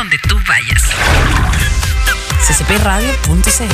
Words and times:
donde 0.00 0.16
tú 0.26 0.40
vayas. 0.48 0.82
ccpradio.cl 2.46 3.64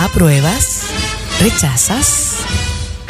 ¿Apruebas? 0.00 0.80
¿Rechazas? 1.38 2.38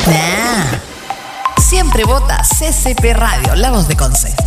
Nah. 0.06 1.62
Siempre 1.66 2.04
vota 2.04 2.42
CCP 2.42 3.14
Radio, 3.14 3.54
la 3.54 3.70
voz 3.70 3.88
de 3.88 3.96
Conce. 3.96 4.45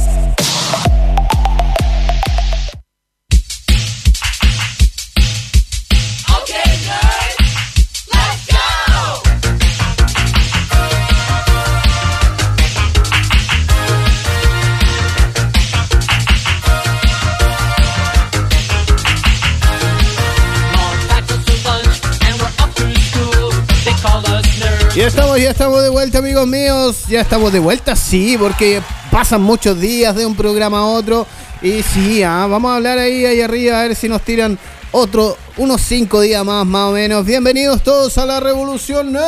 Ya 24.99 25.07
estamos, 25.07 25.39
ya 25.39 25.51
estamos 25.51 25.81
de 25.81 25.87
vuelta, 25.87 26.17
amigos 26.17 26.45
míos. 26.45 27.05
Ya 27.07 27.21
estamos 27.21 27.53
de 27.53 27.59
vuelta, 27.59 27.95
sí, 27.95 28.35
porque 28.37 28.81
pasan 29.09 29.41
muchos 29.41 29.79
días 29.79 30.13
de 30.13 30.25
un 30.25 30.35
programa 30.35 30.79
a 30.79 30.83
otro. 30.83 31.25
Y 31.61 31.83
sí, 31.83 32.21
ah, 32.21 32.47
vamos 32.49 32.69
a 32.69 32.75
hablar 32.75 32.97
ahí, 32.97 33.25
ahí 33.25 33.39
arriba, 33.39 33.79
a 33.79 33.83
ver 33.83 33.95
si 33.95 34.09
nos 34.09 34.21
tiran 34.23 34.59
otro, 34.91 35.37
unos 35.55 35.79
cinco 35.79 36.19
días 36.19 36.43
más, 36.43 36.65
más 36.65 36.89
o 36.89 36.91
menos. 36.91 37.25
Bienvenidos 37.25 37.81
todos 37.81 38.17
a 38.17 38.25
la 38.25 38.41
Revolución 38.41 39.13
Nerd. 39.13 39.23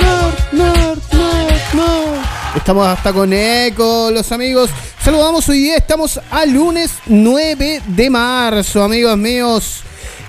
Nerd, 0.00 0.52
nerd, 0.52 0.98
nerd, 1.12 1.74
nerd. 1.74 2.56
Estamos 2.56 2.86
hasta 2.86 3.12
con 3.12 3.30
Eco, 3.30 4.10
los 4.10 4.32
amigos. 4.32 4.70
Saludamos 5.04 5.46
hoy 5.50 5.58
día, 5.58 5.76
estamos 5.76 6.18
a 6.30 6.46
lunes 6.46 6.92
9 7.04 7.82
de 7.88 8.08
marzo, 8.08 8.82
amigos 8.82 9.18
míos. 9.18 9.84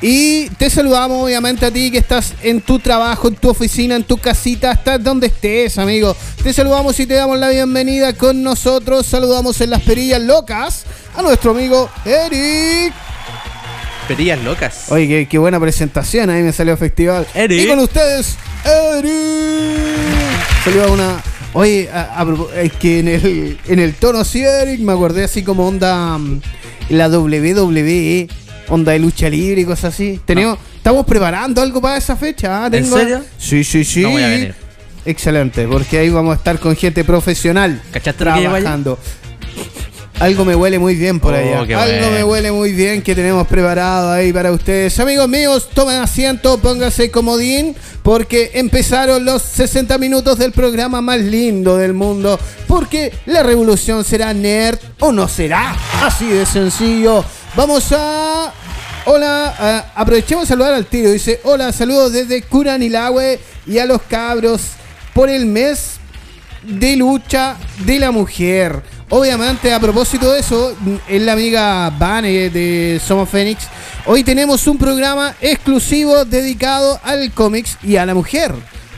Y 0.08 0.50
te 0.60 0.70
saludamos 0.70 1.24
obviamente 1.24 1.66
a 1.66 1.72
ti 1.72 1.90
que 1.90 1.98
estás 1.98 2.36
en 2.44 2.62
tu 2.62 2.78
trabajo, 2.78 3.28
en 3.28 3.36
tu 3.38 3.50
oficina, 3.50 3.96
en 3.96 4.04
tu 4.04 4.20
casita, 4.20 4.74
estás 4.74 5.04
donde 5.04 5.26
estés, 5.26 5.80
amigo. 5.80 6.16
Te 6.44 6.54
saludamos 6.54 7.00
y 7.00 7.08
te 7.08 7.16
damos 7.16 7.40
la 7.40 7.50
bienvenida 7.50 8.14
con 8.14 8.44
nosotros. 8.44 9.08
Saludamos 9.08 9.60
en 9.62 9.72
las 9.72 9.82
perillas 9.82 10.22
locas 10.22 10.84
a 11.18 11.24
nuestro 11.24 11.52
amigo 11.52 11.90
Eric. 12.06 12.94
Perillas 14.08 14.44
locas. 14.44 14.92
Oye, 14.92 15.08
qué, 15.08 15.28
qué 15.28 15.40
buena 15.40 15.60
presentación, 15.60 16.30
ahí 16.30 16.44
me 16.44 16.54
salió 16.54 16.78
festival. 16.78 17.26
Eric. 17.34 17.64
Y 17.64 17.68
con 17.68 17.80
ustedes, 17.80 18.36
Eric. 18.64 20.64
Salió 20.64 20.84
a 20.84 20.88
una. 20.92 21.24
Oye, 21.54 21.90
a- 21.92 22.24
es 22.62 22.74
que 22.74 23.00
en 23.00 23.08
el, 23.08 23.58
en 23.68 23.80
el 23.80 23.96
tono 23.96 24.20
así, 24.20 24.44
Eric, 24.44 24.82
me 24.82 24.92
acordé 24.92 25.24
así 25.24 25.42
como 25.42 25.68
onda 25.68 26.16
mm, 26.20 26.42
la 26.90 27.10
WWE, 27.10 28.28
onda 28.70 28.92
de 28.92 29.00
lucha 29.00 29.30
libre 29.30 29.62
y 29.62 29.66
cosas 29.66 29.94
así. 29.94 30.20
Tenemos, 30.26 30.58
Estamos 30.78 31.06
preparando 31.06 31.62
algo 31.62 31.82
para 31.82 31.98
esa 31.98 32.16
fecha. 32.16 32.66
¿ah? 32.66 32.70
¿En 32.72 32.86
serio? 32.86 33.24
Sí, 33.38 33.64
sí, 33.64 33.84
sí. 33.84 34.02
No 34.02 34.12
voy 34.12 34.24
a 34.24 34.28
venir. 34.28 34.56
Excelente, 35.06 35.68
porque 35.68 35.98
ahí 36.00 36.10
vamos 36.10 36.34
a 36.34 36.38
estar 36.38 36.60
con 36.60 36.76
gente 36.76 37.04
profesional. 37.04 37.82
¿Cachaste 37.92 38.24
trabajando. 38.24 38.98
Algo 40.20 40.46
me 40.46 40.56
huele 40.56 40.80
muy 40.80 40.96
bien 40.96 41.20
por 41.20 41.34
Oh, 41.34 41.38
allá. 41.38 41.60
Algo 41.60 41.76
bueno. 41.76 42.12
me 42.12 42.24
huele 42.24 42.52
muy 42.52 42.72
bien 42.72 43.02
que 43.02 43.14
tenemos 43.14 43.46
preparado 43.48 44.12
ahí 44.14 44.32
para 44.32 44.52
ustedes. 44.54 44.98
Amigos 45.02 45.28
míos, 45.28 45.70
tomen 45.74 45.98
asiento, 45.98 46.58
pónganse 46.60 47.12
comodín, 47.12 47.76
porque 48.02 48.52
empezaron 48.54 49.26
los 49.26 49.42
60 49.42 49.98
minutos 49.98 50.38
del 50.38 50.54
programa 50.54 51.02
más 51.02 51.20
lindo 51.20 51.76
del 51.78 51.94
mundo. 51.94 52.40
Porque 52.66 53.12
la 53.26 53.44
revolución 53.44 54.06
será 54.06 54.34
nerd 54.34 54.80
o 55.00 55.12
no 55.12 55.28
será. 55.28 55.76
Así 56.02 56.28
de 56.28 56.46
sencillo. 56.46 57.26
Vamos 57.56 57.90
a. 57.94 58.52
Hola, 59.06 59.92
aprovechemos 59.96 60.44
de 60.44 60.48
saludar 60.50 60.74
al 60.74 60.88
tiro. 60.88 61.10
Dice: 61.10 61.40
Hola, 61.46 61.72
saludos 61.72 62.12
desde 62.12 62.42
Curanilahue 62.42 63.40
y 63.66 63.80
a 63.80 63.86
los 63.86 64.02
cabros 64.02 64.62
por 65.14 65.30
el 65.30 65.46
mes 65.46 65.96
de 66.64 66.98
lucha 66.98 67.56
de 67.86 68.00
la 68.00 68.12
mujer. 68.12 68.84
Obviamente, 69.10 69.74
a 69.74 69.80
propósito 69.80 70.34
de 70.34 70.40
eso, 70.42 70.76
es 71.08 71.22
la 71.22 71.32
amiga 71.32 71.90
Vane 71.92 72.50
de 72.50 73.00
Somos 73.06 73.30
Fénix. 73.30 73.68
Hoy 74.06 74.26
tenemos 74.26 74.68
un 74.68 74.78
programa 74.78 75.34
exclusivo 75.40 76.26
dedicado 76.26 77.00
al 77.04 77.32
cómics 77.32 77.78
y 77.84 77.96
a 77.96 78.06
la 78.06 78.14
mujer. 78.14 78.54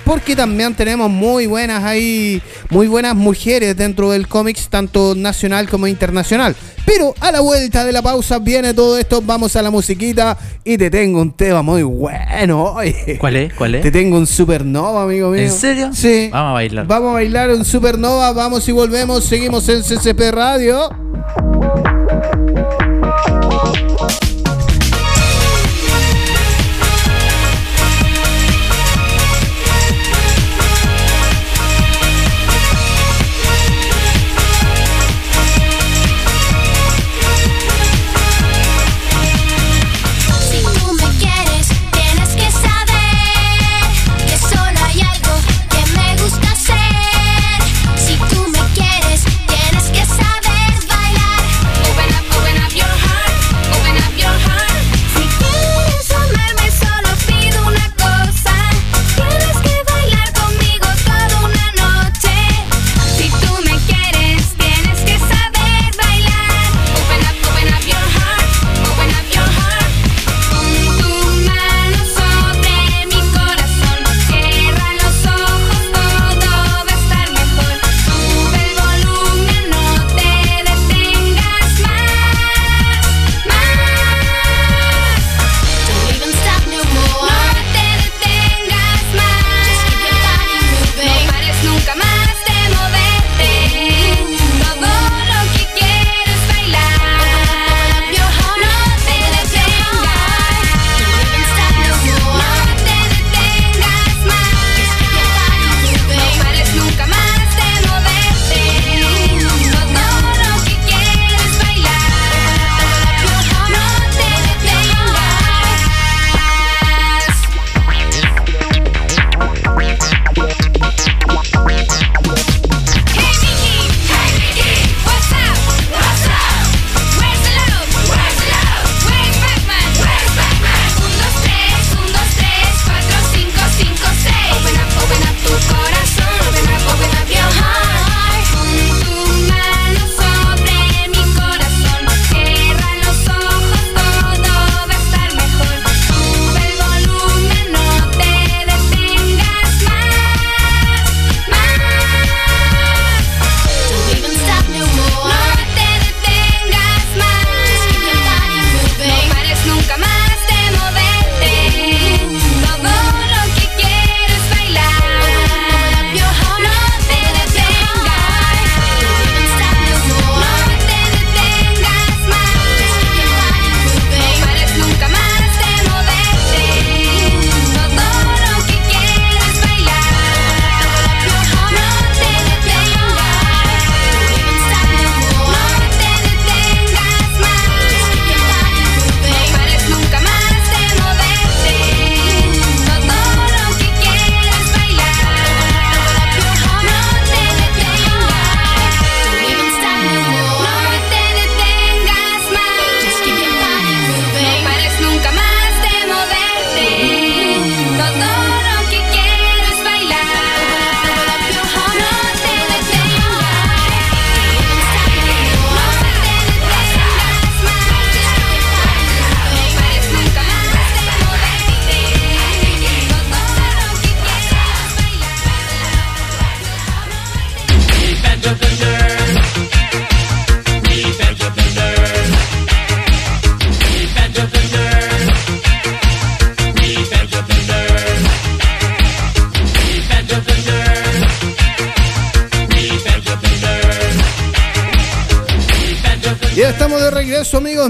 Porque 0.07 0.37
también 0.37 0.73
tenemos 0.73 1.09
muy 1.09 1.47
buenas 1.47 1.83
ahí, 1.83 2.41
muy 2.69 2.87
buenas 2.87 3.13
mujeres 3.13 3.75
dentro 3.75 4.09
del 4.11 4.25
cómics, 4.29 4.69
tanto 4.69 5.13
nacional 5.15 5.67
como 5.67 5.85
internacional. 5.85 6.55
Pero 6.85 7.13
a 7.19 7.29
la 7.29 7.41
vuelta 7.41 7.83
de 7.83 7.91
la 7.91 8.01
pausa 8.01 8.39
viene 8.39 8.73
todo 8.73 8.97
esto, 8.97 9.21
vamos 9.21 9.57
a 9.57 9.61
la 9.61 9.69
musiquita 9.69 10.37
y 10.63 10.77
te 10.77 10.89
tengo 10.89 11.21
un 11.21 11.33
tema 11.33 11.61
muy 11.61 11.83
bueno. 11.83 12.71
oye. 12.75 13.17
¿Cuál 13.19 13.35
es? 13.35 13.53
¿Cuál 13.53 13.75
es? 13.75 13.81
Te 13.81 13.91
tengo 13.91 14.17
un 14.17 14.25
supernova, 14.25 15.03
amigo 15.03 15.29
mío. 15.29 15.41
¿En 15.41 15.51
serio? 15.51 15.89
Sí. 15.91 16.29
Vamos 16.31 16.51
a 16.51 16.53
bailar. 16.53 16.87
Vamos 16.87 17.09
a 17.09 17.13
bailar 17.13 17.49
un 17.49 17.65
supernova, 17.65 18.31
vamos 18.31 18.65
y 18.69 18.71
volvemos. 18.71 19.25
Seguimos 19.25 19.67
en 19.67 19.81
CCP 19.83 20.31
Radio. 20.31 20.89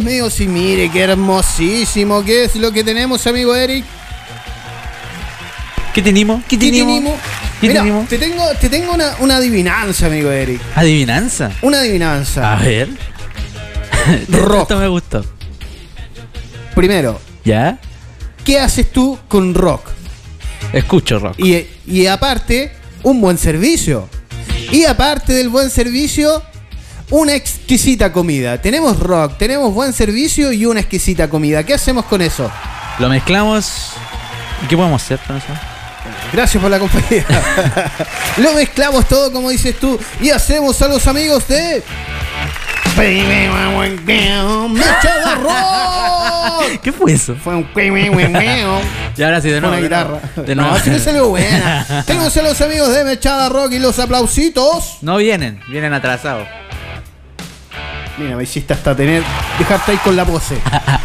Míos. 0.07 0.39
Y 0.39 0.47
mire 0.47 0.89
qué 0.89 1.01
hermosísimo 1.01 2.23
que 2.23 2.45
es 2.45 2.55
lo 2.55 2.71
que 2.71 2.83
tenemos, 2.83 3.27
amigo 3.27 3.55
Eric. 3.55 3.85
¿Qué 5.93 6.01
tenemos? 6.01 6.43
¿Qué 6.47 6.57
¿Qué 6.57 6.69
tenemos? 6.71 6.95
tenemos? 6.97 7.19
¿Qué 7.59 7.67
Mira, 7.67 7.81
tenemos? 7.81 8.07
te 8.07 8.17
tengo, 8.17 8.43
te 8.61 8.69
tengo 8.69 8.93
una, 8.93 9.15
una 9.19 9.37
adivinanza, 9.37 10.05
amigo 10.07 10.29
Eric. 10.31 10.61
¿Adivinanza? 10.75 11.51
Una 11.61 11.79
adivinanza. 11.79 12.53
A 12.53 12.59
ver. 12.61 12.89
Rock. 14.29 14.61
Esto 14.63 14.77
me 14.79 14.87
gustó. 14.87 15.25
Primero, 16.75 17.19
¿Ya? 17.43 17.79
¿qué 18.45 18.59
haces 18.59 18.91
tú 18.91 19.17
con 19.27 19.55
rock? 19.55 19.81
Escucho 20.71 21.17
rock. 21.17 21.39
Y, 21.39 21.65
y 21.87 22.05
aparte, 22.05 22.71
un 23.03 23.19
buen 23.19 23.37
servicio. 23.39 24.07
Y 24.71 24.85
aparte 24.85 25.33
del 25.33 25.49
buen 25.49 25.71
servicio, 25.71 26.43
una 27.09 27.35
exquisita 27.35 28.11
comida. 28.11 28.61
Tenemos 28.61 28.99
rock, 28.99 29.37
tenemos 29.37 29.73
buen 29.73 29.93
servicio 29.93 30.51
y 30.51 30.65
una 30.65 30.81
exquisita 30.81 31.29
comida. 31.29 31.63
¿Qué 31.63 31.73
hacemos 31.73 32.05
con 32.05 32.21
eso? 32.21 32.51
Lo 32.99 33.09
mezclamos. 33.09 33.91
¿Y 34.63 34.67
qué 34.67 34.75
podemos 34.75 35.01
hacer 35.03 35.19
con 35.25 35.37
eso? 35.37 35.47
Gracias 36.33 36.61
por 36.61 36.71
la 36.71 36.79
compañía. 36.79 37.25
Lo 38.37 38.53
mezclamos 38.53 39.05
todo 39.07 39.31
como 39.31 39.49
dices 39.49 39.77
tú 39.79 39.99
y 40.21 40.29
hacemos 40.29 40.81
a 40.81 40.87
los 40.87 41.05
amigos 41.07 41.47
de... 41.47 41.83
¿Qué 46.81 46.91
fue 46.91 47.13
eso? 47.13 47.35
Fue 47.35 47.55
un... 47.55 47.67
Y 49.15 49.23
ahora 49.23 49.41
sí, 49.41 49.49
de 49.49 49.61
nuevo. 49.61 49.67
una 49.67 49.77
de 49.77 49.83
guitarra. 49.83 50.19
nuevo. 50.35 50.43
De 50.47 50.55
No, 50.55 50.61
nuevo. 50.63 50.77
así 50.77 50.89
que 50.89 50.99
salió 50.99 51.27
buena. 51.29 52.03
Tenemos 52.05 52.35
a 52.35 52.41
los 52.41 52.59
amigos 52.61 52.93
de 52.93 53.03
Mechada 53.03 53.49
Rock 53.49 53.73
y 53.73 53.79
los 53.79 53.99
aplausitos. 53.99 54.97
No 55.01 55.17
vienen, 55.17 55.59
vienen 55.69 55.93
atrasados. 55.93 56.47
Mira, 58.17 58.35
me 58.35 58.43
hiciste 58.43 58.73
hasta 58.73 58.95
tener. 58.95 59.23
Dejarte 59.59 59.91
ahí 59.91 59.97
con 59.97 60.15
la 60.15 60.25
pose. 60.25 60.57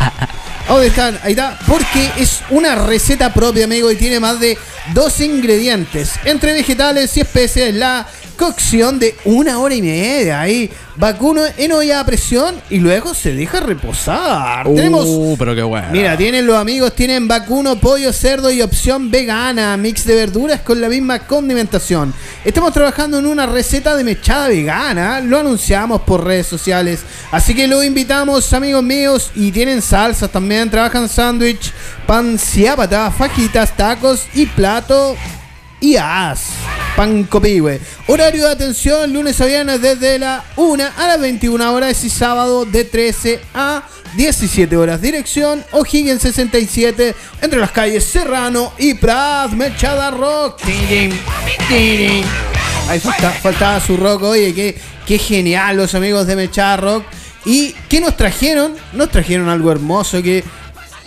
¿Dónde 0.68 0.86
están? 0.86 1.18
Ahí 1.22 1.32
está. 1.32 1.58
Porque 1.66 2.10
es 2.16 2.40
una 2.50 2.74
receta 2.74 3.34
propia, 3.34 3.64
amigo, 3.64 3.90
y 3.90 3.96
tiene 3.96 4.18
más 4.18 4.40
de 4.40 4.56
dos 4.94 5.20
ingredientes. 5.20 6.12
Entre 6.24 6.52
vegetales 6.52 7.16
y 7.16 7.20
especias, 7.20 7.72
la 7.74 8.06
cocción 8.36 8.98
de 8.98 9.14
una 9.24 9.58
hora 9.60 9.74
y 9.74 9.82
media. 9.82 10.40
Ahí, 10.40 10.70
vacuno 10.96 11.42
en 11.56 11.72
olla 11.72 12.00
a 12.00 12.04
presión 12.04 12.54
y 12.70 12.78
luego 12.78 13.14
se 13.14 13.34
deja 13.34 13.60
reposar. 13.60 14.66
Tenemos. 14.66 15.06
Uh, 15.06 15.36
pero 15.38 15.54
qué 15.54 15.62
bueno. 15.62 15.88
Mira, 15.92 16.16
tienen 16.16 16.46
los 16.46 16.56
amigos, 16.56 16.94
tienen 16.94 17.28
vacuno, 17.28 17.76
pollo, 17.76 18.12
cerdo 18.12 18.50
y 18.50 18.60
opción 18.60 19.10
vegana, 19.10 19.76
mix 19.76 20.04
de 20.04 20.14
verduras 20.14 20.60
con 20.62 20.80
la 20.80 20.88
misma 20.88 21.20
condimentación. 21.20 22.12
Estamos 22.44 22.72
trabajando 22.72 23.18
en 23.18 23.26
una 23.26 23.46
receta 23.46 23.96
de 23.96 24.04
mechada 24.04 24.48
vegana, 24.48 25.20
lo 25.20 25.38
anunciamos 25.38 26.02
por 26.02 26.24
redes 26.24 26.46
sociales, 26.46 27.00
así 27.30 27.54
que 27.54 27.68
lo 27.68 27.82
invitamos, 27.82 28.52
amigos 28.52 28.82
míos, 28.82 29.30
y 29.34 29.52
tienen 29.52 29.80
salsas 29.80 30.30
también, 30.30 30.68
trabajan 30.68 31.08
sándwich, 31.08 31.72
pan 32.06 32.38
ciápata, 32.38 33.10
fajitas, 33.10 33.76
tacos 33.76 34.26
y 34.34 34.46
plato 34.72 35.14
y 35.80 35.96
as. 35.96 36.44
Pan 36.96 37.24
copihue. 37.24 37.78
Horario 38.06 38.46
de 38.46 38.52
atención 38.52 39.12
lunes 39.12 39.38
a 39.40 39.44
viernes 39.44 39.82
desde 39.82 40.18
la 40.18 40.42
1 40.56 40.84
a 40.96 41.06
las 41.08 41.20
21 41.20 41.72
horas 41.74 42.02
y 42.04 42.08
sábado 42.08 42.64
de 42.64 42.84
13 42.84 43.40
a 43.52 43.82
17 44.16 44.74
horas. 44.76 45.02
Dirección 45.02 45.62
O'Higgins 45.72 46.22
67 46.22 47.14
entre 47.42 47.60
las 47.60 47.70
calles 47.70 48.04
Serrano 48.04 48.72
y 48.78 48.94
Prat. 48.94 49.50
Mechada 49.50 50.10
Rock. 50.10 50.60
Ahí 52.88 53.00
falta- 53.00 53.30
faltaba 53.30 53.78
su 53.80 53.98
rock. 53.98 54.22
Oye, 54.22 54.54
qué, 54.54 54.80
qué 55.06 55.18
genial 55.18 55.76
los 55.76 55.94
amigos 55.94 56.26
de 56.26 56.36
Mechada 56.36 56.78
Rock. 56.78 57.04
¿Y 57.44 57.72
qué 57.90 58.00
nos 58.00 58.16
trajeron? 58.16 58.74
Nos 58.94 59.10
trajeron 59.10 59.50
algo 59.50 59.70
hermoso 59.70 60.22
que 60.22 60.42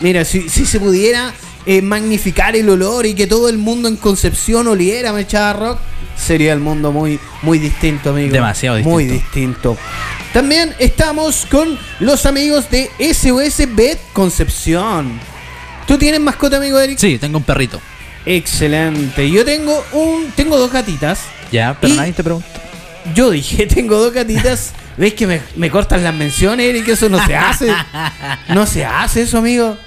Mira, 0.01 0.25
si, 0.25 0.49
si 0.49 0.65
se 0.65 0.77
pudiera 0.77 1.33
eh, 1.65 1.81
magnificar 1.81 2.55
el 2.55 2.69
olor 2.69 3.05
y 3.05 3.13
que 3.13 3.27
todo 3.27 3.49
el 3.49 3.57
mundo 3.57 3.87
en 3.87 3.95
Concepción 3.97 4.67
oliera 4.67 5.13
Mechada 5.13 5.53
Rock, 5.53 5.79
sería 6.17 6.53
el 6.53 6.59
mundo 6.59 6.91
muy, 6.91 7.19
muy 7.41 7.59
distinto, 7.59 8.11
amigo. 8.11 8.31
Demasiado 8.31 8.79
Muy 8.79 9.05
distinto. 9.05 9.25
distinto. 9.73 9.77
También 10.33 10.73
estamos 10.79 11.45
con 11.49 11.77
los 11.99 12.25
amigos 12.25 12.69
de 12.69 12.89
SOS 12.99 13.73
Bet 13.75 13.99
Concepción. 14.13 15.19
¿Tú 15.87 15.97
tienes 15.97 16.19
mascota, 16.19 16.57
amigo 16.57 16.79
Eric? 16.79 16.97
Sí, 16.97 17.17
tengo 17.17 17.37
un 17.37 17.43
perrito. 17.43 17.79
Excelente. 18.25 19.29
Yo 19.29 19.45
tengo 19.45 19.83
un. 19.93 20.31
Tengo 20.35 20.57
dos 20.57 20.71
gatitas. 20.71 21.19
Ya, 21.51 21.77
pero 21.79 21.93
nadie 21.93 22.11
te 22.13 22.23
pregunta. 22.23 22.47
Yo 23.13 23.29
dije, 23.29 23.65
tengo 23.67 23.97
dos 23.97 24.11
gatitas. 24.13 24.73
¿Ves 24.97 25.13
que 25.13 25.27
me, 25.27 25.41
me 25.55 25.69
cortan 25.69 26.03
las 26.03 26.13
menciones, 26.13 26.67
Eric? 26.67 26.87
Eso 26.89 27.07
no 27.09 27.23
se 27.25 27.35
hace. 27.35 27.73
No 28.49 28.65
se 28.65 28.85
hace 28.85 29.23
eso, 29.23 29.37
amigo. 29.37 29.77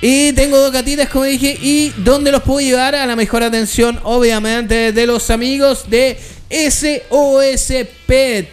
Y 0.00 0.32
tengo 0.32 0.58
dos 0.58 0.72
gatitas, 0.72 1.08
como 1.08 1.24
dije. 1.24 1.56
¿Y 1.60 1.92
dónde 1.98 2.30
los 2.32 2.42
puedo 2.42 2.60
llevar? 2.60 2.94
A 2.94 3.06
la 3.06 3.16
mejor 3.16 3.42
atención, 3.42 4.00
obviamente, 4.02 4.92
de 4.92 5.06
los 5.06 5.30
amigos 5.30 5.88
de 5.88 6.18
SOS 6.50 7.72
Pet. 8.06 8.48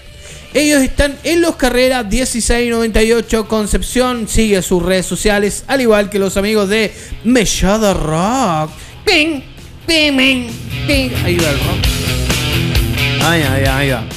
Ellos 0.54 0.82
están 0.82 1.18
en 1.24 1.42
los 1.42 1.56
carreras 1.56 2.06
1698 2.06 3.48
Concepción. 3.48 4.28
Sigue 4.28 4.62
sus 4.62 4.84
redes 4.84 5.06
sociales, 5.06 5.64
al 5.68 5.82
igual 5.82 6.10
que 6.10 6.20
los 6.20 6.36
amigos 6.36 6.68
de 6.68 6.92
Mechada 7.24 7.94
Rock. 7.94 8.72
Ping, 9.06 9.42
ping, 9.88 10.18
ping, 10.18 10.48
ping. 10.88 11.10
Ahí 11.24 11.38
va 11.38 11.50
el 11.50 11.60
rock. 11.60 12.02
Ay, 13.24 13.42
ay, 13.50 13.64
ay, 13.66 13.90
ay. 13.92 14.10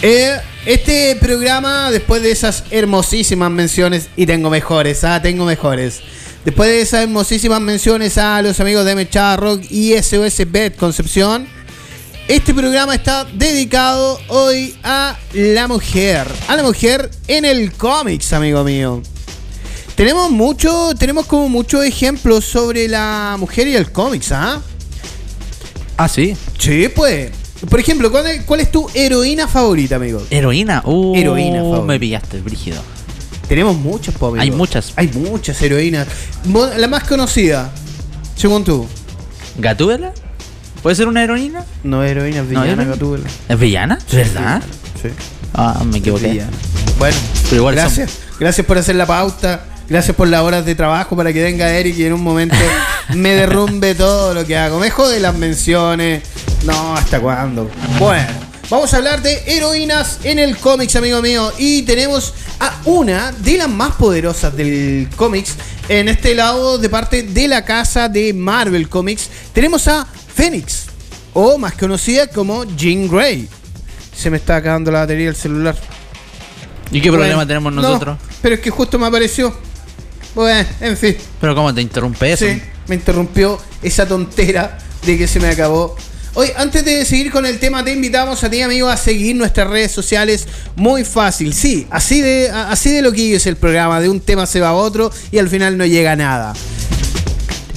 Eh, 0.00 0.36
este 0.66 1.16
programa, 1.16 1.90
después 1.90 2.22
de 2.22 2.30
esas 2.30 2.64
hermosísimas 2.70 3.50
menciones, 3.50 4.08
y 4.16 4.24
tengo 4.24 4.48
mejores, 4.48 5.04
ah, 5.04 5.20
tengo 5.20 5.44
mejores. 5.44 6.00
Después 6.44 6.68
de 6.68 6.82
esas 6.82 7.02
hermosísimas 7.04 7.60
menciones 7.62 8.18
a 8.18 8.42
los 8.42 8.60
amigos 8.60 8.84
de 8.84 8.94
Mechada 8.94 9.36
Rock 9.38 9.62
y 9.70 9.94
SOS 9.94 10.42
Bet 10.50 10.76
Concepción, 10.76 11.46
este 12.28 12.52
programa 12.52 12.94
está 12.94 13.24
dedicado 13.24 14.20
hoy 14.28 14.76
a 14.82 15.16
la 15.32 15.66
mujer. 15.68 16.26
A 16.48 16.56
la 16.56 16.62
mujer 16.62 17.10
en 17.28 17.46
el 17.46 17.72
cómics, 17.72 18.34
amigo 18.34 18.62
mío. 18.62 19.02
Tenemos 19.94 20.30
mucho, 20.30 20.90
tenemos 20.98 21.24
como 21.24 21.48
muchos 21.48 21.82
ejemplos 21.82 22.44
sobre 22.44 22.88
la 22.88 23.36
mujer 23.38 23.66
y 23.68 23.76
el 23.76 23.90
cómics, 23.90 24.32
¿ah? 24.32 24.60
Ah, 25.96 26.08
sí. 26.08 26.36
Sí, 26.58 26.88
pues. 26.94 27.30
Por 27.70 27.80
ejemplo, 27.80 28.10
¿cuál 28.10 28.26
es, 28.26 28.42
cuál 28.42 28.60
es 28.60 28.70
tu 28.70 28.86
heroína 28.92 29.48
favorita, 29.48 29.96
amigo? 29.96 30.20
Heroína. 30.28 30.82
Uh, 30.84 31.16
Heroína, 31.16 31.60
favorita. 31.60 31.86
Me 31.86 31.98
pillaste, 31.98 32.40
brígido. 32.42 32.82
Tenemos 33.48 33.76
muchas, 33.76 34.14
po. 34.14 34.34
Hay 34.38 34.50
muchas. 34.50 34.92
Hay 34.96 35.08
muchas 35.08 35.60
heroínas. 35.62 36.06
La 36.76 36.88
más 36.88 37.04
conocida, 37.04 37.70
según 38.36 38.64
tú. 38.64 38.86
¿Gatúbela? 39.58 40.12
¿Puede 40.82 40.96
ser 40.96 41.08
una 41.08 41.22
heroína? 41.24 41.64
No 41.82 42.02
es 42.02 42.10
heroína, 42.10 42.40
es 42.40 42.48
villana, 42.48 42.72
heroína. 42.72 42.90
Gatúbela. 42.92 43.24
¿Es 43.48 43.58
villana? 43.58 43.98
¿Verdad? 44.12 44.62
Sí. 45.00 45.08
Ah, 45.54 45.82
me 45.84 45.98
equivoqué. 45.98 46.28
Villana. 46.28 46.50
Bueno, 46.98 47.16
Pero 47.44 47.56
igual 47.56 47.74
son- 47.76 47.84
gracias. 47.84 48.18
Gracias 48.40 48.66
por 48.66 48.78
hacer 48.78 48.96
la 48.96 49.06
pauta. 49.06 49.64
Gracias 49.88 50.16
por 50.16 50.28
las 50.28 50.40
horas 50.40 50.64
de 50.64 50.74
trabajo 50.74 51.14
para 51.14 51.32
que 51.32 51.42
venga 51.42 51.70
Eric 51.70 51.96
y 51.98 52.04
en 52.06 52.14
un 52.14 52.22
momento 52.22 52.56
me 53.14 53.30
derrumbe 53.34 53.94
todo 53.94 54.32
lo 54.34 54.46
que 54.46 54.56
hago. 54.56 54.78
Me 54.80 54.90
jode 54.90 55.20
las 55.20 55.34
menciones. 55.36 56.22
No, 56.64 56.96
¿hasta 56.96 57.20
cuándo? 57.20 57.70
Bueno, 57.98 58.26
vamos 58.74 58.92
a 58.92 58.96
hablar 58.96 59.22
de 59.22 59.40
heroínas 59.46 60.18
en 60.24 60.40
el 60.40 60.56
cómics, 60.58 60.96
amigo 60.96 61.22
mío. 61.22 61.52
Y 61.58 61.82
tenemos 61.82 62.34
a 62.58 62.80
una 62.86 63.30
de 63.30 63.58
las 63.58 63.68
más 63.68 63.94
poderosas 63.94 64.56
del 64.56 65.08
cómics. 65.14 65.54
En 65.88 66.08
este 66.08 66.34
lado, 66.34 66.76
de 66.78 66.88
parte 66.88 67.22
de 67.22 67.46
la 67.46 67.64
casa 67.64 68.08
de 68.08 68.32
Marvel 68.32 68.88
Comics, 68.88 69.30
tenemos 69.52 69.86
a 69.86 70.04
Phoenix. 70.34 70.86
O 71.34 71.56
más 71.56 71.74
conocida 71.74 72.26
como 72.26 72.64
Jean 72.64 73.08
Grey. 73.08 73.48
Se 74.12 74.28
me 74.28 74.38
está 74.38 74.56
acabando 74.56 74.90
la 74.90 75.00
batería 75.00 75.26
del 75.26 75.36
celular. 75.36 75.76
¿Y 76.90 77.00
qué 77.00 77.10
problema 77.10 77.36
Bueno, 77.36 77.46
tenemos 77.46 77.72
no, 77.72 77.80
nosotros? 77.82 78.18
pero 78.42 78.56
es 78.56 78.60
que 78.60 78.70
justo 78.70 78.98
me 78.98 79.06
apareció. 79.06 79.56
Bueno, 80.34 80.68
en 80.80 80.96
fin. 80.96 81.16
¿Pero 81.40 81.54
cómo 81.54 81.72
te 81.72 81.80
interrumpe 81.80 82.32
eso? 82.32 82.44
Sí, 82.44 82.60
me 82.88 82.96
interrumpió 82.96 83.60
esa 83.82 84.06
tontera 84.06 84.78
de 85.06 85.16
que 85.16 85.28
se 85.28 85.38
me 85.38 85.48
acabó. 85.48 85.96
Hoy, 86.36 86.48
antes 86.56 86.84
de 86.84 87.04
seguir 87.04 87.30
con 87.30 87.46
el 87.46 87.60
tema, 87.60 87.84
te 87.84 87.92
invitamos 87.92 88.42
a 88.42 88.50
ti, 88.50 88.60
amigo, 88.60 88.88
a 88.88 88.96
seguir 88.96 89.36
nuestras 89.36 89.70
redes 89.70 89.92
sociales. 89.92 90.48
Muy 90.74 91.04
fácil, 91.04 91.54
sí, 91.54 91.86
así 91.90 92.20
de, 92.20 92.50
así 92.50 92.90
de 92.90 93.02
lo 93.02 93.12
que 93.12 93.36
es 93.36 93.46
el 93.46 93.56
programa. 93.56 94.00
De 94.00 94.08
un 94.08 94.18
tema 94.18 94.44
se 94.44 94.60
va 94.60 94.70
a 94.70 94.74
otro 94.74 95.12
y 95.30 95.38
al 95.38 95.48
final 95.48 95.78
no 95.78 95.86
llega 95.86 96.16
nada. 96.16 96.52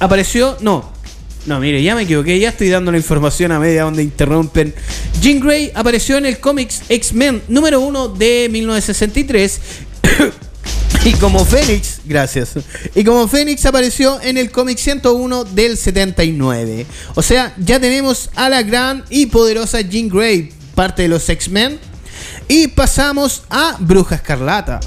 Apareció, 0.00 0.56
no, 0.60 0.97
no, 1.48 1.58
mire, 1.60 1.82
ya 1.82 1.94
me 1.94 2.02
equivoqué, 2.02 2.38
ya 2.38 2.50
estoy 2.50 2.68
dando 2.68 2.92
la 2.92 2.98
información 2.98 3.52
a 3.52 3.58
media 3.58 3.84
donde 3.84 4.02
interrumpen. 4.02 4.74
Jean 5.22 5.40
Grey 5.40 5.72
apareció 5.74 6.18
en 6.18 6.26
el 6.26 6.40
cómics 6.40 6.82
X-Men 6.90 7.42
número 7.48 7.80
1 7.80 8.08
de 8.08 8.48
1963. 8.50 9.60
Y 11.04 11.12
como 11.12 11.44
Fénix, 11.44 12.00
gracias. 12.04 12.54
Y 12.94 13.04
como 13.04 13.28
Fénix 13.28 13.64
apareció 13.64 14.20
en 14.20 14.36
el 14.36 14.50
cómic 14.50 14.78
101 14.78 15.44
del 15.44 15.78
79. 15.78 16.86
O 17.14 17.22
sea, 17.22 17.54
ya 17.56 17.78
tenemos 17.78 18.30
a 18.34 18.48
la 18.48 18.62
gran 18.62 19.04
y 19.08 19.26
poderosa 19.26 19.80
Jean 19.80 20.08
Grey, 20.08 20.50
parte 20.74 21.02
de 21.02 21.08
los 21.08 21.26
X-Men. 21.28 21.78
Y 22.48 22.68
pasamos 22.68 23.44
a 23.48 23.76
Bruja 23.78 24.16
Escarlata. 24.16 24.80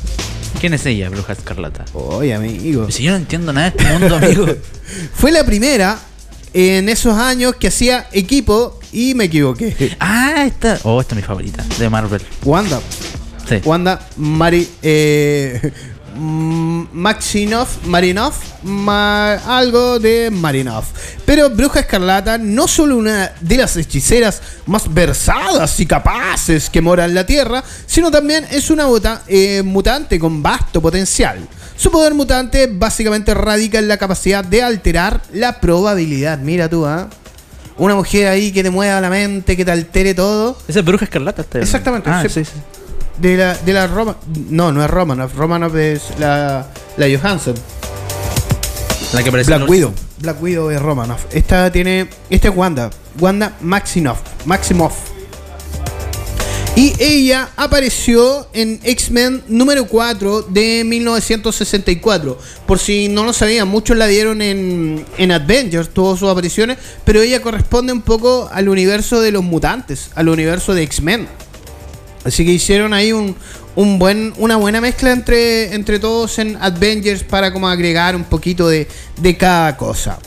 ¿Quién 0.60 0.74
es 0.74 0.86
ella, 0.86 1.10
Bruja 1.10 1.34
Escarlata? 1.34 1.86
Oye, 1.94 2.36
amigo. 2.36 2.92
Si 2.92 3.04
yo 3.04 3.12
no 3.12 3.18
entiendo 3.18 3.54
nada 3.54 3.72
de 3.72 3.78
este 3.78 3.92
mundo, 3.92 4.16
amigo. 4.18 4.46
Fue 5.16 5.32
la 5.32 5.44
primera 5.46 5.98
en 6.54 6.90
esos 6.90 7.18
años 7.18 7.56
que 7.56 7.68
hacía 7.68 8.08
equipo 8.12 8.80
y 8.92 9.14
me 9.16 9.26
equivoqué. 9.26 9.96
Ah, 10.00 10.44
esta. 10.46 10.80
Oh, 10.84 11.00
esta 11.00 11.16
es 11.16 11.22
mi 11.22 11.24
favorita 11.24 11.64
de 11.78 11.90
Marvel. 11.90 12.22
Wanda. 12.44 12.82
Sí. 13.48 13.58
Wanda 13.66 14.08
Mari, 14.18 14.68
eh, 14.82 15.72
mm, 16.16 16.84
Maxinoff, 16.94 17.86
Marinov, 17.86 18.34
ma- 18.64 19.34
algo 19.34 20.00
de 20.00 20.30
Marinov. 20.32 20.84
Pero 21.26 21.50
Bruja 21.50 21.82
Escarlata 21.82 22.38
no 22.38 22.68
solo 22.68 22.98
una 22.98 23.32
de 23.40 23.58
las 23.58 23.76
hechiceras 23.78 24.42
más 24.66 24.94
versadas 24.94 25.80
y 25.80 25.86
capaces 25.86 26.70
que 26.70 26.82
mora 26.82 27.06
en 27.06 27.14
la 27.16 27.26
Tierra, 27.26 27.64
sino 27.86 28.12
también 28.12 28.46
es 28.52 28.70
una 28.70 28.86
bota- 28.86 29.24
eh, 29.28 29.62
mutante 29.64 30.20
con 30.20 30.42
vasto 30.44 30.82
potencial. 30.82 31.40
Su 31.78 31.90
poder 31.92 32.14
mutante 32.14 32.68
básicamente 32.72 33.34
radica 33.34 33.80
en 33.80 33.88
la 33.88 33.98
capacidad 33.98 34.44
de 34.44 34.62
alterar 34.62 35.22
la 35.34 35.60
probabilidad. 35.60 36.38
Mira 36.40 36.70
tú, 36.70 36.86
¿ah? 36.86 37.10
Una 37.78 37.96
mujer 37.96 38.28
ahí 38.28 38.52
que 38.52 38.62
te 38.62 38.70
mueva 38.70 39.02
la 39.02 39.10
mente, 39.10 39.58
que 39.58 39.66
te 39.66 39.72
altere 39.72 40.14
todo. 40.14 40.56
Esa 40.68 40.80
es 40.80 40.86
Bruja 40.86 41.06
Escarlata. 41.06 41.42
Este. 41.42 41.60
Exactamente, 41.62 42.10
Ah, 42.12 42.22
sí, 42.30 42.44
sí. 42.46 42.52
De 43.18 43.38
la, 43.38 43.56
de 43.56 43.74
la 43.74 43.88
Roma. 43.88 44.16
No, 44.50 44.72
no 44.72 44.84
es 44.84 44.90
Romanoff. 44.90 45.36
Romanoff 45.36 45.76
es 45.76 46.04
la, 46.20 46.68
la 46.98 47.06
Johansson. 47.08 47.56
La 49.14 49.24
que 49.24 49.30
apareció 49.30 49.54
en 49.54 49.60
Black 49.60 49.70
la 49.70 49.72
Widow. 49.72 49.94
Black 50.20 50.42
Widow 50.42 50.70
es 50.70 50.82
Romanoff. 50.82 51.26
Esta 51.32 51.72
tiene. 51.72 52.10
Esta 52.30 52.50
es 52.50 52.56
Wanda. 52.56 52.90
Wanda 53.20 53.54
Maximoff. 53.62 54.22
Maximoff. 54.46 55.12
Y 56.76 56.94
ella 57.00 57.50
apareció 57.58 58.48
en 58.54 58.80
X-Men 58.82 59.44
número 59.50 59.86
4 59.88 60.44
de 60.44 60.84
1964. 60.86 62.40
Por 62.66 62.80
si 62.80 63.10
no 63.10 63.26
lo 63.26 63.34
sabían, 63.34 63.68
muchos 63.68 63.98
la 63.98 64.08
dieron 64.08 64.42
en, 64.42 65.06
en 65.18 65.32
Avengers, 65.34 65.90
todas 65.90 66.18
sus 66.18 66.30
apariciones. 66.30 66.78
Pero 67.04 67.22
ella 67.22 67.42
corresponde 67.42 67.92
un 67.92 68.02
poco 68.02 68.50
al 68.54 68.70
universo 68.70 69.20
de 69.20 69.34
los 69.34 69.44
mutantes, 69.44 70.12
al 70.16 70.30
universo 70.30 70.74
de 70.74 70.84
X-Men. 70.84 71.28
Así 72.24 72.46
que 72.46 72.52
hicieron 72.52 72.94
ahí 72.94 73.12
un, 73.14 73.36
un 73.76 73.98
buen, 73.98 74.34
una 74.38 74.56
buena 74.58 74.82
mezcla 74.82 75.12
entre, 75.12 75.74
entre 75.74 76.00
todos 76.00 76.38
en 76.40 76.58
Avengers 76.62 77.24
para 77.24 77.52
como 77.52 77.68
agregar 77.68 78.16
un 78.16 78.24
poquito 78.24 78.68
de, 78.68 78.88
de 79.20 79.38
cada 79.38 79.76
cosa. 79.78 80.20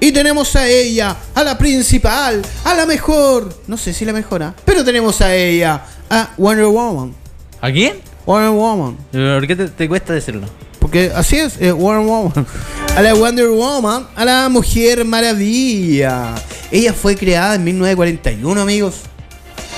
Y 0.00 0.12
tenemos 0.12 0.54
a 0.56 0.68
ella, 0.68 1.16
a 1.34 1.42
la 1.42 1.56
principal, 1.56 2.42
a 2.64 2.74
la 2.74 2.84
mejor. 2.84 3.62
No 3.66 3.76
sé 3.76 3.92
si 3.92 4.04
la 4.04 4.12
mejora, 4.12 4.54
pero 4.64 4.84
tenemos 4.84 5.20
a 5.20 5.34
ella, 5.34 5.82
a 6.10 6.30
Wonder 6.36 6.66
Woman. 6.66 7.14
¿A 7.60 7.70
quién? 7.70 7.94
Wonder 8.26 8.50
Woman. 8.50 8.96
¿Por 9.12 9.46
qué 9.46 9.56
te, 9.56 9.68
te 9.68 9.88
cuesta 9.88 10.12
decirlo? 10.12 10.46
Porque 10.80 11.10
así 11.14 11.38
es, 11.38 11.60
eh, 11.60 11.72
Wonder 11.72 12.06
Woman. 12.06 12.46
A 12.94 13.02
la 13.02 13.14
Wonder 13.14 13.48
Woman, 13.48 14.06
a 14.14 14.24
la 14.24 14.48
Mujer 14.48 15.04
Maravilla. 15.04 16.34
Ella 16.70 16.92
fue 16.92 17.16
creada 17.16 17.54
en 17.54 17.64
1941, 17.64 18.60
amigos. 18.60 18.96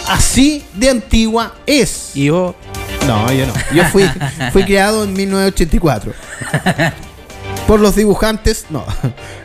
Así 0.09 0.65
de 0.75 0.91
antigua 0.91 1.55
es. 1.67 2.11
Y 2.15 2.31
vos. 2.31 2.55
No, 3.07 3.31
yo 3.33 3.47
no. 3.47 3.53
Yo 3.75 3.85
fui, 3.87 4.05
fui 4.53 4.65
creado 4.67 5.05
en 5.05 5.13
1984. 5.13 6.13
Por 7.67 7.81
los 7.81 7.97
dibujantes, 7.97 8.67
no. 8.71 8.85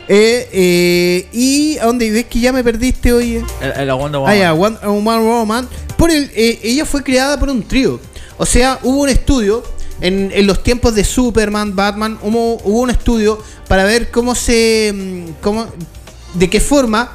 Eh, 0.08 0.48
eh, 0.52 1.28
y 1.32 1.78
a 1.78 1.84
dónde 1.86 2.10
ves 2.10 2.24
que 2.26 2.40
ya 2.40 2.52
me 2.52 2.64
perdiste 2.64 3.12
hoy. 3.12 3.44
El, 3.60 3.72
el 3.88 3.92
Wonder 3.94 4.20
Ah, 4.26 4.52
Woman. 4.52 4.78
One, 4.82 4.98
One 4.98 5.18
Woman. 5.26 5.68
Por 5.96 6.10
el, 6.10 6.30
eh, 6.34 6.58
ella 6.62 6.84
fue 6.86 7.02
creada 7.02 7.38
por 7.38 7.50
un 7.50 7.62
trío. 7.62 8.00
O 8.38 8.46
sea, 8.46 8.78
hubo 8.82 9.02
un 9.02 9.08
estudio 9.10 9.62
en, 10.00 10.30
en 10.34 10.46
los 10.46 10.62
tiempos 10.62 10.94
de 10.94 11.04
Superman, 11.04 11.76
Batman, 11.76 12.18
hubo, 12.22 12.54
hubo 12.64 12.80
un 12.80 12.90
estudio 12.90 13.42
para 13.68 13.84
ver 13.84 14.10
cómo 14.10 14.34
se. 14.34 14.92
mm, 14.94 15.42
Cómo, 15.42 15.66
de 16.34 16.50
qué 16.50 16.60
forma 16.60 17.12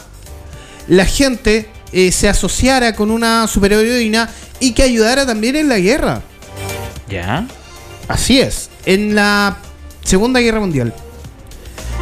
la 0.88 1.06
gente 1.06 1.68
eh, 1.92 2.12
se 2.12 2.30
asociara 2.30 2.94
con 2.96 3.12
una 3.12 3.48
superheroína 3.48 4.30
y 4.60 4.74
que 4.74 4.84
ayudara 4.84 5.26
también 5.26 5.56
en 5.56 5.70
la 5.70 5.80
guerra. 5.80 6.22
¿Ya? 7.10 7.48
Así 8.08 8.40
es, 8.40 8.70
en 8.86 9.16
la 9.16 9.58
Segunda 10.04 10.40
Guerra 10.40 10.60
Mundial. 10.60 10.94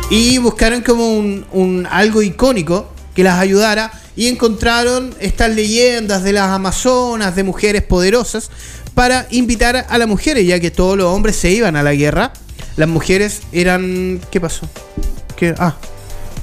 Y 0.09 0.37
buscaron 0.37 0.81
como 0.81 1.17
un, 1.17 1.45
un 1.51 1.87
algo 1.89 2.21
icónico 2.21 2.89
que 3.13 3.23
las 3.23 3.39
ayudara 3.39 3.91
y 4.15 4.27
encontraron 4.27 5.13
estas 5.19 5.53
leyendas 5.53 6.23
de 6.23 6.33
las 6.33 6.49
amazonas, 6.49 7.35
de 7.35 7.43
mujeres 7.43 7.83
poderosas, 7.83 8.49
para 8.93 9.27
invitar 9.29 9.85
a 9.89 9.97
las 9.97 10.07
mujeres, 10.07 10.47
ya 10.47 10.59
que 10.59 10.71
todos 10.71 10.97
los 10.97 11.07
hombres 11.07 11.35
se 11.35 11.51
iban 11.51 11.75
a 11.75 11.83
la 11.83 11.93
guerra. 11.93 12.33
Las 12.77 12.89
mujeres 12.89 13.41
eran... 13.51 14.19
¿Qué 14.31 14.41
pasó? 14.41 14.67
¿Qué? 15.35 15.53
Ah, 15.59 15.75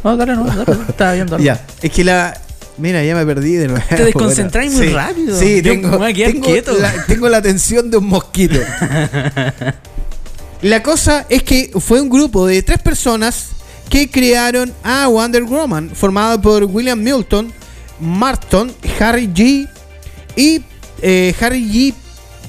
No, 0.04 0.16
dale, 0.16 0.36
no, 0.36 0.44
dale. 0.44 0.64
Estaba 0.88 1.12
viendo 1.14 1.38
ya. 1.38 1.64
Es 1.82 1.90
que 1.90 2.04
la... 2.04 2.40
Mira, 2.76 3.04
ya 3.04 3.14
me 3.14 3.24
perdí 3.24 3.54
de 3.54 3.68
nuevo. 3.68 3.84
Te 3.88 4.04
desconcentráis 4.04 4.72
muy 4.72 4.88
rápido. 4.88 5.38
Sí, 5.38 5.62
Yo 5.62 5.72
tengo, 5.72 5.98
me 5.98 6.12
quieto. 6.12 6.76
La, 6.78 6.92
tengo 7.06 7.28
la 7.28 7.38
atención 7.38 7.90
de 7.90 7.98
un 7.98 8.06
mosquito. 8.06 8.58
la 10.62 10.82
cosa 10.82 11.26
es 11.28 11.42
que 11.42 11.70
fue 11.78 12.00
un 12.00 12.08
grupo 12.08 12.46
de 12.46 12.62
tres 12.62 12.80
personas 12.80 13.50
que 13.88 14.10
crearon 14.10 14.72
a 14.82 15.06
Wonder 15.08 15.44
Woman, 15.44 15.90
formado 15.94 16.40
por 16.40 16.64
William 16.64 17.00
Milton, 17.00 17.52
Marton, 18.00 18.72
Harry 18.98 19.28
G. 19.28 19.68
y 20.36 20.62
eh, 21.02 21.34
Harry 21.40 21.64
G. 21.70 21.94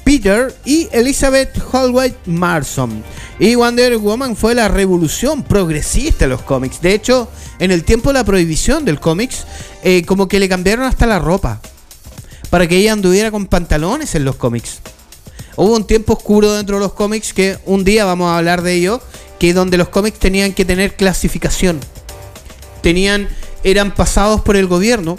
Peter 0.06 0.54
y 0.64 0.88
Elizabeth 0.92 1.60
Holway 1.72 2.14
Marson. 2.26 3.02
Y 3.38 3.54
Wonder 3.54 3.98
Woman 3.98 4.34
fue 4.34 4.54
la 4.54 4.68
revolución 4.68 5.42
progresista 5.42 6.24
de 6.24 6.30
los 6.30 6.42
cómics. 6.42 6.80
De 6.80 6.94
hecho, 6.94 7.28
en 7.58 7.70
el 7.70 7.84
tiempo 7.84 8.08
de 8.08 8.14
la 8.14 8.24
prohibición 8.24 8.84
del 8.84 8.98
cómics, 8.98 9.44
eh, 9.82 10.04
como 10.06 10.26
que 10.26 10.40
le 10.40 10.48
cambiaron 10.48 10.86
hasta 10.86 11.06
la 11.06 11.18
ropa. 11.18 11.60
Para 12.48 12.66
que 12.66 12.78
ella 12.78 12.92
anduviera 12.92 13.30
con 13.30 13.46
pantalones 13.46 14.14
en 14.14 14.24
los 14.24 14.36
cómics. 14.36 14.80
Hubo 15.56 15.74
un 15.74 15.86
tiempo 15.86 16.14
oscuro 16.14 16.52
dentro 16.52 16.76
de 16.76 16.84
los 16.84 16.94
cómics 16.94 17.34
que 17.34 17.58
un 17.66 17.84
día 17.84 18.04
vamos 18.04 18.28
a 18.28 18.38
hablar 18.38 18.62
de 18.62 18.74
ello, 18.74 19.02
que 19.38 19.52
donde 19.52 19.76
los 19.76 19.88
cómics 19.88 20.18
tenían 20.18 20.52
que 20.54 20.64
tener 20.64 20.96
clasificación. 20.96 21.80
Tenían, 22.82 23.28
eran 23.64 23.94
pasados 23.94 24.40
por 24.40 24.56
el 24.56 24.66
gobierno 24.66 25.18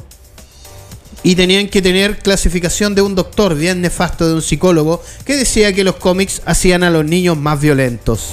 y 1.27 1.35
tenían 1.35 1.67
que 1.67 1.81
tener 1.81 2.19
clasificación 2.19 2.95
de 2.95 3.01
un 3.01 3.13
doctor, 3.13 3.53
bien 3.53 3.81
nefasto 3.81 4.29
de 4.29 4.35
un 4.35 4.41
psicólogo, 4.41 5.03
que 5.25 5.35
decía 5.35 5.73
que 5.73 5.83
los 5.83 5.97
cómics 5.97 6.41
hacían 6.45 6.83
a 6.83 6.89
los 6.89 7.03
niños 7.03 7.35
más 7.35 7.59
violentos. 7.59 8.29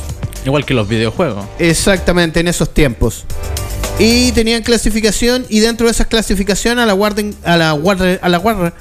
Igual 0.46 0.64
que 0.64 0.74
los 0.74 0.86
videojuegos. 0.86 1.44
Exactamente, 1.58 2.38
en 2.38 2.46
esos 2.46 2.72
tiempos. 2.72 3.24
Y 3.98 4.30
tenían 4.30 4.62
clasificación 4.62 5.44
y 5.48 5.58
dentro 5.58 5.88
de 5.88 5.90
esas 5.90 6.06
clasificaciones 6.06 6.84
a 6.84 6.86
la 6.86 6.94
Warden, 6.94 7.34
a 7.42 7.56
la 7.56 7.74
Warner, 7.74 8.20
a 8.22 8.28
la 8.28 8.38
Warner, 8.38 8.72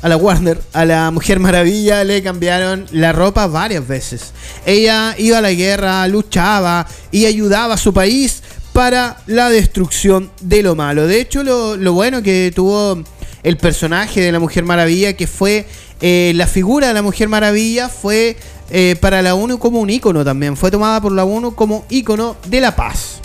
a 0.00 0.08
la 0.08 0.16
Warner, 0.16 0.60
a 0.72 0.84
la 0.86 1.10
Mujer 1.10 1.38
Maravilla 1.38 2.04
le 2.04 2.22
cambiaron 2.22 2.86
la 2.92 3.12
ropa 3.12 3.48
varias 3.48 3.86
veces. 3.86 4.32
Ella 4.64 5.14
iba 5.18 5.36
a 5.36 5.42
la 5.42 5.52
guerra, 5.52 6.08
luchaba 6.08 6.86
y 7.10 7.26
ayudaba 7.26 7.74
a 7.74 7.76
su 7.76 7.92
país 7.92 8.42
para 8.72 9.18
la 9.26 9.50
destrucción 9.50 10.30
de 10.40 10.62
lo 10.62 10.74
malo. 10.74 11.06
De 11.06 11.20
hecho, 11.20 11.44
lo, 11.44 11.76
lo 11.76 11.92
bueno 11.92 12.22
que 12.22 12.50
tuvo 12.56 13.04
el 13.42 13.56
personaje 13.56 14.20
de 14.20 14.32
la 14.32 14.40
Mujer 14.40 14.64
Maravilla, 14.64 15.14
que 15.14 15.26
fue 15.26 15.66
eh, 16.00 16.32
la 16.34 16.46
figura 16.46 16.88
de 16.88 16.94
la 16.94 17.02
Mujer 17.02 17.28
Maravilla, 17.28 17.88
fue 17.88 18.36
eh, 18.70 18.96
para 19.00 19.22
la 19.22 19.34
ONU 19.34 19.58
como 19.58 19.80
un 19.80 19.90
ícono 19.90 20.24
también. 20.24 20.56
Fue 20.56 20.70
tomada 20.70 21.00
por 21.00 21.12
la 21.12 21.24
ONU 21.24 21.54
como 21.54 21.84
ícono 21.88 22.36
de 22.46 22.60
la 22.60 22.76
paz. 22.76 23.20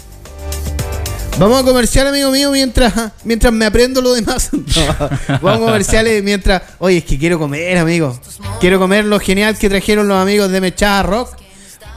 Vamos 1.40 1.62
a 1.62 1.66
comercial, 1.66 2.08
amigo 2.08 2.30
mío, 2.32 2.52
mientras, 2.52 2.94
mientras 3.24 3.52
me 3.52 3.66
aprendo 3.66 4.02
lo 4.02 4.14
demás. 4.14 4.50
Vamos 5.42 5.62
a 5.62 5.66
comerciales 5.66 6.20
eh, 6.20 6.22
mientras. 6.22 6.62
Oye, 6.78 6.98
es 6.98 7.06
que 7.06 7.18
quiero 7.18 7.40
comer, 7.40 7.78
amigo. 7.78 8.20
Quiero 8.60 8.80
comer 8.80 9.06
lo 9.06 9.20
genial 9.20 9.58
que 9.58 9.68
trajeron 9.68 10.08
los 10.08 10.18
amigos 10.18 10.52
de 10.52 10.62
Mechada 10.62 11.02
Rock 11.04 11.36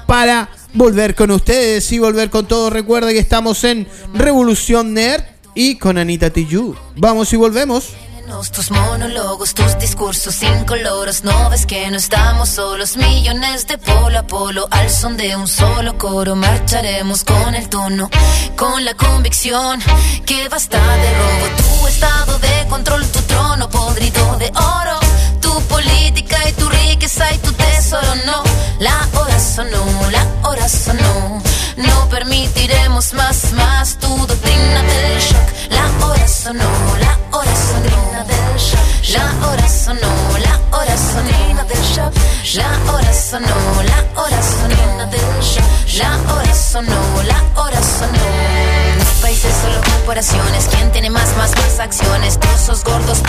para 0.06 0.48
volver 0.72 1.14
con 1.14 1.30
ustedes 1.30 1.90
y 1.92 1.98
volver 1.98 2.30
con 2.30 2.46
todo. 2.46 2.70
Recuerda 2.70 3.10
que 3.10 3.18
estamos 3.18 3.62
en 3.64 3.86
Revolución 4.14 4.94
Nerd 4.94 5.22
y 5.56 5.76
con 5.76 5.98
Anita 5.98 6.30
Tijoux. 6.30 6.76
Vamos 6.94 7.32
y 7.32 7.36
volvemos 7.36 7.94
tus 8.52 8.70
monólogos, 8.70 9.54
tus 9.54 9.78
discursos 9.78 10.34
sin 10.34 10.64
coloros. 10.64 11.22
No 11.22 11.48
ves 11.48 11.64
que 11.64 11.88
no 11.90 11.96
estamos 11.96 12.48
solos, 12.48 12.96
millones 12.96 13.66
de 13.66 13.78
polo 13.78 14.18
a 14.18 14.26
polo, 14.26 14.66
al 14.70 14.90
son 14.90 15.16
de 15.16 15.36
un 15.36 15.46
solo 15.46 15.96
coro. 15.96 16.34
Marcharemos 16.34 17.24
con 17.24 17.54
el 17.54 17.68
tono, 17.68 18.10
con 18.56 18.84
la 18.84 18.94
convicción 18.94 19.80
que 20.26 20.48
basta 20.48 20.78
de 20.78 21.10
robo. 21.18 21.80
Tu 21.80 21.86
estado 21.86 22.38
de 22.38 22.45
nossas 52.68 52.82
gordas 52.82 53.22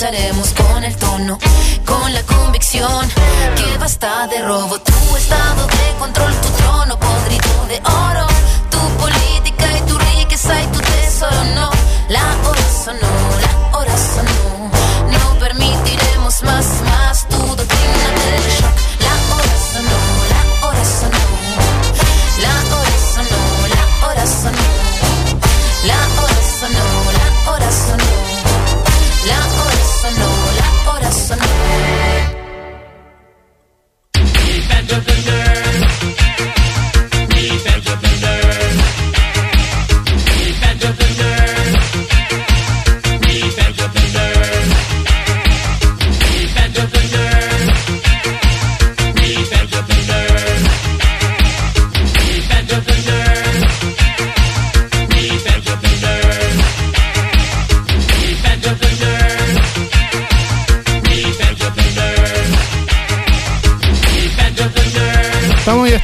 lucharemos 0.00 0.54
con 0.54 0.84
el 0.84 0.96
tono, 0.96 1.40
con 1.84 2.14
la 2.14 2.22
convicción 2.22 3.08
que 3.56 3.78
basta 3.78 4.28
de 4.28 4.40
robotar. 4.42 4.87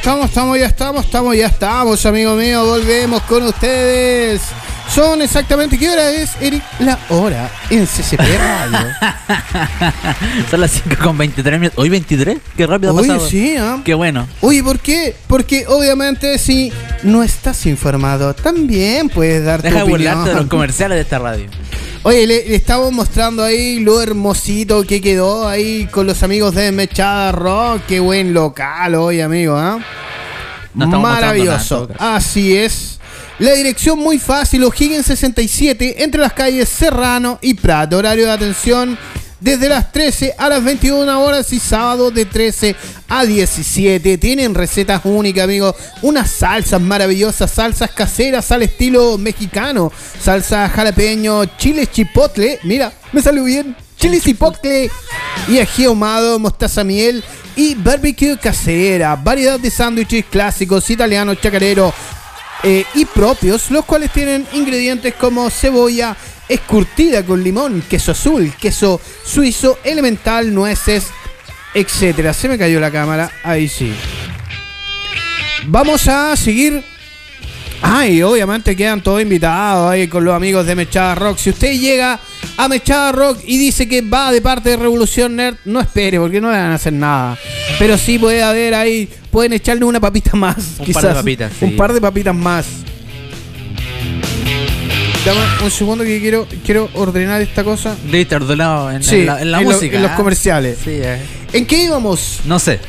Estamos, 0.05 0.29
estamos, 0.29 0.59
ya 0.59 0.65
estamos, 0.67 1.05
estamos, 1.05 1.35
ya 1.35 1.47
estamos, 1.47 2.05
amigo 2.05 2.35
mío. 2.35 2.63
Volvemos 2.63 3.23
con 3.23 3.41
ustedes. 3.41 4.39
Son 4.95 5.21
exactamente, 5.21 5.77
¿qué 5.77 5.89
hora 5.89 6.09
es, 6.11 6.31
Eric? 6.39 6.63
La 6.79 6.97
hora 7.09 7.51
en 7.69 7.85
CCP 7.85 8.17
Radio. 8.39 8.87
Son 10.49 10.61
las 10.61 10.71
5 10.71 10.95
con 11.03 11.17
23 11.17 11.59
minutos. 11.59 11.77
¿Hoy 11.77 11.89
23? 11.89 12.37
Qué 12.55 12.65
rápido 12.65 12.91
ha 12.91 12.95
Oye, 12.95 13.07
pasado. 13.09 13.27
sí, 13.29 13.57
¿ah? 13.57 13.81
Qué 13.83 13.93
bueno. 13.93 14.25
Oye, 14.39 14.63
¿por 14.63 14.79
qué? 14.79 15.13
Porque 15.27 15.65
obviamente 15.67 16.37
si 16.37 16.71
no 17.03 17.23
estás 17.23 17.65
informado, 17.65 18.33
también 18.35 19.09
puedes 19.09 19.43
dar 19.43 19.57
tu 19.61 19.63
Deja 19.63 19.77
de 19.79 19.83
opinión. 19.83 20.13
burlarte 20.13 20.29
de 20.29 20.35
los 20.37 20.45
comerciales 20.49 20.95
de 20.95 21.01
esta 21.01 21.19
radio. 21.19 21.47
Oye, 22.03 22.25
le, 22.25 22.47
le 22.47 22.55
estamos 22.55 22.93
mostrando 22.93 23.43
ahí 23.43 23.81
lo 23.81 24.01
hermosito 24.01 24.83
que 24.85 25.01
quedó 25.01 25.45
ahí 25.45 25.87
con 25.91 26.07
los 26.07 26.23
amigos 26.23 26.55
de 26.55 26.71
Mechada 26.71 27.33
Rock. 27.33 27.81
Qué 27.85 27.99
buen 27.99 28.33
local 28.33 28.95
hoy, 28.95 29.19
amigo, 29.19 29.57
¿ah? 29.57 29.77
No 30.73 30.85
en 30.85 31.01
Maravilloso. 31.01 31.89
Así 31.99 32.55
es. 32.55 32.93
La 33.37 33.51
dirección 33.51 33.99
muy 33.99 34.17
fácil, 34.17 34.63
O'Higgins 34.63 35.07
67, 35.07 36.03
entre 36.03 36.21
las 36.21 36.31
calles 36.31 36.69
Serrano 36.69 37.37
y 37.41 37.53
Prat. 37.53 37.91
Horario 37.91 38.27
de 38.27 38.31
atención 38.31 38.97
desde 39.41 39.67
las 39.67 39.91
13 39.91 40.35
a 40.37 40.47
las 40.47 40.63
21 40.63 41.21
horas 41.21 41.51
y 41.51 41.59
sábado 41.59 42.11
de 42.11 42.23
13 42.23 42.77
a 43.09 43.25
17. 43.25 44.17
Tienen 44.19 44.55
recetas 44.55 45.01
únicas, 45.03 45.43
amigos. 45.43 45.75
Unas 46.01 46.31
salsas 46.31 46.79
maravillosas, 46.79 47.51
salsas 47.51 47.91
caseras 47.91 48.49
al 48.53 48.63
estilo 48.63 49.17
mexicano. 49.17 49.91
Salsa 50.21 50.69
jalapeño, 50.69 51.43
chile 51.57 51.87
chipotle. 51.87 52.59
Mira, 52.63 52.93
me 53.11 53.21
salió 53.21 53.43
bien. 53.43 53.75
Chile 53.97 54.21
chipotle 54.21 54.89
y 55.49 55.59
ají 55.59 55.83
ahumado, 55.83 56.39
mostaza 56.39 56.85
miel 56.85 57.21
y 57.57 57.75
barbecue 57.75 58.37
casera. 58.37 59.17
Variedad 59.17 59.59
de 59.59 59.69
sándwiches 59.69 60.23
clásicos, 60.23 60.89
italianos, 60.89 61.37
chacarero 61.41 61.93
eh, 62.67 62.83
y 62.95 63.05
propios, 63.05 63.69
los 63.69 63.85
cuales 63.85 64.11
tienen 64.11 64.45
ingredientes 64.53 65.13
como 65.13 65.49
cebolla 65.51 66.17
escurtida 66.49 67.23
con 67.23 67.43
limón, 67.43 67.83
queso 67.87 68.11
azul, 68.11 68.51
queso 68.59 68.99
suizo, 69.23 69.77
elemental, 69.83 70.51
nueces, 70.51 71.07
etcétera. 71.75 72.33
Se 72.33 72.49
me 72.49 72.57
cayó 72.57 72.79
la 72.79 72.89
cámara, 72.89 73.31
ahí 73.43 73.67
sí. 73.67 73.93
Vamos 75.67 76.07
a 76.07 76.35
seguir. 76.35 76.83
Ay, 77.81 78.23
obviamente 78.23 78.75
quedan 78.75 79.03
todos 79.03 79.21
invitados 79.21 79.91
ahí 79.91 80.07
con 80.07 80.23
los 80.25 80.33
amigos 80.33 80.65
de 80.65 80.75
Mechada 80.75 81.13
Rock. 81.13 81.37
Si 81.37 81.51
usted 81.51 81.73
llega 81.79 82.19
a 82.57 82.67
Mechada 82.67 83.11
Rock 83.11 83.39
y 83.45 83.59
dice 83.59 83.87
que 83.87 84.01
va 84.01 84.31
de 84.31 84.41
parte 84.41 84.71
de 84.71 84.77
Revolución 84.77 85.35
Nerd, 85.35 85.57
no 85.65 85.81
espere 85.81 86.19
porque 86.19 86.41
no 86.41 86.47
van 86.47 86.71
a 86.71 86.75
hacer 86.75 86.93
nada. 86.93 87.37
Pero 87.77 87.97
sí 87.97 88.17
puede 88.17 88.41
haber 88.41 88.73
ahí, 88.73 89.09
pueden 89.35 89.51
echarle 89.51 89.83
una 89.83 89.99
papita 89.99 90.33
más. 90.37 90.55
Un 90.79 90.85
quizás. 90.85 91.03
par 91.03 91.11
de 91.11 91.19
papitas, 91.19 91.51
sí. 91.59 91.65
Un 91.65 91.75
par 91.75 91.91
de 91.91 91.99
papitas 91.99 92.33
más. 92.33 92.65
Dame 95.25 95.39
un 95.61 95.71
segundo 95.71 96.05
que 96.05 96.21
quiero, 96.21 96.47
quiero 96.65 96.89
ordenar 96.93 97.41
esta 97.41 97.65
cosa. 97.65 97.97
Debe 98.05 98.21
estar 98.21 98.41
ordenado 98.41 98.89
en, 98.91 99.03
Sí, 99.03 99.15
en 99.17 99.25
la, 99.25 99.41
en 99.41 99.51
la 99.51 99.57
en 99.59 99.65
lo- 99.65 99.71
música. 99.73 99.97
en 99.97 100.03
los 100.03 100.11
¿ah? 100.11 100.15
comerciales. 100.15 100.77
Sí, 100.81 100.91
eh. 100.93 101.19
¿En 101.51 101.65
qué 101.65 101.83
íbamos? 101.83 102.39
No 102.45 102.59
sé. 102.59 102.79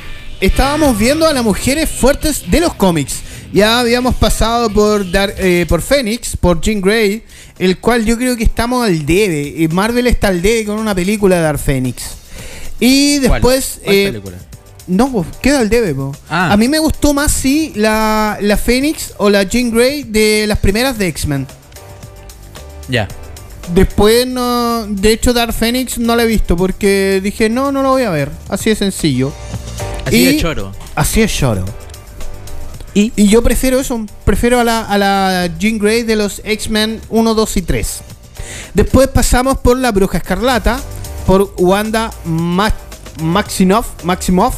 estábamos 0.41 0.97
viendo 0.97 1.27
a 1.27 1.33
las 1.33 1.43
mujeres 1.43 1.91
fuertes 1.91 2.49
de 2.49 2.61
los 2.61 2.75
cómics. 2.75 3.23
Ya 3.53 3.81
habíamos 3.81 4.15
pasado 4.15 4.71
por 4.71 5.11
Dar- 5.11 5.35
eh, 5.39 5.67
por 5.69 5.83
Phoenix, 5.83 6.37
por 6.37 6.61
Jean 6.61 6.81
Grey, 6.81 7.25
el 7.59 7.79
cual 7.79 8.05
yo 8.05 8.17
creo 8.17 8.37
que 8.37 8.45
estamos 8.45 8.87
al 8.87 9.05
debe. 9.05 9.67
Marvel 9.73 10.07
está 10.07 10.29
al 10.29 10.41
debe 10.43 10.65
con 10.67 10.79
una 10.79 10.95
película 10.95 11.35
de 11.37 11.43
Dark 11.43 11.59
Phoenix. 11.59 12.05
Y 12.79 13.19
¿Cuál? 13.19 13.33
después... 13.33 13.81
¿Cuál 13.83 13.97
eh, 13.97 14.07
película? 14.13 14.37
No, 14.87 15.11
pues, 15.11 15.27
queda 15.43 15.61
al 15.61 15.69
debe, 15.69 15.95
po. 15.95 16.15
Ah. 16.29 16.53
A 16.53 16.57
mí 16.57 16.69
me 16.69 16.79
gustó 16.79 17.13
más, 17.15 17.33
sí, 17.33 17.73
la, 17.77 18.39
la 18.41 18.57
Phoenix 18.57 19.15
o 19.19 19.29
la 19.31 19.43
Jean 19.43 19.71
Grey 19.71 20.05
de 20.05 20.45
las 20.47 20.59
primeras 20.59 20.97
de 20.99 21.09
X-Men. 21.09 21.47
Ya. 22.89 23.09
Después, 23.75 24.27
no, 24.29 24.87
de 24.87 25.13
hecho, 25.13 25.33
Dark 25.33 25.53
Phoenix 25.53 25.99
no 25.99 26.15
la 26.15 26.23
he 26.23 26.27
visto 26.27 26.57
porque 26.57 27.21
dije, 27.23 27.49
no, 27.49 27.73
no 27.73 27.83
lo 27.83 27.91
voy 27.91 28.05
a 28.05 28.11
ver. 28.11 28.31
Así 28.49 28.71
de 28.71 28.77
sencillo. 28.77 29.33
Así 30.05 30.17
Y- 30.19 30.25
de 30.27 30.37
choro. 30.37 30.73
Así 30.95 31.21
es 31.23 31.33
lloro. 31.41 31.65
¿Y? 32.95 33.13
Y 33.17 33.29
yo 33.29 33.43
prefiero 33.43 33.79
eso, 33.81 34.07
prefiero 34.25 34.59
a 34.61 34.65
la, 34.65 34.81
a 34.83 34.97
la 34.97 35.51
Jean 35.59 35.79
Grey 35.79 36.03
de 36.05 36.17
los 36.17 36.41
X-Men 36.45 37.01
1, 37.11 37.35
2 37.35 37.57
y 37.59 37.63
3. 37.63 38.01
Después 38.73 39.09
pasamos 39.09 39.59
por 39.59 39.77
la 39.77 39.91
Bruja 39.93 40.19
Escarlata, 40.19 40.81
por 41.27 41.53
Wanda 41.59 42.11
Ma- 42.25 42.73
Maximoff, 43.21 44.05
Maximoff, 44.05 44.55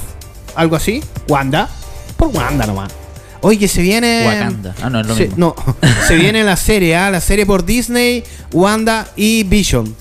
algo 0.58 0.76
así. 0.76 1.02
Wanda, 1.28 1.68
por 2.16 2.28
Wanda 2.28 2.66
nomás. 2.66 2.92
Oye, 3.40 3.58
que 3.58 3.68
se 3.68 3.80
viene. 3.80 4.24
Wakanda. 4.26 4.74
Ah, 4.82 4.90
no, 4.90 5.00
es 5.00 5.06
lo 5.06 5.14
se, 5.14 5.28
mismo. 5.28 5.54
no, 5.56 5.88
se 6.08 6.16
viene 6.16 6.42
la 6.42 6.56
serie, 6.56 6.96
¿ah? 6.96 7.10
la 7.10 7.20
serie 7.20 7.46
por 7.46 7.64
Disney, 7.64 8.24
Wanda 8.52 9.08
y 9.16 9.44
Vision. 9.44 9.94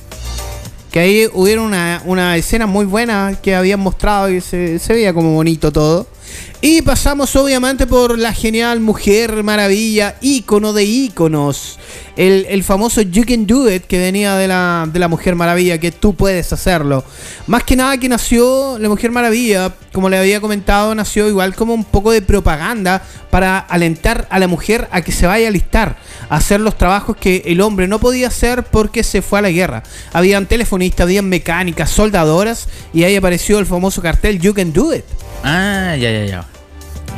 Que 0.91 0.99
ahí 0.99 1.27
hubieron 1.33 1.65
una, 1.65 2.01
una 2.05 2.35
escena 2.37 2.65
muy 2.65 2.85
buena 2.85 3.37
que 3.41 3.55
habían 3.55 3.79
mostrado 3.79 4.31
y 4.31 4.41
se, 4.41 4.79
se 4.79 4.93
veía 4.93 5.13
como 5.13 5.33
bonito 5.35 5.71
todo. 5.71 6.07
Y 6.59 6.81
pasamos 6.81 7.35
obviamente 7.35 7.85
por 7.85 8.17
la 8.17 8.33
genial 8.33 8.79
Mujer 8.79 9.43
Maravilla, 9.43 10.15
ícono 10.21 10.73
de 10.73 10.85
íconos. 10.85 11.77
El, 12.15 12.47
el 12.49 12.63
famoso 12.63 13.01
You 13.01 13.25
Can 13.27 13.45
Do 13.45 13.71
It 13.71 13.83
que 13.83 13.99
venía 13.99 14.35
de 14.35 14.47
la, 14.47 14.89
de 14.91 14.97
la 14.97 15.07
Mujer 15.07 15.35
Maravilla, 15.35 15.77
que 15.77 15.91
tú 15.91 16.15
puedes 16.15 16.51
hacerlo. 16.51 17.03
Más 17.45 17.63
que 17.63 17.75
nada 17.75 17.95
que 17.99 18.09
nació 18.09 18.79
la 18.79 18.89
Mujer 18.89 19.11
Maravilla, 19.11 19.71
como 19.93 20.09
le 20.09 20.17
había 20.17 20.41
comentado, 20.41 20.95
nació 20.95 21.27
igual 21.27 21.53
como 21.53 21.75
un 21.75 21.85
poco 21.85 22.11
de 22.11 22.23
propaganda 22.23 23.03
para 23.29 23.59
alentar 23.59 24.27
a 24.31 24.39
la 24.39 24.47
mujer 24.47 24.87
a 24.91 25.01
que 25.01 25.11
se 25.11 25.27
vaya 25.27 25.45
a 25.45 25.49
alistar, 25.49 25.97
a 26.27 26.37
hacer 26.37 26.59
los 26.59 26.75
trabajos 26.75 27.17
que 27.17 27.43
el 27.45 27.61
hombre 27.61 27.87
no 27.87 27.99
podía 27.99 28.29
hacer 28.29 28.63
porque 28.63 29.03
se 29.03 29.21
fue 29.21 29.37
a 29.37 29.43
la 29.43 29.51
guerra. 29.51 29.83
Habían 30.11 30.47
telefonistas, 30.47 31.03
habían 31.03 31.29
mecánicas, 31.29 31.91
soldadoras, 31.91 32.67
y 32.95 33.03
ahí 33.03 33.15
apareció 33.15 33.59
el 33.59 33.67
famoso 33.67 34.01
cartel 34.01 34.39
You 34.39 34.55
Can 34.55 34.73
Do 34.73 34.95
It. 34.95 35.05
Ah, 35.43 35.95
ya, 35.95 36.11
ya, 36.11 36.25
ya. 36.25 36.46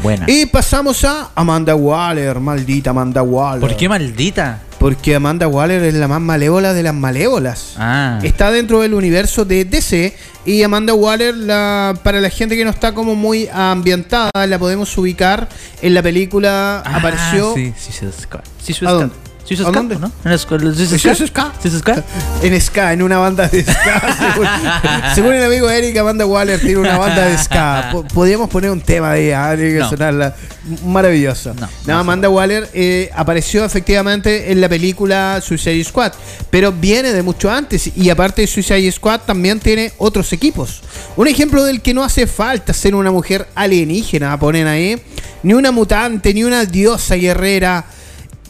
Buena. 0.01 0.25
Y 0.27 0.45
pasamos 0.45 1.03
a 1.03 1.31
Amanda 1.35 1.75
Waller, 1.75 2.39
maldita 2.39 2.91
Amanda 2.91 3.21
Waller. 3.21 3.61
¿Por 3.61 3.75
qué 3.75 3.89
maldita? 3.89 4.61
Porque 4.79 5.13
Amanda 5.13 5.47
Waller 5.47 5.83
es 5.83 5.93
la 5.93 6.07
más 6.07 6.21
malévola 6.21 6.73
de 6.73 6.83
las 6.83 6.93
malévolas. 6.93 7.73
Ah. 7.77 8.19
Está 8.23 8.49
dentro 8.49 8.79
del 8.79 8.93
universo 8.93 9.43
de 9.43 9.65
DC 9.65 10.15
y 10.45 10.63
Amanda 10.63 10.93
Waller, 10.93 11.35
la, 11.35 11.99
para 12.01 12.21
la 12.21 12.29
gente 12.29 12.55
que 12.55 12.63
no 12.63 12.69
está 12.69 12.93
como 12.93 13.13
muy 13.13 13.49
ambientada, 13.51 14.31
la 14.47 14.57
podemos 14.57 14.97
ubicar 14.97 15.49
en 15.81 15.93
la 15.93 16.01
película. 16.01 16.81
Ah, 16.85 16.95
apareció 16.95 17.53
Sí, 17.53 17.73
sí, 17.77 17.91
sí. 17.91 18.05
Sí. 18.61 18.73
Sí, 18.73 18.73
sí, 18.73 18.85
¿A 19.55 19.57
Squad, 19.57 19.73
dónde? 19.73 19.95
¿no? 19.97 20.11
En 20.25 20.37
Squad. 20.39 22.03
en 22.43 22.61
Ska, 22.61 22.93
en 22.93 23.01
una 23.01 23.17
banda 23.17 23.47
de 23.47 23.63
Ska. 23.63 24.15
según, 24.33 24.47
según 25.15 25.33
el 25.33 25.43
amigo 25.43 25.69
Eric, 25.69 25.97
Amanda 25.97 26.25
Waller 26.25 26.59
tiene 26.59 26.77
una 26.77 26.97
banda 26.97 27.25
de 27.25 27.37
Ska. 27.37 27.89
Po- 27.91 28.03
Podríamos 28.03 28.49
poner 28.49 28.71
un 28.71 28.81
tema 28.81 29.13
de 29.13 29.27
ella, 29.27 29.49
ah, 29.51 29.55
tiene 29.55 29.71
que 29.73 29.79
No. 29.79 29.89
sonarla. 29.89 30.35
Maravilloso. 30.85 31.53
No, 31.55 31.67
no 31.87 31.97
Amanda 31.99 32.29
Waller 32.29 32.69
eh, 32.73 33.09
apareció 33.15 33.65
efectivamente 33.65 34.51
en 34.51 34.61
la 34.61 34.69
película 34.69 35.39
Suicide 35.43 35.83
Squad, 35.83 36.13
pero 36.49 36.71
viene 36.71 37.11
de 37.13 37.23
mucho 37.23 37.49
antes. 37.51 37.89
Y 37.95 38.09
aparte 38.09 38.41
de 38.41 38.47
Suicide 38.47 38.91
Squad, 38.91 39.21
también 39.21 39.59
tiene 39.59 39.91
otros 39.97 40.31
equipos. 40.33 40.81
Un 41.15 41.27
ejemplo 41.27 41.63
del 41.63 41.81
que 41.81 41.93
no 41.93 42.03
hace 42.03 42.27
falta 42.27 42.73
ser 42.73 42.93
una 42.95 43.11
mujer 43.11 43.47
alienígena, 43.55 44.37
ponen 44.39 44.67
ahí. 44.67 45.01
Ni 45.41 45.53
una 45.53 45.71
mutante, 45.71 46.33
ni 46.33 46.43
una 46.43 46.65
diosa 46.65 47.15
guerrera. 47.15 47.85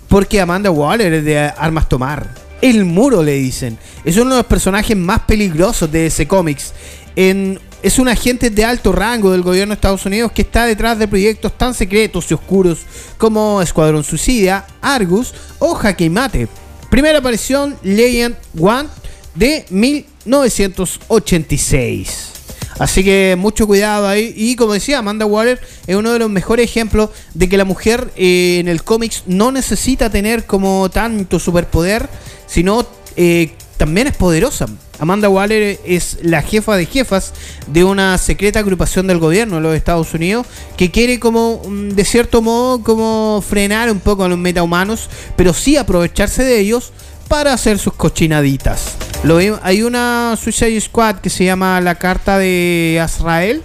Porque 0.10 0.42
Amanda 0.42 0.72
Waller 0.72 1.14
es 1.14 1.24
de 1.24 1.40
Armas 1.40 1.88
Tomar. 1.88 2.28
El 2.62 2.84
muro 2.84 3.24
le 3.24 3.36
dicen. 3.36 3.78
Es 4.04 4.18
uno 4.18 4.32
de 4.32 4.38
los 4.38 4.46
personajes 4.46 4.98
más 4.98 5.22
peligrosos 5.22 5.90
de 5.92 6.08
ese 6.08 6.28
cómics. 6.28 6.74
Es 7.16 8.00
un 8.00 8.10
agente 8.10 8.50
de 8.50 8.66
alto 8.66 8.92
rango 8.92 9.32
del 9.32 9.44
gobierno 9.44 9.74
de 9.74 9.76
Estados 9.76 10.06
Unidos 10.06 10.34
que 10.34 10.42
está 10.42 10.66
detrás 10.66 11.00
de 11.00 11.08
proyectos 11.08 11.58
tan 11.58 11.74
secretos 11.74 12.30
y 12.30 12.34
oscuros 12.34 12.80
como 13.18 13.62
Escuadrón 13.62 14.04
Suicida, 14.04 14.68
Argus 14.82 15.34
o 15.60 15.76
Jaque 15.76 16.10
Mate. 16.10 16.50
Primera 16.90 17.20
aparición 17.20 17.78
Legend 17.84 18.36
One 18.60 18.90
de 19.36 19.66
1986. 19.70 22.39
Así 22.80 23.04
que 23.04 23.36
mucho 23.38 23.68
cuidado 23.68 24.08
ahí. 24.08 24.34
Y 24.36 24.56
como 24.56 24.74
decía, 24.74 25.00
Amanda 25.00 25.26
Waller 25.26 25.60
es 25.86 25.96
uno 25.96 26.12
de 26.12 26.20
los 26.20 26.30
mejores 26.30 26.66
ejemplos 26.66 27.10
de 27.34 27.48
que 27.50 27.58
la 27.58 27.66
mujer 27.66 28.12
eh, 28.16 28.58
en 28.60 28.68
el 28.68 28.84
cómics 28.84 29.24
no 29.28 29.52
necesita 29.52 30.10
tener 30.10 30.46
como 30.46 30.90
tanto 30.90 31.40
superpoder, 31.40 32.10
sino 32.48 32.88
eh, 33.16 33.52
también 33.78 34.08
es 34.08 34.16
poderosa. 34.16 34.68
Amanda 35.00 35.30
Waller 35.30 35.80
es 35.86 36.18
la 36.22 36.42
jefa 36.42 36.76
de 36.76 36.86
jefas 36.86 37.34
de 37.68 37.86
una 37.86 38.18
secreta 38.18 38.60
agrupación 38.60 39.08
del 39.08 39.20
gobierno 39.20 39.56
de 39.56 39.62
los 39.62 39.76
Estados 39.76 40.14
Unidos 40.14 40.46
que 40.76 40.92
quiere 40.92 41.20
como, 41.20 41.62
mm, 41.66 41.90
de 41.92 42.06
cierto 42.06 42.42
modo, 42.42 42.84
como 42.84 43.42
frenar 43.48 43.90
un 43.90 44.02
poco 44.02 44.26
a 44.26 44.28
los 44.28 44.38
metahumanos, 44.38 45.10
pero 45.38 45.54
sí 45.54 45.78
aprovecharse 45.78 46.44
de 46.44 46.60
ellos 46.60 46.92
para 47.30 47.54
hacer 47.54 47.80
sus 47.80 47.94
cochinaditas. 47.94 48.96
Lo 49.24 49.38
hay 49.38 49.84
una 49.84 50.36
Suicide 50.42 50.82
Squad 50.82 51.18
que 51.18 51.30
se 51.30 51.46
llama 51.46 51.80
la 51.80 51.96
carta 51.96 52.38
de 52.38 53.00
Azrael. 53.02 53.64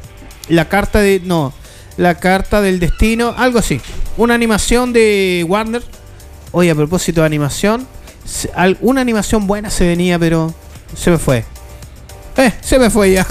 La 0.49 0.69
carta 0.69 1.01
de. 1.01 1.21
No. 1.25 1.53
La 1.97 2.17
carta 2.17 2.61
del 2.61 2.79
destino, 2.79 3.35
algo 3.37 3.59
así. 3.59 3.81
Una 4.17 4.35
animación 4.35 4.93
de 4.93 5.45
Warner. 5.49 5.83
Oye, 6.53 6.71
a 6.71 6.75
propósito 6.75 7.23
de 7.23 7.27
animación, 7.27 7.87
una 8.81 9.01
animación 9.01 9.47
buena 9.47 9.71
se 9.71 9.87
venía, 9.87 10.19
pero 10.19 10.55
se 10.97 11.11
me 11.11 11.19
fue. 11.19 11.45
Eh, 12.37 12.53
se 12.61 12.79
me 12.79 12.91
fue 12.91 13.13
ya. 13.13 13.27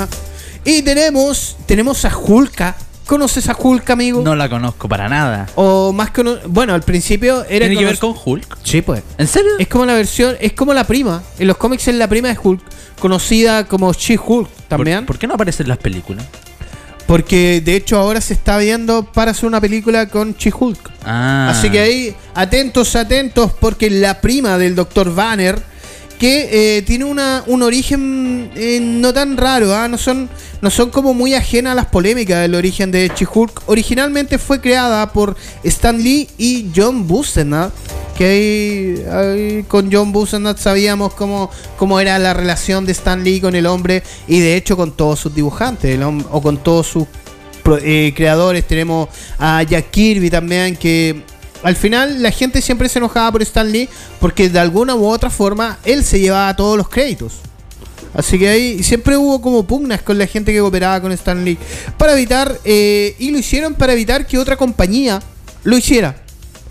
Y 0.66 0.82
tenemos, 0.82 1.58
tenemos 1.66 2.04
a 2.06 2.18
Hulka. 2.18 2.76
¿Conoces 3.14 3.48
a 3.48 3.56
Hulk, 3.56 3.88
amigo? 3.92 4.24
No 4.24 4.36
la 4.36 4.50
conozco 4.50 4.90
para 4.90 5.08
nada. 5.08 5.46
O 5.54 5.94
más 5.94 6.10
que 6.10 6.22
uno- 6.22 6.38
bueno, 6.48 6.74
al 6.74 6.82
principio 6.82 7.46
era 7.48 7.68
¿Tiene 7.68 7.78
que 7.78 7.86
ver 7.86 8.00
con 8.00 8.16
Hulk? 8.26 8.58
Sí, 8.64 8.82
pues. 8.82 9.04
¿En 9.20 9.28
serio? 9.28 9.52
Es 9.60 9.68
como 9.68 9.86
la 9.86 9.94
versión, 9.94 10.36
es 10.42 10.54
como 10.54 10.74
la 10.74 10.84
prima. 10.86 11.22
En 11.38 11.46
los 11.46 11.58
cómics 11.58 11.88
es 11.90 11.94
la 11.94 12.08
prima 12.08 12.30
de 12.30 12.40
Hulk, 12.42 12.60
conocida 13.00 13.68
como 13.68 13.94
She-Hulk 13.94 14.50
también. 14.68 15.02
¿Por, 15.02 15.06
por 15.06 15.20
qué 15.20 15.28
no 15.28 15.36
aparece 15.36 15.62
en 15.62 15.70
las 15.70 15.78
películas? 15.78 16.26
Porque 17.06 17.62
de 17.64 17.76
hecho 17.76 18.00
ahora 18.00 18.20
se 18.20 18.34
está 18.34 18.58
viendo 18.58 19.04
para 19.04 19.30
hacer 19.30 19.46
una 19.46 19.62
película 19.62 20.08
con 20.08 20.34
She-Hulk. 20.34 20.92
Ah. 21.06 21.50
Así 21.52 21.70
que 21.70 21.82
ahí, 21.82 22.16
atentos, 22.34 22.96
atentos, 22.96 23.52
porque 23.60 23.92
la 23.92 24.22
prima 24.22 24.58
del 24.58 24.74
Dr. 24.74 25.14
Banner, 25.14 25.62
que 26.24 26.78
eh, 26.78 26.82
tiene 26.84 27.04
una, 27.04 27.44
un 27.48 27.64
origen 27.64 28.50
eh, 28.56 28.80
no 28.82 29.14
tan 29.14 29.36
raro, 29.36 29.76
¿ah? 29.76 29.90
no, 29.90 29.98
son, 29.98 30.30
no 30.62 30.70
son 30.70 30.90
como 30.90 31.14
muy 31.14 31.34
ajenas 31.34 31.74
a 31.74 31.76
las 31.76 31.88
polémicas 31.88 32.40
del 32.40 32.56
origen 32.56 32.92
de 32.92 33.12
She-Hulk. 33.14 33.64
Originalmente 33.66 34.38
fue 34.38 34.62
creada 34.62 35.12
por 35.12 35.36
Stan 35.66 36.02
Lee 36.02 36.30
y 36.38 36.72
John 36.74 37.10
Busenat, 37.10 37.74
que 38.18 39.06
ahí, 39.12 39.66
con 39.68 39.92
John 39.92 40.14
Busenat 40.14 40.60
sabíamos 40.60 41.14
cómo, 41.14 41.52
cómo 41.76 42.00
era 42.00 42.18
la 42.20 42.34
relación 42.34 42.86
de 42.86 42.94
Stan 42.94 43.22
Lee 43.22 43.42
con 43.42 43.54
el 43.54 43.66
hombre 43.66 44.02
y 44.26 44.40
de 44.40 44.56
hecho 44.56 44.78
con 44.78 44.94
todos 44.94 45.20
sus 45.20 45.36
dibujantes, 45.36 46.00
o 46.32 46.42
con 46.42 46.56
todos 46.64 46.88
sus 46.88 47.06
eh, 47.82 48.14
creadores. 48.16 48.66
Tenemos 48.66 49.10
a 49.40 49.62
Jack 49.64 49.92
Kirby 49.92 50.30
también, 50.30 50.78
que 50.78 51.22
al 51.64 51.76
final 51.76 52.22
la 52.22 52.32
gente 52.32 52.62
siempre 52.62 52.90
se 52.90 53.00
enojaba 53.00 53.32
por 53.32 53.42
Stan 53.42 53.72
Lee 53.72 53.90
porque 54.20 54.50
de 54.50 54.60
alguna 54.60 54.96
u 54.96 55.06
otra 55.06 55.30
forma 55.30 55.80
él 55.86 56.04
se 56.04 56.20
llevaba 56.20 56.56
todos 56.56 56.78
los 56.78 56.90
créditos. 56.90 57.34
Así 58.14 58.38
que 58.38 58.48
ahí 58.48 58.84
siempre 58.84 59.18
hubo 59.18 59.42
como 59.42 59.64
pugnas 59.64 60.02
con 60.02 60.18
la 60.18 60.28
gente 60.28 60.54
que 60.54 60.60
cooperaba 60.60 61.02
con 61.02 61.12
Stan 61.14 61.44
Lee. 61.44 61.58
Para 61.98 62.14
evitar, 62.14 62.60
eh, 62.64 63.16
y 63.18 63.32
lo 63.32 63.40
hicieron 63.40 63.74
para 63.74 63.94
evitar 63.94 64.28
que 64.28 64.38
otra 64.38 64.56
compañía 64.56 65.22
lo 65.64 65.78
hiciera. 65.78 66.18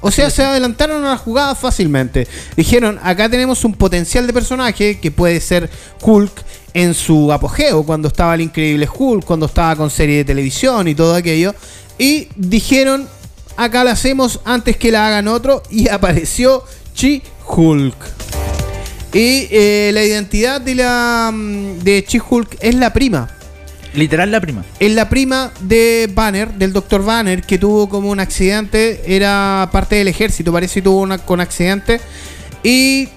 O 0.01 0.11
sea, 0.11 0.31
se 0.31 0.43
adelantaron 0.45 1.05
a 1.05 1.11
la 1.11 1.17
jugada 1.17 1.55
fácilmente. 1.55 2.27
Dijeron, 2.57 2.99
acá 3.03 3.29
tenemos 3.29 3.65
un 3.65 3.75
potencial 3.75 4.27
de 4.27 4.33
personaje 4.33 4.99
que 4.99 5.11
puede 5.11 5.41
ser 5.41 5.71
Hulk 6.01 6.33
en 6.75 6.95
su 6.95 7.33
apogeo, 7.33 7.85
cuando 7.85 8.09
estaba 8.09 8.35
el 8.35 8.41
increíble 8.41 8.89
Hulk, 8.93 9.25
cuando 9.25 9.47
estaba 9.47 9.77
con 9.77 9.91
serie 9.91 10.19
de 10.19 10.25
televisión 10.25 10.89
y 10.89 10.95
todo 10.95 11.15
aquello. 11.15 11.55
Y 11.99 12.29
dijeron, 12.37 13.09
acá 13.57 13.85
la 13.85 13.93
hacemos 13.93 14.41
antes 14.45 14.77
que 14.77 14.91
la 14.91 15.07
hagan 15.07 15.29
otro. 15.29 15.63
Y 15.71 15.89
apareció 15.91 16.65
Chi-Hulk. 16.95 17.97
Y 19.15 19.49
eh, 19.51 19.91
la 19.93 20.03
identidad 20.03 20.61
de 20.61 20.75
la 20.75 21.31
mm, 21.33 21.81
de 21.81 22.05
She-Hulk 22.07 22.57
es 22.61 22.75
la 22.75 22.93
prima. 22.93 23.29
Literal 23.95 24.31
la 24.31 24.41
prima. 24.41 24.65
Es 24.81 24.93
la 24.93 25.09
prima 25.11 25.53
de 25.61 26.11
Banner, 26.15 26.55
del 26.55 26.73
Dr. 26.73 27.05
Banner, 27.05 27.43
que 27.43 27.59
tuvo 27.59 27.91
como 27.91 28.09
un 28.09 28.21
accidente, 28.21 29.03
era 29.07 29.69
parte 29.71 29.97
del 29.97 30.09
ejército, 30.09 30.51
parece 30.51 30.77
que 30.77 30.83
tuvo 30.83 31.01
una, 31.01 31.19
con 31.19 31.41
accidente. 31.41 32.01
Y 32.63 33.09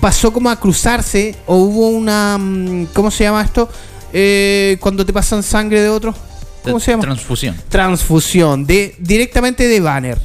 pasó 0.00 0.32
como 0.32 0.48
a 0.48 0.58
cruzarse, 0.58 1.34
o 1.46 1.56
hubo 1.56 1.88
una... 1.88 2.38
mm, 2.38 2.86
¿Cómo 2.94 3.10
se 3.10 3.24
llama 3.24 3.42
esto? 3.42 3.68
Eh, 4.14 4.78
cuando 4.80 5.04
te 5.04 5.12
pasan 5.12 5.42
sangre 5.42 5.82
de 5.82 5.90
otro. 5.90 6.14
¿Cómo 6.62 6.80
se 6.80 6.90
llama? 6.92 7.02
Transfusión. 7.02 7.56
transfusión 7.68 8.66
de 8.66 8.94
directamente 8.98 9.66
de 9.68 9.80
Banner. 9.80 10.18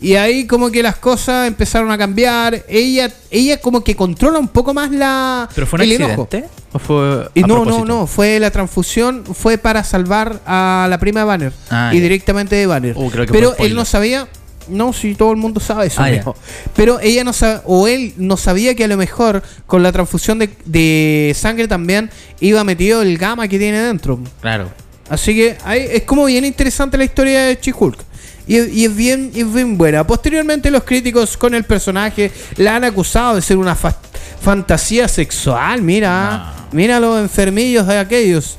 Y 0.00 0.16
ahí 0.16 0.46
como 0.46 0.70
que 0.70 0.82
las 0.82 0.96
cosas 0.96 1.46
empezaron 1.48 1.90
a 1.90 1.96
cambiar. 1.96 2.62
Ella 2.68 3.10
ella 3.30 3.58
como 3.60 3.82
que 3.82 3.94
controla 3.96 4.38
un 4.38 4.48
poco 4.48 4.74
más 4.74 4.90
la 4.90 5.48
¿Pero 5.54 5.66
fue 5.66 5.78
un 5.78 5.82
el 5.84 5.92
enojo. 5.92 6.22
accidente? 6.24 6.48
¿O 6.72 6.78
fue 6.78 7.28
Y 7.34 7.40
no, 7.42 7.46
no, 7.46 7.54
propósito? 7.62 7.84
no, 7.86 8.06
fue 8.06 8.38
la 8.40 8.50
transfusión, 8.50 9.24
fue 9.24 9.56
para 9.56 9.82
salvar 9.84 10.40
a 10.46 10.86
la 10.90 10.98
prima 10.98 11.20
de 11.20 11.26
Banner 11.26 11.52
Ah, 11.70 11.90
y 11.94 12.00
directamente 12.00 12.54
de 12.56 12.66
Banner. 12.66 12.94
Uh, 12.96 13.10
Pero 13.30 13.56
él 13.58 13.74
no 13.74 13.84
sabía, 13.86 14.26
no, 14.68 14.92
si 14.92 15.14
todo 15.14 15.30
el 15.30 15.38
mundo 15.38 15.60
sabe 15.60 15.86
eso. 15.86 16.02
Ah. 16.02 16.34
Pero 16.76 16.98
ella 17.00 17.22
no 17.24 17.32
sabía, 17.32 17.62
o 17.64 17.86
él 17.88 18.12
no 18.18 18.36
sabía 18.36 18.74
que 18.74 18.84
a 18.84 18.88
lo 18.88 18.96
mejor 18.98 19.42
con 19.66 19.82
la 19.82 19.92
transfusión 19.92 20.38
de, 20.40 20.50
de 20.66 21.32
sangre 21.38 21.66
también 21.68 22.10
iba 22.40 22.62
metido 22.64 23.00
el 23.00 23.16
gamma 23.16 23.46
que 23.48 23.58
tiene 23.58 23.80
dentro. 23.80 24.18
Claro. 24.42 24.68
Así 25.08 25.34
que 25.34 25.56
ahí 25.64 25.86
es 25.90 26.02
como 26.04 26.24
bien 26.24 26.44
interesante 26.44 26.96
la 26.96 27.04
historia 27.04 27.42
de 27.44 27.58
She-Hulk. 27.60 27.98
Y, 28.46 28.58
y 28.58 28.84
es 28.84 28.94
bien, 28.94 29.30
y 29.34 29.40
es 29.40 29.52
bien 29.52 29.76
buena. 29.78 30.06
Posteriormente 30.06 30.70
los 30.70 30.84
críticos 30.84 31.36
con 31.36 31.54
el 31.54 31.64
personaje 31.64 32.30
la 32.56 32.76
han 32.76 32.84
acusado 32.84 33.36
de 33.36 33.42
ser 33.42 33.56
una 33.56 33.74
fa- 33.74 33.96
fantasía 34.40 35.08
sexual. 35.08 35.82
Mira, 35.82 36.54
mira 36.72 37.00
los 37.00 37.18
enfermillos 37.20 37.86
de 37.86 37.98
aquellos. 37.98 38.56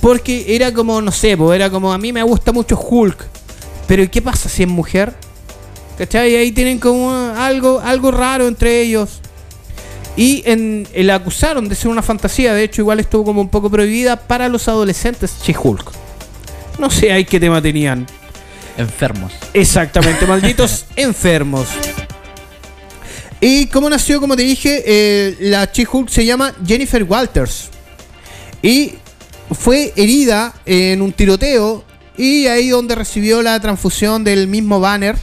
Porque 0.00 0.54
era 0.54 0.72
como, 0.72 1.00
no 1.00 1.12
sé, 1.12 1.36
pues 1.36 1.54
era 1.56 1.70
como 1.70 1.92
a 1.92 1.98
mí 1.98 2.12
me 2.12 2.22
gusta 2.22 2.52
mucho 2.52 2.78
Hulk. 2.78 3.24
Pero 3.86 4.02
¿y 4.02 4.08
qué 4.08 4.20
pasa 4.20 4.48
si 4.48 4.62
es 4.64 4.68
mujer? 4.68 5.14
¿Cachai? 5.96 6.32
Y 6.32 6.36
ahí 6.36 6.52
tienen 6.52 6.78
como 6.78 7.10
algo, 7.10 7.80
algo 7.80 8.10
raro 8.10 8.48
entre 8.48 8.80
ellos. 8.80 9.20
Y 10.16 10.42
en, 10.44 10.86
eh, 10.92 11.02
la 11.04 11.16
acusaron 11.16 11.68
de 11.68 11.74
ser 11.74 11.88
una 11.88 12.02
fantasía. 12.02 12.54
De 12.54 12.64
hecho, 12.64 12.82
igual 12.82 13.00
estuvo 13.00 13.24
como 13.24 13.40
un 13.40 13.48
poco 13.48 13.70
prohibida 13.70 14.16
para 14.16 14.48
los 14.48 14.68
adolescentes 14.68 15.36
She-Hulk. 15.44 15.90
No 16.78 16.90
sé 16.90 17.12
ahí 17.12 17.24
qué 17.24 17.40
tema 17.40 17.62
tenían. 17.62 18.06
Enfermos. 18.76 19.32
Exactamente, 19.54 20.26
malditos 20.28 20.86
enfermos. 20.96 21.68
Y 23.40 23.66
como 23.66 23.90
nació, 23.90 24.20
como 24.20 24.36
te 24.36 24.42
dije, 24.42 24.82
eh, 24.86 25.36
la 25.40 25.64
She-Hulk 25.72 26.08
se 26.08 26.24
llama 26.24 26.54
Jennifer 26.66 27.02
Walters. 27.02 27.70
Y 28.62 28.94
fue 29.50 29.92
herida 29.96 30.54
en 30.64 31.02
un 31.02 31.12
tiroteo. 31.12 31.84
Y 32.16 32.46
ahí 32.46 32.68
donde 32.68 32.94
recibió 32.94 33.42
la 33.42 33.58
transfusión 33.58 34.22
del 34.22 34.46
mismo 34.46 34.78
banner. 34.78 35.16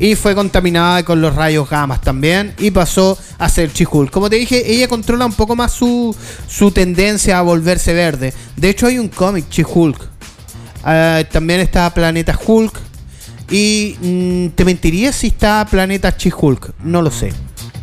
Y 0.00 0.14
fue 0.16 0.34
contaminada 0.34 1.04
con 1.04 1.20
los 1.20 1.34
rayos 1.36 1.68
gamas 1.70 2.00
también. 2.00 2.54
Y 2.58 2.70
pasó 2.72 3.16
a 3.38 3.48
ser 3.48 3.70
She-Hulk. 3.72 4.10
Como 4.10 4.28
te 4.30 4.36
dije, 4.36 4.72
ella 4.72 4.88
controla 4.88 5.26
un 5.26 5.34
poco 5.34 5.54
más 5.54 5.72
su, 5.72 6.16
su 6.48 6.70
tendencia 6.72 7.38
a 7.38 7.42
volverse 7.42 7.92
verde. 7.92 8.32
De 8.56 8.70
hecho, 8.70 8.86
hay 8.86 8.98
un 8.98 9.08
cómic, 9.08 9.44
She-Hulk. 9.50 10.08
Ah, 10.82 11.22
también 11.30 11.60
está 11.60 11.92
Planeta 11.92 12.36
Hulk. 12.44 12.80
Y 13.50 13.96
mm, 14.00 14.46
te 14.54 14.64
mentiría 14.64 15.12
si 15.12 15.26
está 15.28 15.66
Planeta 15.70 16.14
She-Hulk. 16.16 16.72
No 16.82 17.02
lo 17.02 17.10
sé. 17.10 17.32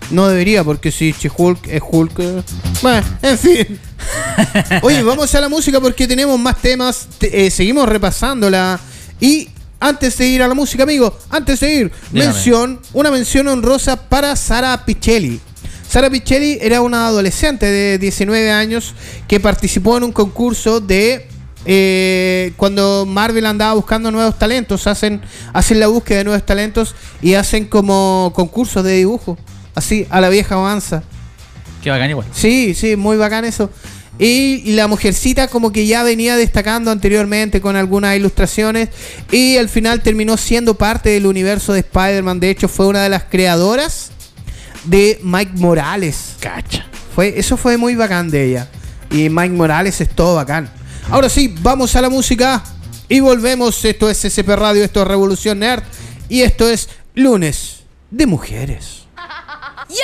No 0.10 0.28
debería, 0.28 0.64
porque 0.64 0.92
si 0.92 1.12
She-Hulk 1.12 1.68
es 1.68 1.82
Hulk. 1.88 2.20
eh, 2.20 2.42
Bueno, 2.82 3.06
en 3.22 3.38
fin. 3.38 3.80
Oye, 4.82 5.04
vamos 5.04 5.36
a 5.36 5.42
la 5.42 5.50
música 5.50 5.80
porque 5.80 6.08
tenemos 6.08 6.40
más 6.40 6.58
temas. 6.62 7.08
Te- 7.20 7.46
eh, 7.46 7.52
seguimos 7.52 7.88
repasándola. 7.88 8.80
Y 9.20 9.50
antes 9.80 10.18
de 10.18 10.28
ir 10.28 10.44
a 10.44 10.48
la 10.48 10.54
música, 10.54 10.84
amigo, 10.84 11.18
antes 11.30 11.60
de 11.60 11.74
ir, 11.74 11.92
Dígame. 12.12 12.32
mención, 12.34 12.80
una 12.94 13.12
mención 13.12 13.48
honrosa 13.48 13.96
para 14.10 14.36
Sara 14.36 14.86
Pichelli. 14.86 15.40
Sara 15.88 16.10
Pichelli 16.10 16.58
era 16.62 16.82
una 16.82 17.08
adolescente 17.08 17.66
de 17.66 17.98
19 17.98 18.52
años 18.52 18.94
que 19.28 19.40
participó 19.40 19.98
en 19.98 20.04
un 20.04 20.12
concurso 20.12 20.80
de 20.80 21.28
eh, 21.66 22.54
cuando 22.56 23.06
Marvel 23.06 23.46
andaba 23.46 23.74
buscando 23.74 24.10
nuevos 24.10 24.40
talentos, 24.40 24.88
hacen, 24.88 25.22
hacen 25.54 25.80
la 25.80 25.88
búsqueda 25.88 26.20
de 26.20 26.24
nuevos 26.24 26.46
talentos 26.46 26.96
y 27.22 27.34
hacen 27.34 27.66
como 27.66 28.32
concursos 28.36 28.84
de 28.84 28.94
dibujo, 28.94 29.38
así, 29.76 30.08
a 30.10 30.22
la 30.22 30.30
vieja 30.30 30.56
avanza. 30.56 31.04
Qué 31.84 31.90
bacán 31.90 32.10
igual. 32.10 32.26
Sí, 32.32 32.74
sí, 32.74 32.96
muy 32.96 33.18
bacán 33.18 33.46
eso. 33.46 33.70
Y 34.20 34.74
la 34.74 34.88
mujercita 34.88 35.48
como 35.48 35.72
que 35.72 35.86
ya 35.86 36.04
venía 36.04 36.36
destacando 36.36 36.90
anteriormente 36.90 37.62
con 37.62 37.76
algunas 37.76 38.16
ilustraciones 38.16 38.90
y 39.32 39.58
al 39.58 39.70
final 39.70 40.02
terminó 40.02 40.38
siendo 40.38 40.74
parte 40.74 41.10
del 41.10 41.28
universo 41.28 41.74
de 41.74 41.82
Spider-Man. 41.82 42.40
De 42.40 42.50
hecho, 42.50 42.68
fue 42.68 42.88
una 42.88 43.04
de 43.04 43.10
las 43.10 43.26
creadoras 43.26 44.12
de 44.86 45.20
Mike 45.22 45.52
Morales. 45.56 46.36
Cacha. 46.40 46.86
Fue, 47.14 47.38
eso 47.38 47.58
fue 47.58 47.78
muy 47.78 47.96
bacán 47.96 48.30
de 48.30 48.46
ella. 48.46 48.70
Y 49.12 49.30
Mike 49.30 49.54
Morales 49.54 50.02
es 50.02 50.10
todo 50.10 50.36
bacán. 50.36 50.70
Ahora 51.10 51.30
sí, 51.30 51.54
vamos 51.62 51.96
a 51.96 52.02
la 52.02 52.10
música 52.10 52.64
y 53.08 53.20
volvemos. 53.20 53.84
Esto 53.86 54.10
es 54.10 54.26
SP 54.26 54.50
Radio, 54.56 54.84
esto 54.84 55.02
es 55.02 55.08
Revolución 55.08 55.60
Nerd 55.60 55.84
y 56.28 56.42
esto 56.42 56.68
es 56.68 56.90
Lunes 57.16 57.84
de 58.12 58.26
Mujeres. 58.26 59.04
Yo, 59.90 59.96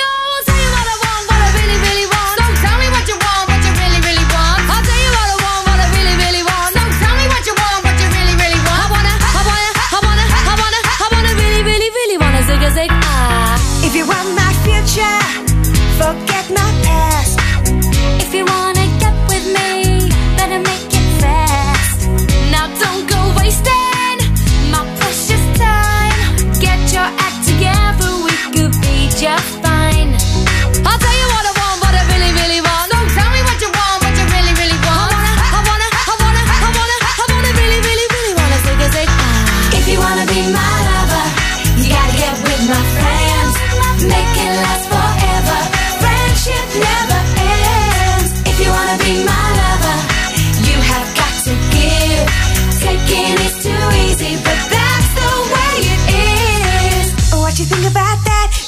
not 16.54 16.83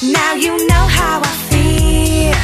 Now 0.03 0.35
you 0.35 0.53
know 0.67 0.85
how 0.87 1.21
I 1.25 1.33
feel. 1.49 2.37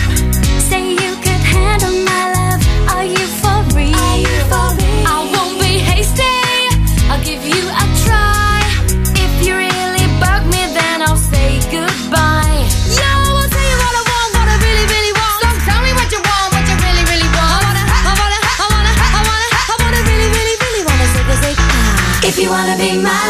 Say 0.69 0.89
you 0.89 1.13
could 1.21 1.43
handle 1.53 1.93
my 2.01 2.23
love. 2.33 2.61
Are 2.89 3.05
you 3.05 3.25
for 3.41 3.61
real? 3.77 3.93
I 3.93 5.21
won't 5.29 5.61
be 5.61 5.77
hasty. 5.77 6.33
I'll 7.13 7.21
give 7.21 7.45
you 7.45 7.61
a 7.69 7.85
try. 8.09 8.57
If 9.13 9.45
you 9.45 9.53
really 9.53 10.05
bug 10.17 10.49
me, 10.49 10.65
then 10.73 11.05
I'll 11.05 11.15
say 11.15 11.61
goodbye. 11.69 12.57
You'll 12.89 13.45
tell 13.53 13.67
you 13.69 13.77
what 13.85 13.93
I 14.01 14.03
want, 14.09 14.29
what 14.33 14.47
I 14.49 14.57
really, 14.57 14.85
really 14.89 15.13
want. 15.13 15.53
Tell 15.69 15.81
me 15.85 15.93
what 15.93 16.09
you 16.09 16.21
want, 16.25 16.47
what 16.57 16.65
you 16.65 16.75
really, 16.81 17.05
really 17.05 17.29
want. 17.37 17.53
I 17.69 17.69
wanna, 17.69 17.83
I 17.85 18.13
wanna, 18.17 18.39
I 18.49 18.65
wanna, 18.73 18.93
I 18.97 19.21
wanna, 19.29 19.47
I 19.61 19.73
wanna 19.77 20.01
really, 20.09 20.29
really, 20.33 20.55
really 20.57 20.83
wanna 20.89 21.07
say, 21.13 21.21
say. 21.37 21.53
Ah. 21.61 22.25
If 22.25 22.35
you 22.41 22.49
wanna 22.49 22.75
be 22.81 22.97
my 22.97 23.22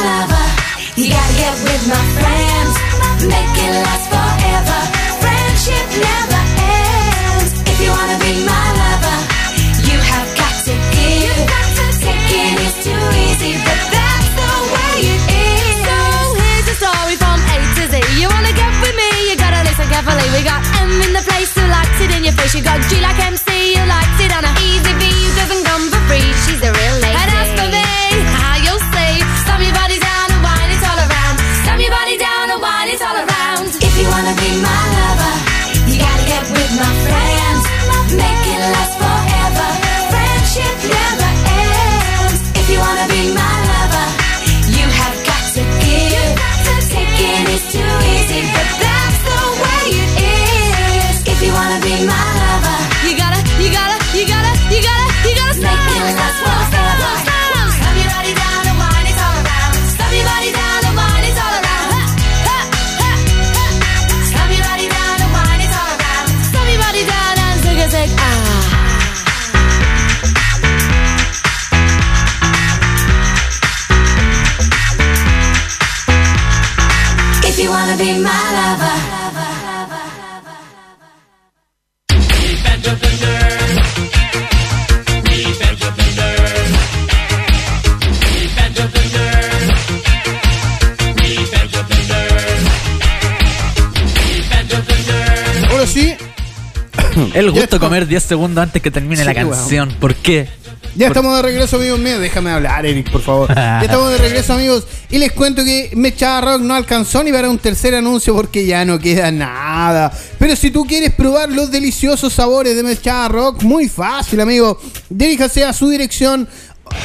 say 22.44 22.60
she 22.60 22.64
got 22.64 22.82
G 22.90 23.02
like 23.02 23.20
MC. 23.20 23.43
El 97.34 97.46
Ya 97.46 97.52
gusto 97.52 97.64
está. 97.64 97.80
comer 97.80 98.08
10 98.08 98.24
segundos 98.24 98.62
antes 98.62 98.82
que 98.82 98.92
termine 98.92 99.18
Sí, 99.18 99.26
la 99.26 99.34
canción. 99.34 99.90
¿Por 100.00 100.16
qué? 100.16 100.48
Ya 100.96 101.08
estamos 101.08 101.36
de 101.36 101.42
regreso, 101.42 101.78
amigos 101.78 102.00
míos. 102.00 102.20
Déjame 102.20 102.52
hablar, 102.52 102.86
Eric, 102.86 103.12
por 103.12 103.22
favor. 103.22 103.54
Ya 103.54 103.82
estamos 103.82 104.12
de 104.12 104.18
regreso, 104.20 104.54
amigos. 104.54 104.86
Y 105.10 105.18
les 105.18 105.32
cuento 105.32 105.64
que 105.64 105.92
Mechada 105.96 106.42
Rock 106.42 106.62
no 106.62 106.76
alcanzó 106.76 107.24
ni 107.24 107.32
para 107.32 107.50
un 107.50 107.58
tercer 107.58 107.96
anuncio 107.96 108.36
porque 108.36 108.66
ya 108.66 108.86
no 108.86 109.00
queda 109.00 109.32
nada. 109.32 110.12
Pero 110.38 110.56
si 110.56 110.70
tú 110.70 110.86
quieres 110.86 111.12
probar 111.14 111.50
los 111.50 111.72
deliciosos 111.72 112.34
sabores 112.34 112.76
de 112.76 112.84
Mechada 112.84 113.28
Rock, 113.28 113.64
muy 113.64 113.90
fácil, 113.90 114.40
amigo. 114.40 114.80
Diríjase 115.10 115.64
a 115.64 115.74
su 115.74 115.90
dirección. 115.90 116.48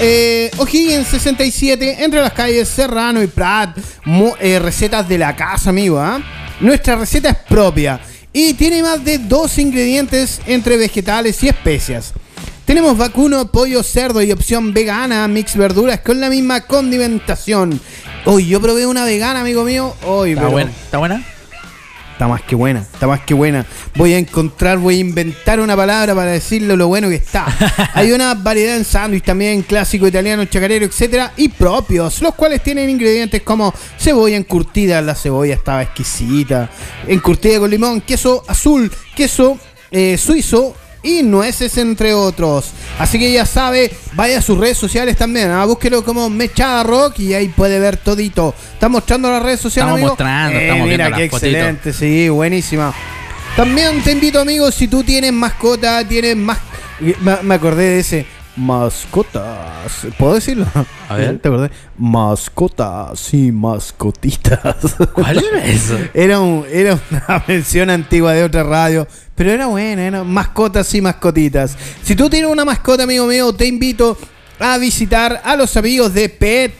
Eh, 0.00 0.50
O'Higgins 0.58 1.08
67, 1.08 2.04
entre 2.04 2.20
las 2.20 2.32
calles 2.34 2.68
Serrano 2.68 3.22
y 3.22 3.26
Prat. 3.26 3.78
Eh, 4.40 4.58
recetas 4.58 5.08
de 5.08 5.16
la 5.16 5.34
casa, 5.34 5.70
amigo. 5.70 5.98
¿ah? 5.98 6.20
Nuestra 6.60 6.96
receta 6.96 7.30
es 7.30 7.36
propia 7.48 8.00
y 8.32 8.54
tiene 8.54 8.82
más 8.82 9.02
de 9.02 9.18
dos 9.18 9.56
ingredientes 9.58 10.40
entre 10.46 10.76
vegetales 10.76 11.42
y 11.42 11.48
especias. 11.48 12.12
Tenemos 12.68 12.98
vacuno, 12.98 13.50
pollo, 13.50 13.82
cerdo 13.82 14.20
y 14.20 14.30
opción 14.30 14.74
vegana, 14.74 15.26
mix 15.26 15.56
verduras 15.56 16.00
con 16.00 16.20
la 16.20 16.28
misma 16.28 16.60
condimentación. 16.60 17.80
Hoy 18.26 18.46
yo 18.46 18.60
probé 18.60 18.86
una 18.86 19.06
vegana, 19.06 19.40
amigo 19.40 19.64
mío. 19.64 19.96
Hoy, 20.04 20.32
¿Está 20.32 20.48
buena? 20.48 20.70
¿Está 20.70 20.98
buena? 20.98 21.24
Está 22.12 22.28
más 22.28 22.42
que 22.42 22.54
buena, 22.54 22.80
está 22.80 23.06
más 23.06 23.20
que 23.20 23.32
buena. 23.32 23.64
Voy 23.96 24.12
a 24.12 24.18
encontrar, 24.18 24.76
voy 24.76 24.96
a 24.96 24.98
inventar 24.98 25.60
una 25.60 25.74
palabra 25.76 26.14
para 26.14 26.32
decirle 26.32 26.76
lo 26.76 26.88
bueno 26.88 27.08
que 27.08 27.14
está. 27.14 27.46
Hay 27.94 28.12
una 28.12 28.34
variedad 28.34 28.76
en 28.76 28.84
sándwich 28.84 29.24
también, 29.24 29.62
clásico 29.62 30.06
italiano, 30.06 30.44
chacarero, 30.44 30.84
etcétera, 30.84 31.32
y 31.38 31.48
propios, 31.48 32.20
los 32.20 32.34
cuales 32.34 32.62
tienen 32.62 32.90
ingredientes 32.90 33.40
como 33.40 33.72
cebolla 33.98 34.36
encurtida, 34.36 35.00
la 35.00 35.14
cebolla 35.14 35.54
estaba 35.54 35.80
exquisita, 35.80 36.68
encurtida 37.06 37.60
con 37.60 37.70
limón, 37.70 38.02
queso 38.02 38.44
azul, 38.46 38.92
queso 39.16 39.58
eh, 39.90 40.18
suizo 40.18 40.74
y 41.02 41.22
nueces 41.22 41.76
entre 41.78 42.12
otros. 42.14 42.70
Así 42.98 43.18
que 43.18 43.30
ya 43.32 43.46
sabe, 43.46 43.90
vaya 44.14 44.38
a 44.38 44.42
sus 44.42 44.58
redes 44.58 44.78
sociales 44.78 45.16
también, 45.16 45.50
¿ah? 45.50 45.64
búsquelo 45.64 46.04
como 46.04 46.28
Mechada 46.28 46.82
Rock 46.82 47.20
y 47.20 47.34
ahí 47.34 47.48
puede 47.48 47.78
ver 47.78 47.96
todito. 47.96 48.54
¿Está 48.74 48.88
mostrando 48.88 49.30
las 49.30 49.42
redes 49.42 49.60
sociales? 49.60 49.88
Estamos 49.94 49.98
amigo? 49.98 50.08
mostrando, 50.10 50.58
Eh, 50.58 50.62
estamos 50.64 50.86
mira, 50.88 50.96
viendo 51.08 51.16
qué 51.16 51.22
las 51.24 51.30
fotitos. 51.30 51.54
excelente, 51.54 51.92
sí, 51.92 52.28
buenísima. 52.28 52.94
También 53.56 54.02
te 54.02 54.12
invito, 54.12 54.40
amigos, 54.40 54.74
si 54.74 54.88
tú 54.88 55.02
tienes 55.02 55.32
mascota, 55.32 56.06
tienes 56.06 56.36
más... 56.36 56.58
Me, 57.20 57.36
me 57.42 57.54
acordé 57.54 57.84
de 57.84 58.00
ese... 58.00 58.26
Mascotas. 58.58 60.06
¿Puedo 60.18 60.34
decirlo? 60.34 60.66
A 61.08 61.14
ver. 61.16 61.38
¿Te 61.42 61.48
acordé? 61.48 61.70
Mascotas, 61.96 63.18
sí, 63.18 63.50
mascotitas. 63.52 64.76
¿Cuál 65.12 65.38
era 65.38 65.64
eso? 65.64 65.96
Era, 66.14 66.40
un- 66.40 66.64
era 66.70 66.98
una 67.10 67.44
mención 67.48 67.90
antigua 67.90 68.32
de 68.32 68.44
otra 68.44 68.62
radio, 68.64 69.06
pero 69.34 69.50
era 69.52 69.66
buena, 69.66 70.02
era 70.04 70.24
mascotas 70.24 70.92
y 70.94 71.00
mascotitas. 71.00 71.76
Si 72.02 72.14
tú 72.16 72.28
tienes 72.28 72.50
una 72.50 72.64
mascota, 72.64 73.04
amigo 73.04 73.26
mío, 73.26 73.52
te 73.52 73.66
invito 73.66 74.16
a 74.58 74.76
visitar 74.78 75.40
a 75.44 75.56
los 75.56 75.76
amigos 75.76 76.12
de 76.14 76.28
Pet 76.28 76.72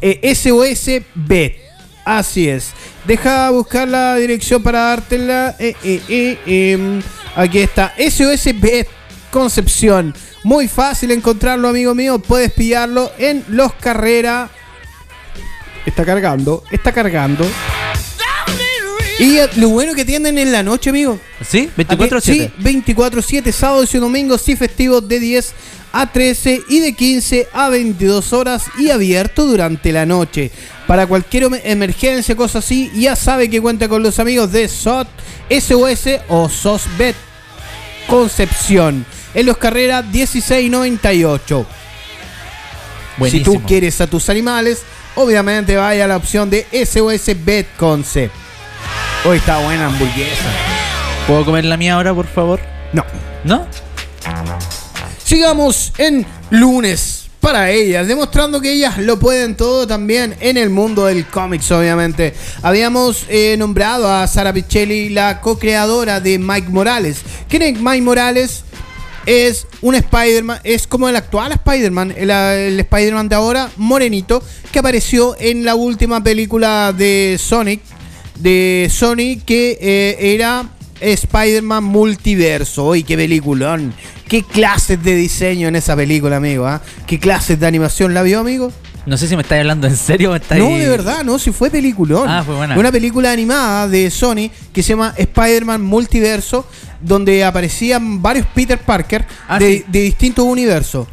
eh, 0.00 0.34
SOS 0.34 1.02
Bet. 1.14 1.56
Así 2.04 2.48
es. 2.48 2.70
Deja 3.04 3.50
buscar 3.50 3.88
la 3.88 4.16
dirección 4.16 4.62
para 4.62 4.80
dártela. 4.80 5.56
Eh, 5.58 5.74
eh, 5.82 6.02
eh, 6.08 6.72
em, 6.72 7.02
aquí 7.36 7.58
está. 7.58 7.92
SOS 7.98 8.60
Bet 8.60 8.88
Concepción. 9.30 10.14
Muy 10.44 10.68
fácil 10.68 11.10
encontrarlo, 11.10 11.68
amigo 11.68 11.94
mío. 11.94 12.18
Puedes 12.18 12.52
pillarlo 12.52 13.12
en 13.18 13.44
Los 13.48 13.72
Carrera. 13.74 14.50
Está 15.84 16.04
cargando, 16.04 16.64
está 16.70 16.92
cargando. 16.92 17.46
Y 19.18 19.38
lo 19.56 19.70
bueno 19.70 19.94
que 19.94 20.04
tienen 20.04 20.38
en 20.38 20.52
la 20.52 20.62
noche, 20.62 20.90
amigo. 20.90 21.18
¿Sí? 21.46 21.68
¿24 21.76 22.18
Aquí- 22.18 22.32
Sí, 22.32 22.50
24-7, 22.58 23.50
sábados 23.52 23.92
y 23.94 23.98
domingos 23.98 24.48
y 24.48 24.54
festivos 24.54 25.08
de 25.08 25.18
10 25.18 25.54
a 25.92 26.12
13 26.12 26.60
y 26.68 26.78
de 26.80 26.92
15 26.94 27.48
a 27.52 27.68
22 27.68 28.32
horas 28.32 28.64
y 28.78 28.90
abierto 28.90 29.44
durante 29.46 29.90
la 29.92 30.06
noche. 30.06 30.52
Para 30.86 31.06
cualquier 31.08 31.44
em- 31.44 31.60
emergencia, 31.64 32.36
cosa 32.36 32.60
así, 32.60 32.92
ya 32.94 33.16
sabe 33.16 33.50
que 33.50 33.60
cuenta 33.60 33.88
con 33.88 34.02
los 34.04 34.18
amigos 34.20 34.52
de 34.52 34.68
SOT, 34.68 35.08
SOS 35.50 36.20
o 36.28 36.48
SOSBET 36.48 37.16
Concepción. 38.06 39.04
En 39.34 39.46
los 39.46 39.56
carreras 39.58 40.04
1698. 40.06 41.66
Si 43.30 43.40
tú 43.40 43.62
quieres 43.66 44.00
a 44.00 44.06
tus 44.06 44.28
animales, 44.28 44.82
obviamente 45.16 45.76
vaya 45.76 46.04
a 46.04 46.08
la 46.08 46.16
opción 46.16 46.48
de 46.48 46.66
SOS 46.72 47.44
Bet 47.44 47.66
Concept. 47.76 48.32
Hoy 49.24 49.38
está 49.38 49.58
buena 49.58 49.86
hamburguesa. 49.86 50.44
¿Puedo 51.26 51.44
comer 51.44 51.64
la 51.64 51.76
mía 51.76 51.94
ahora, 51.94 52.14
por 52.14 52.26
favor? 52.26 52.60
No. 52.92 53.04
¿No? 53.44 53.66
Sigamos 55.24 55.92
en 55.98 56.24
lunes 56.50 57.28
para 57.40 57.70
ellas, 57.70 58.08
demostrando 58.08 58.60
que 58.60 58.72
ellas 58.72 58.98
lo 58.98 59.18
pueden 59.18 59.56
todo 59.56 59.86
también 59.86 60.36
en 60.40 60.56
el 60.56 60.70
mundo 60.70 61.06
del 61.06 61.26
cómics, 61.26 61.70
obviamente. 61.70 62.34
Habíamos 62.62 63.24
eh, 63.28 63.56
nombrado 63.58 64.12
a 64.12 64.26
Sara 64.26 64.52
Pichelli, 64.52 65.10
la 65.10 65.40
co-creadora 65.40 66.20
de 66.20 66.38
Mike 66.38 66.68
Morales. 66.68 67.18
¿Quién 67.48 67.62
es 67.62 67.80
Mike 67.80 68.02
Morales? 68.02 68.64
Es 69.28 69.66
un 69.82 69.94
Spider-Man, 69.94 70.60
es 70.64 70.86
como 70.86 71.06
el 71.06 71.14
actual 71.14 71.52
Spider-Man, 71.52 72.14
el, 72.16 72.80
Spider-Man 72.80 73.28
de 73.28 73.34
ahora, 73.34 73.70
morenito, 73.76 74.42
que 74.72 74.78
apareció 74.78 75.36
en 75.38 75.66
la 75.66 75.74
última 75.74 76.24
película 76.24 76.94
de 76.96 77.36
Sonic, 77.38 77.82
de 78.38 78.88
Sony, 78.90 79.36
que 79.44 79.76
eh, 79.82 80.16
era 80.34 80.70
Spider-Man 80.98 81.84
Multiverso. 81.84 82.86
¡Uy, 82.86 83.02
qué 83.02 83.18
peliculón! 83.18 83.92
¿Qué 84.28 84.42
clases 84.42 85.04
de 85.04 85.14
diseño 85.14 85.68
en 85.68 85.76
esa 85.76 85.94
película, 85.94 86.36
amigo? 86.36 86.66
ah? 86.66 86.80
¿Qué 87.06 87.18
clases 87.20 87.60
de 87.60 87.66
animación 87.66 88.14
la 88.14 88.22
vio, 88.22 88.40
amigo? 88.40 88.72
No 89.08 89.16
sé 89.16 89.26
si 89.26 89.36
me 89.36 89.42
estáis 89.42 89.60
hablando 89.60 89.86
en 89.86 89.96
serio 89.96 90.28
o 90.28 90.32
me 90.32 90.38
estáis... 90.38 90.62
No, 90.62 90.76
de 90.76 90.88
verdad, 90.88 91.24
no, 91.24 91.38
si 91.38 91.50
fue 91.50 91.70
peliculón. 91.70 92.28
Ah, 92.28 92.42
fue 92.44 92.54
buena. 92.54 92.76
Una 92.78 92.92
película 92.92 93.32
animada 93.32 93.88
de 93.88 94.10
Sony 94.10 94.50
que 94.72 94.82
se 94.82 94.90
llama 94.90 95.14
Spider-Man 95.16 95.80
Multiverso, 95.82 96.66
donde 97.00 97.42
aparecían 97.44 98.20
varios 98.20 98.46
Peter 98.54 98.78
Parker 98.78 99.24
Ah, 99.48 99.58
de, 99.58 99.78
sí. 99.78 99.84
de 99.88 100.00
distintos 100.02 100.44
universos. 100.44 101.06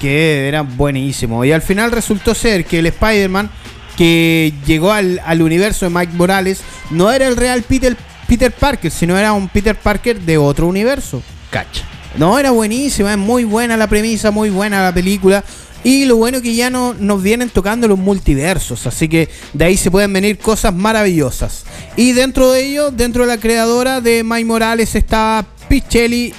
que 0.00 0.48
era 0.48 0.62
buenísimo. 0.62 1.44
Y 1.44 1.52
al 1.52 1.62
final 1.62 1.92
resultó 1.92 2.34
ser 2.34 2.64
que 2.64 2.78
el 2.78 2.86
Spider-Man 2.86 3.50
que 3.96 4.52
llegó 4.66 4.90
al, 4.90 5.20
al 5.24 5.42
universo 5.42 5.84
de 5.84 5.90
Mike 5.94 6.14
Morales 6.14 6.62
no 6.90 7.12
era 7.12 7.28
el 7.28 7.36
real 7.36 7.62
Peter, 7.62 7.94
Peter 8.26 8.50
Parker, 8.50 8.90
sino 8.90 9.18
era 9.18 9.32
un 9.34 9.48
Peter 9.48 9.76
Parker 9.76 10.18
de 10.20 10.38
otro 10.38 10.66
universo. 10.66 11.22
Cacha. 11.50 11.84
No, 12.16 12.38
era 12.38 12.50
buenísima, 12.50 13.12
es 13.12 13.18
muy 13.18 13.44
buena 13.44 13.76
la 13.76 13.86
premisa, 13.86 14.30
muy 14.30 14.50
buena 14.50 14.82
la 14.82 14.92
película. 14.92 15.44
Y 15.84 16.04
lo 16.04 16.16
bueno 16.16 16.40
que 16.40 16.54
ya 16.54 16.70
no 16.70 16.94
nos 16.94 17.22
vienen 17.22 17.50
tocando 17.50 17.88
los 17.88 17.98
multiversos, 17.98 18.86
así 18.86 19.08
que 19.08 19.28
de 19.52 19.64
ahí 19.64 19.76
se 19.76 19.90
pueden 19.90 20.12
venir 20.12 20.38
cosas 20.38 20.72
maravillosas. 20.72 21.64
Y 21.96 22.12
dentro 22.12 22.52
de 22.52 22.66
ello, 22.66 22.90
dentro 22.90 23.22
de 23.22 23.28
la 23.28 23.38
creadora 23.38 24.00
de 24.00 24.22
Mike 24.22 24.44
Morales 24.44 24.94
está 24.94 25.44
Pichelli, 25.68 26.32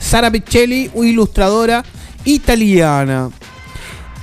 Sara 0.00 0.30
Pichelli, 0.30 0.90
ilustradora 0.96 1.84
italiana. 2.24 3.30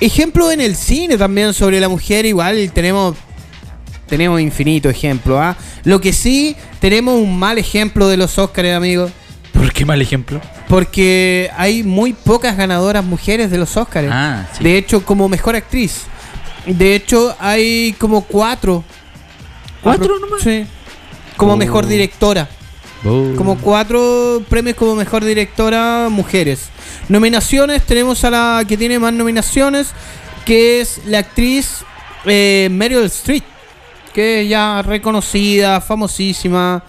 Ejemplo 0.01 0.51
en 0.51 0.59
el 0.59 0.75
cine 0.75 1.17
también 1.17 1.53
sobre 1.53 1.79
la 1.79 1.87
mujer, 1.87 2.25
igual 2.25 2.69
tenemos 2.73 3.15
tenemos 4.07 4.39
infinito 4.39 4.89
ejemplo, 4.89 5.41
¿ah? 5.41 5.57
Lo 5.83 5.99
que 5.99 6.13
sí 6.13 6.55
tenemos 6.79 7.15
un 7.15 7.39
mal 7.39 7.57
ejemplo 7.57 8.07
de 8.07 8.17
los 8.17 8.37
Oscars, 8.37 8.69
amigos. 8.69 9.11
¿Por 9.53 9.71
qué 9.71 9.85
mal 9.85 10.01
ejemplo? 10.01 10.41
Porque 10.67 11.49
hay 11.55 11.83
muy 11.83 12.13
pocas 12.13 12.57
ganadoras 12.57 13.03
mujeres 13.03 13.51
de 13.51 13.57
los 13.57 13.75
Oscars. 13.77 14.07
Ah, 14.11 14.47
sí. 14.57 14.63
De 14.63 14.77
hecho, 14.77 15.05
como 15.05 15.29
mejor 15.29 15.55
actriz. 15.55 16.03
De 16.65 16.95
hecho, 16.95 17.35
hay 17.39 17.93
como 17.99 18.21
cuatro. 18.21 18.83
¿Cuatro 19.83 20.15
Apro- 20.15 20.21
nomás? 20.21 20.41
Sí. 20.41 20.65
Como 21.37 21.53
Oh. 21.53 21.57
mejor 21.57 21.85
directora. 21.85 22.49
Como 23.03 23.59
cuatro 23.59 24.41
premios 24.49 24.75
como 24.77 24.95
mejor 24.95 25.23
directora 25.23 26.07
mujeres. 26.09 26.69
Nominaciones, 27.07 27.83
tenemos 27.85 28.23
a 28.23 28.31
la 28.31 28.63
que 28.67 28.77
tiene 28.77 28.97
más 28.97 29.13
nominaciones, 29.13 29.89
que 30.43 30.81
es 30.81 31.01
la 31.05 31.19
actriz 31.19 31.83
eh, 32.25 32.67
Meryl 32.71 33.03
Streep, 33.03 33.43
que 34.11 34.41
es 34.41 34.49
ya 34.49 34.81
reconocida, 34.81 35.81
famosísima. 35.81 36.81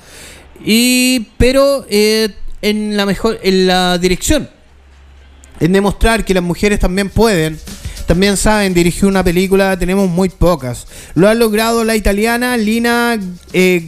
Y 0.65 1.27
pero 1.37 1.85
eh, 1.91 2.31
en 2.63 2.97
la 2.97 3.07
mejor 3.07 3.39
en 3.43 3.67
la 3.67 3.99
dirección 3.99 4.49
en 5.61 5.73
demostrar 5.73 6.25
que 6.25 6.35
las 6.35 6.43
mujeres 6.43 6.79
también 6.79 7.09
pueden, 7.09 7.59
también 8.07 8.37
saben 8.37 8.75
dirigir 8.75 9.07
una 9.07 9.25
película, 9.25 9.79
tenemos 9.79 10.09
muy 10.09 10.29
pocas. 10.29 10.87
Lo 11.15 11.29
ha 11.29 11.35
logrado 11.35 11.85
la 11.85 11.97
italiana 11.97 12.57
Lina 12.57 13.19
eh, 13.53 13.87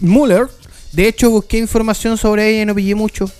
Muller. 0.00 0.48
De 0.92 1.08
hecho, 1.08 1.30
busqué 1.30 1.58
información 1.58 2.18
sobre 2.18 2.50
ella 2.50 2.62
y 2.62 2.66
no 2.66 2.74
pillé 2.74 2.94
mucho. 2.94 3.30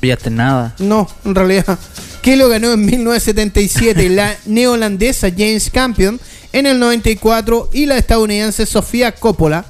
Pillaste 0.00 0.30
nada. 0.30 0.74
No, 0.78 1.08
en 1.24 1.34
realidad. 1.34 1.78
Que 2.22 2.36
lo 2.36 2.48
ganó 2.48 2.72
en 2.72 2.84
1977 2.84 4.08
la 4.10 4.36
neolandesa 4.46 5.30
James 5.30 5.70
Campion 5.70 6.20
en 6.52 6.66
el 6.66 6.78
94 6.78 7.70
y 7.72 7.86
la 7.86 7.96
estadounidense 7.96 8.66
Sofía 8.66 9.12
Coppola. 9.12 9.64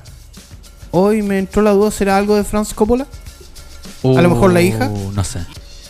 Hoy 0.91 1.22
me 1.22 1.39
entró 1.39 1.62
la 1.62 1.72
duda, 1.72 1.91
¿será 1.91 2.16
algo 2.16 2.34
de 2.34 2.45
Franz 2.45 2.72
Coppola? 2.72 3.07
A 4.05 4.23
lo 4.23 4.31
mejor 4.31 4.53
la 4.53 4.63
hija. 4.63 4.89
Uh, 4.89 5.13
No 5.13 5.25
sé. 5.25 5.41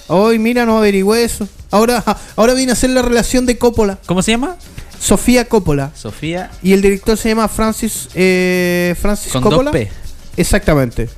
Hoy, 0.08 0.38
mira, 0.38 0.64
no 0.64 0.78
averigüé 0.78 1.22
eso. 1.24 1.46
Ahora, 1.70 2.02
ahora 2.36 2.54
viene 2.54 2.72
a 2.72 2.74
ser 2.74 2.90
la 2.90 3.02
relación 3.02 3.44
de 3.44 3.58
Coppola. 3.58 3.98
¿Cómo 4.06 4.22
se 4.22 4.30
llama? 4.30 4.56
Sofía 5.00 5.44
Coppola. 5.46 5.92
Sofía 5.94 6.50
Y 6.62 6.72
el 6.72 6.80
director 6.82 7.16
se 7.18 7.28
llama 7.28 7.46
Francis, 7.48 8.08
eh, 8.14 8.94
Francis 9.00 9.32
con 9.32 9.42
Coppola. 9.42 9.70
dos 9.70 9.72
P. 9.80 9.90
Exactamente. 10.36 11.08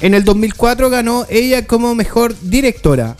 En 0.00 0.14
el 0.14 0.24
2004 0.24 0.90
ganó 0.90 1.24
ella 1.30 1.66
como 1.66 1.94
mejor 1.94 2.34
directora. 2.42 3.16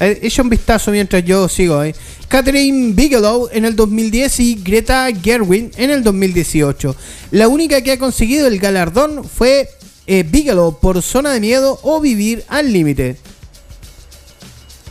Eh, 0.00 0.18
Echa 0.22 0.42
un 0.42 0.50
vistazo 0.50 0.90
mientras 0.90 1.24
yo 1.24 1.48
sigo 1.48 1.78
ahí. 1.78 1.94
Catherine 2.28 2.92
Bigelow 2.92 3.48
en 3.52 3.64
el 3.64 3.74
2010 3.76 4.40
y 4.40 4.54
Greta 4.62 5.08
Gerwin 5.22 5.70
en 5.76 5.90
el 5.90 6.02
2018. 6.02 6.94
La 7.30 7.48
única 7.48 7.80
que 7.82 7.92
ha 7.92 7.98
conseguido 7.98 8.46
el 8.46 8.58
galardón 8.58 9.24
fue 9.24 9.68
eh, 10.08 10.24
Bigelow 10.28 10.80
por 10.80 11.00
Zona 11.02 11.32
de 11.32 11.38
Miedo 11.40 11.78
o 11.82 12.00
Vivir 12.00 12.44
al 12.48 12.72
Límite. 12.72 13.16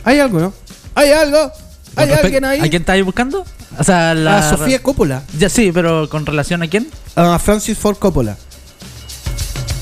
¿Hay 0.04 0.20
algo, 0.20 0.38
no? 0.40 0.54
¿Hay 0.94 1.10
algo? 1.10 1.52
¿Hay 1.96 2.10
alguien 2.12 2.44
ahí? 2.44 2.60
¿A 2.60 2.70
quién 2.70 2.82
estáis 2.82 3.04
buscando? 3.04 3.44
O 3.78 3.84
sea, 3.84 4.14
la. 4.14 4.38
A 4.38 4.56
Sofía 4.56 4.82
Coppola. 4.82 5.22
Ya 5.38 5.48
sí, 5.48 5.70
pero 5.72 6.08
con 6.08 6.24
relación 6.24 6.62
a 6.62 6.68
quién? 6.68 6.88
A 7.16 7.38
Francis 7.38 7.76
Ford 7.76 7.96
Coppola. 7.98 8.36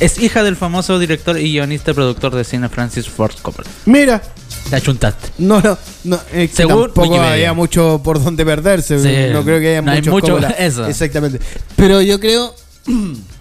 Es 0.01 0.19
hija 0.19 0.43
del 0.43 0.57
famoso 0.57 0.99
director 0.99 1.39
y 1.39 1.53
guionista 1.53 1.91
y 1.91 1.95
productor 1.95 2.35
de 2.35 2.45
cine 2.45 2.69
Francis 2.69 3.09
Ford 3.09 3.35
Coppola. 3.41 3.69
Mira, 3.87 4.23
Te 4.69 4.77
achuntaste. 4.77 5.29
No, 5.39 5.61
no, 5.61 5.79
no 6.05 6.17
es 6.33 6.51
que 6.51 6.57
Según 6.57 6.83
tampoco 6.85 7.03
Wikipedia. 7.03 7.33
había 7.33 7.53
mucho 7.55 8.01
por 8.03 8.23
donde 8.23 8.45
perderse. 8.45 8.99
Sí, 8.99 9.33
no 9.33 9.45
creo 9.45 9.61
que 9.61 9.69
haya 9.69 9.83
no 9.83 9.91
hay 9.93 10.03
muchos 10.03 10.41
mucho 10.41 10.49
eso. 10.59 10.87
Exactamente. 10.87 11.41
Pero 11.77 12.03
yo 12.03 12.19
creo, 12.21 12.55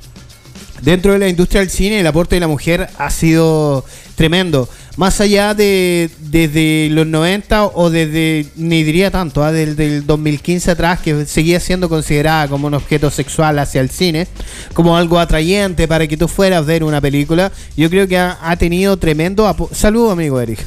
dentro 0.85 1.11
de 1.11 1.19
la 1.19 1.27
industria 1.27 1.59
del 1.59 1.69
cine, 1.69 1.99
el 1.99 2.07
aporte 2.07 2.35
de 2.35 2.39
la 2.39 2.47
mujer 2.47 2.87
ha 2.97 3.09
sido 3.09 3.83
tremendo. 4.15 4.69
Más 4.95 5.19
allá 5.19 5.53
de 5.53 6.09
desde 6.19 6.87
los 6.89 7.05
90 7.05 7.65
o 7.65 7.89
desde, 7.89 8.45
ni 8.55 8.83
diría 8.83 9.11
tanto, 9.11 9.43
ah, 9.43 9.51
del, 9.51 9.75
del 9.75 10.05
2015 10.05 10.71
atrás, 10.71 11.01
que 11.01 11.25
seguía 11.25 11.59
siendo 11.59 11.89
considerada 11.89 12.47
como 12.47 12.67
un 12.67 12.75
objeto 12.75 13.11
sexual 13.11 13.59
hacia 13.59 13.81
el 13.81 13.89
cine, 13.89 14.25
como 14.73 14.95
algo 14.95 15.19
atrayente 15.19 15.85
para 15.89 16.07
que 16.07 16.15
tú 16.15 16.29
fueras 16.29 16.59
a 16.59 16.61
ver 16.61 16.81
una 16.85 17.01
película. 17.01 17.51
Yo 17.75 17.89
creo 17.89 18.07
que 18.07 18.17
ha, 18.17 18.37
ha 18.41 18.55
tenido 18.55 18.95
tremendo 18.95 19.45
apo- 19.49 19.69
Saludos, 19.73 20.13
amigo 20.13 20.39
Eric. 20.39 20.59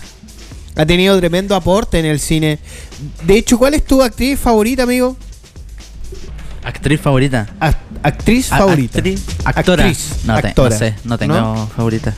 Ha 0.76 0.84
tenido 0.84 1.16
tremendo 1.18 1.54
aporte 1.56 1.98
en 1.98 2.04
el 2.06 2.20
cine. 2.20 2.58
De 3.24 3.34
hecho, 3.38 3.56
¿cuál 3.58 3.74
es 3.74 3.84
tu 3.84 4.02
actriz 4.02 4.38
favorita, 4.38 4.82
amigo? 4.82 5.16
Actriz 6.64 7.00
favorita. 7.00 7.46
Actriz 8.02 8.52
A- 8.52 8.58
favorita. 8.58 8.98
actriz, 8.98 9.22
actora. 9.44 9.84
Actriz, 9.84 10.10
no, 10.24 10.40
te- 10.40 10.48
actora. 10.48 10.70
no 10.70 10.78
sé, 10.78 10.94
no 11.04 11.18
tengo 11.18 11.34
¿No? 11.34 11.70
favorita. 11.74 12.14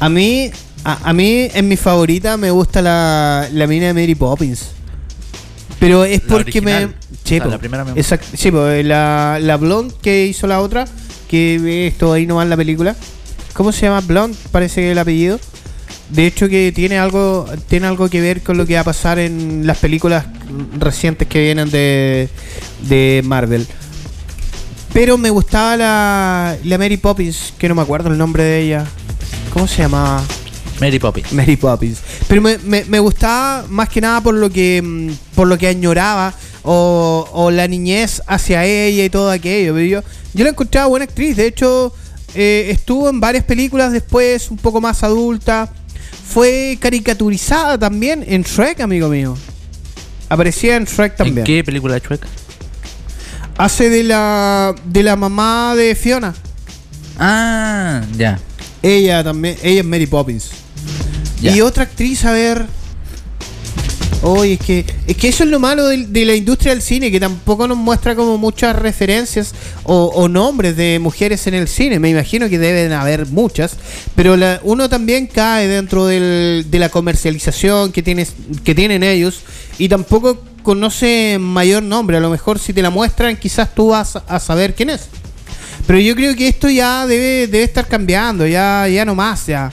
A 0.00 0.08
mí, 0.08 0.50
a, 0.84 1.08
a 1.08 1.12
mí, 1.12 1.48
en 1.52 1.68
mi 1.68 1.76
favorita 1.76 2.36
me 2.36 2.50
gusta 2.50 2.82
la, 2.82 3.48
la 3.52 3.66
mina 3.66 3.86
de 3.86 3.94
Mary 3.94 4.14
Poppins. 4.14 4.70
Pero 5.80 6.04
es 6.04 6.20
porque 6.20 6.60
me. 6.60 6.84
O 6.86 6.88
Sí, 7.24 7.36
sea, 7.36 7.44
po. 7.44 7.50
la 7.50 7.58
primera 7.58 7.84
me 7.84 7.92
gusta. 7.92 8.00
Exacto. 8.00 8.36
Sí, 8.36 8.50
po, 8.50 8.66
eh, 8.68 8.82
la, 8.84 9.38
la 9.40 9.56
Blonde 9.56 9.94
que 10.02 10.26
hizo 10.26 10.46
la 10.46 10.60
otra, 10.60 10.86
que 11.28 11.86
esto 11.88 12.12
ahí 12.12 12.26
nomás 12.26 12.44
en 12.44 12.50
la 12.50 12.56
película. 12.56 12.94
¿Cómo 13.54 13.72
se 13.72 13.82
llama? 13.86 14.00
Blonde, 14.00 14.36
parece 14.52 14.82
que 14.82 14.92
el 14.92 14.98
apellido. 14.98 15.38
De 16.10 16.26
hecho 16.26 16.48
que 16.48 16.70
tiene 16.72 16.98
algo 16.98 17.46
tiene 17.68 17.86
algo 17.86 18.08
que 18.08 18.20
ver 18.20 18.42
con 18.42 18.56
lo 18.56 18.66
que 18.66 18.74
va 18.74 18.80
a 18.80 18.84
pasar 18.84 19.18
en 19.18 19.66
las 19.66 19.78
películas 19.78 20.26
recientes 20.78 21.26
que 21.28 21.40
vienen 21.42 21.70
de, 21.70 22.28
de 22.88 23.22
Marvel. 23.24 23.66
Pero 24.92 25.18
me 25.18 25.30
gustaba 25.30 25.76
la, 25.76 26.56
la 26.62 26.78
Mary 26.78 26.96
Poppins, 26.98 27.52
que 27.58 27.68
no 27.68 27.74
me 27.74 27.82
acuerdo 27.82 28.10
el 28.10 28.18
nombre 28.18 28.44
de 28.44 28.60
ella. 28.60 28.86
¿Cómo 29.52 29.66
se 29.66 29.82
llamaba? 29.82 30.22
Mary 30.80 30.98
Poppins. 30.98 31.32
Mary 31.32 31.56
Poppins. 31.56 31.98
Pero 32.28 32.40
me, 32.42 32.58
me- 32.58 32.84
me 32.84 32.98
gustaba 33.00 33.64
más 33.68 33.88
que 33.88 34.00
nada 34.00 34.20
por 34.20 34.34
lo 34.34 34.50
que 34.50 34.80
mm, 34.82 35.10
por 35.34 35.48
lo 35.48 35.58
que 35.58 35.66
añoraba 35.68 36.32
o, 36.62 37.28
o 37.32 37.50
la 37.50 37.66
niñez 37.66 38.22
hacia 38.26 38.64
ella 38.64 39.04
y 39.04 39.10
todo 39.10 39.30
aquello. 39.30 39.74
Pero 39.74 39.86
yo, 39.86 40.02
yo 40.32 40.44
la 40.44 40.50
encontraba 40.50 40.86
buena 40.86 41.04
actriz. 41.04 41.36
De 41.36 41.46
hecho, 41.46 41.92
eh, 42.34 42.68
estuvo 42.70 43.08
en 43.08 43.18
varias 43.20 43.44
películas 43.44 43.90
después, 43.90 44.48
un 44.50 44.58
poco 44.58 44.80
más 44.80 45.02
adulta. 45.02 45.72
Fue 46.28 46.78
caricaturizada 46.80 47.78
también 47.78 48.24
en 48.26 48.42
Shrek, 48.42 48.80
amigo 48.80 49.08
mío. 49.08 49.36
Aparecía 50.28 50.76
en 50.76 50.84
Shrek 50.84 51.16
también. 51.16 51.38
¿En 51.38 51.44
qué 51.44 51.62
película 51.62 51.94
de 51.94 52.00
Chueca? 52.00 52.26
Hace 53.56 53.88
de 53.88 54.02
la 54.02 54.74
de 54.84 55.02
la 55.02 55.16
mamá 55.16 55.74
de 55.76 55.94
Fiona. 55.94 56.34
Ah, 57.18 58.02
ya. 58.16 58.40
Ella 58.82 59.22
también, 59.22 59.56
ella 59.62 59.80
es 59.80 59.86
Mary 59.86 60.06
Poppins. 60.06 60.50
Ya. 61.40 61.54
Y 61.54 61.60
otra 61.60 61.84
actriz, 61.84 62.24
a 62.24 62.32
ver. 62.32 62.66
Oye, 64.22 64.54
es 64.54 64.60
que, 64.60 64.86
es 65.06 65.16
que 65.18 65.28
eso 65.28 65.44
es 65.44 65.50
lo 65.50 65.60
malo 65.60 65.86
de, 65.86 66.24
la 66.24 66.34
industria 66.34 66.72
del 66.72 66.80
cine, 66.80 67.10
que 67.10 67.20
tampoco 67.20 67.68
nos 67.68 67.76
muestra 67.76 68.14
como 68.16 68.38
muchas 68.38 68.74
referencias 68.74 69.54
o, 69.82 70.28
nombres 70.28 70.78
de 70.78 70.98
mujeres 70.98 71.46
en 71.46 71.52
el 71.52 71.68
cine. 71.68 71.98
Me 71.98 72.08
imagino 72.08 72.48
que 72.48 72.58
deben 72.58 72.92
haber 72.92 73.26
muchas, 73.26 73.76
pero 74.16 74.34
uno 74.62 74.88
también 74.88 75.26
cae 75.26 75.68
dentro 75.68 76.06
del- 76.06 76.66
de 76.70 76.78
la 76.78 76.88
comercialización 76.88 77.92
que, 77.92 78.02
tienes, 78.02 78.32
que 78.64 78.74
tienen 78.74 79.02
ellos 79.02 79.40
y 79.78 79.90
tampoco 79.90 80.42
conoce 80.62 81.36
mayor 81.38 81.82
nombre. 81.82 82.16
A 82.16 82.20
lo 82.20 82.30
mejor 82.30 82.58
si 82.58 82.72
te 82.72 82.80
la 82.80 82.88
muestran, 82.88 83.36
quizás 83.36 83.74
tú 83.74 83.88
vas 83.88 84.16
a 84.26 84.40
saber 84.40 84.74
quién 84.74 84.88
es. 84.88 85.08
Pero 85.86 85.98
yo 85.98 86.14
creo 86.14 86.34
que 86.34 86.48
esto 86.48 86.70
ya 86.70 87.06
debe, 87.06 87.46
debe 87.46 87.64
estar 87.64 87.86
cambiando, 87.86 88.46
ya, 88.46 88.88
ya 88.88 89.04
no 89.04 89.14
más, 89.14 89.46
ya. 89.46 89.70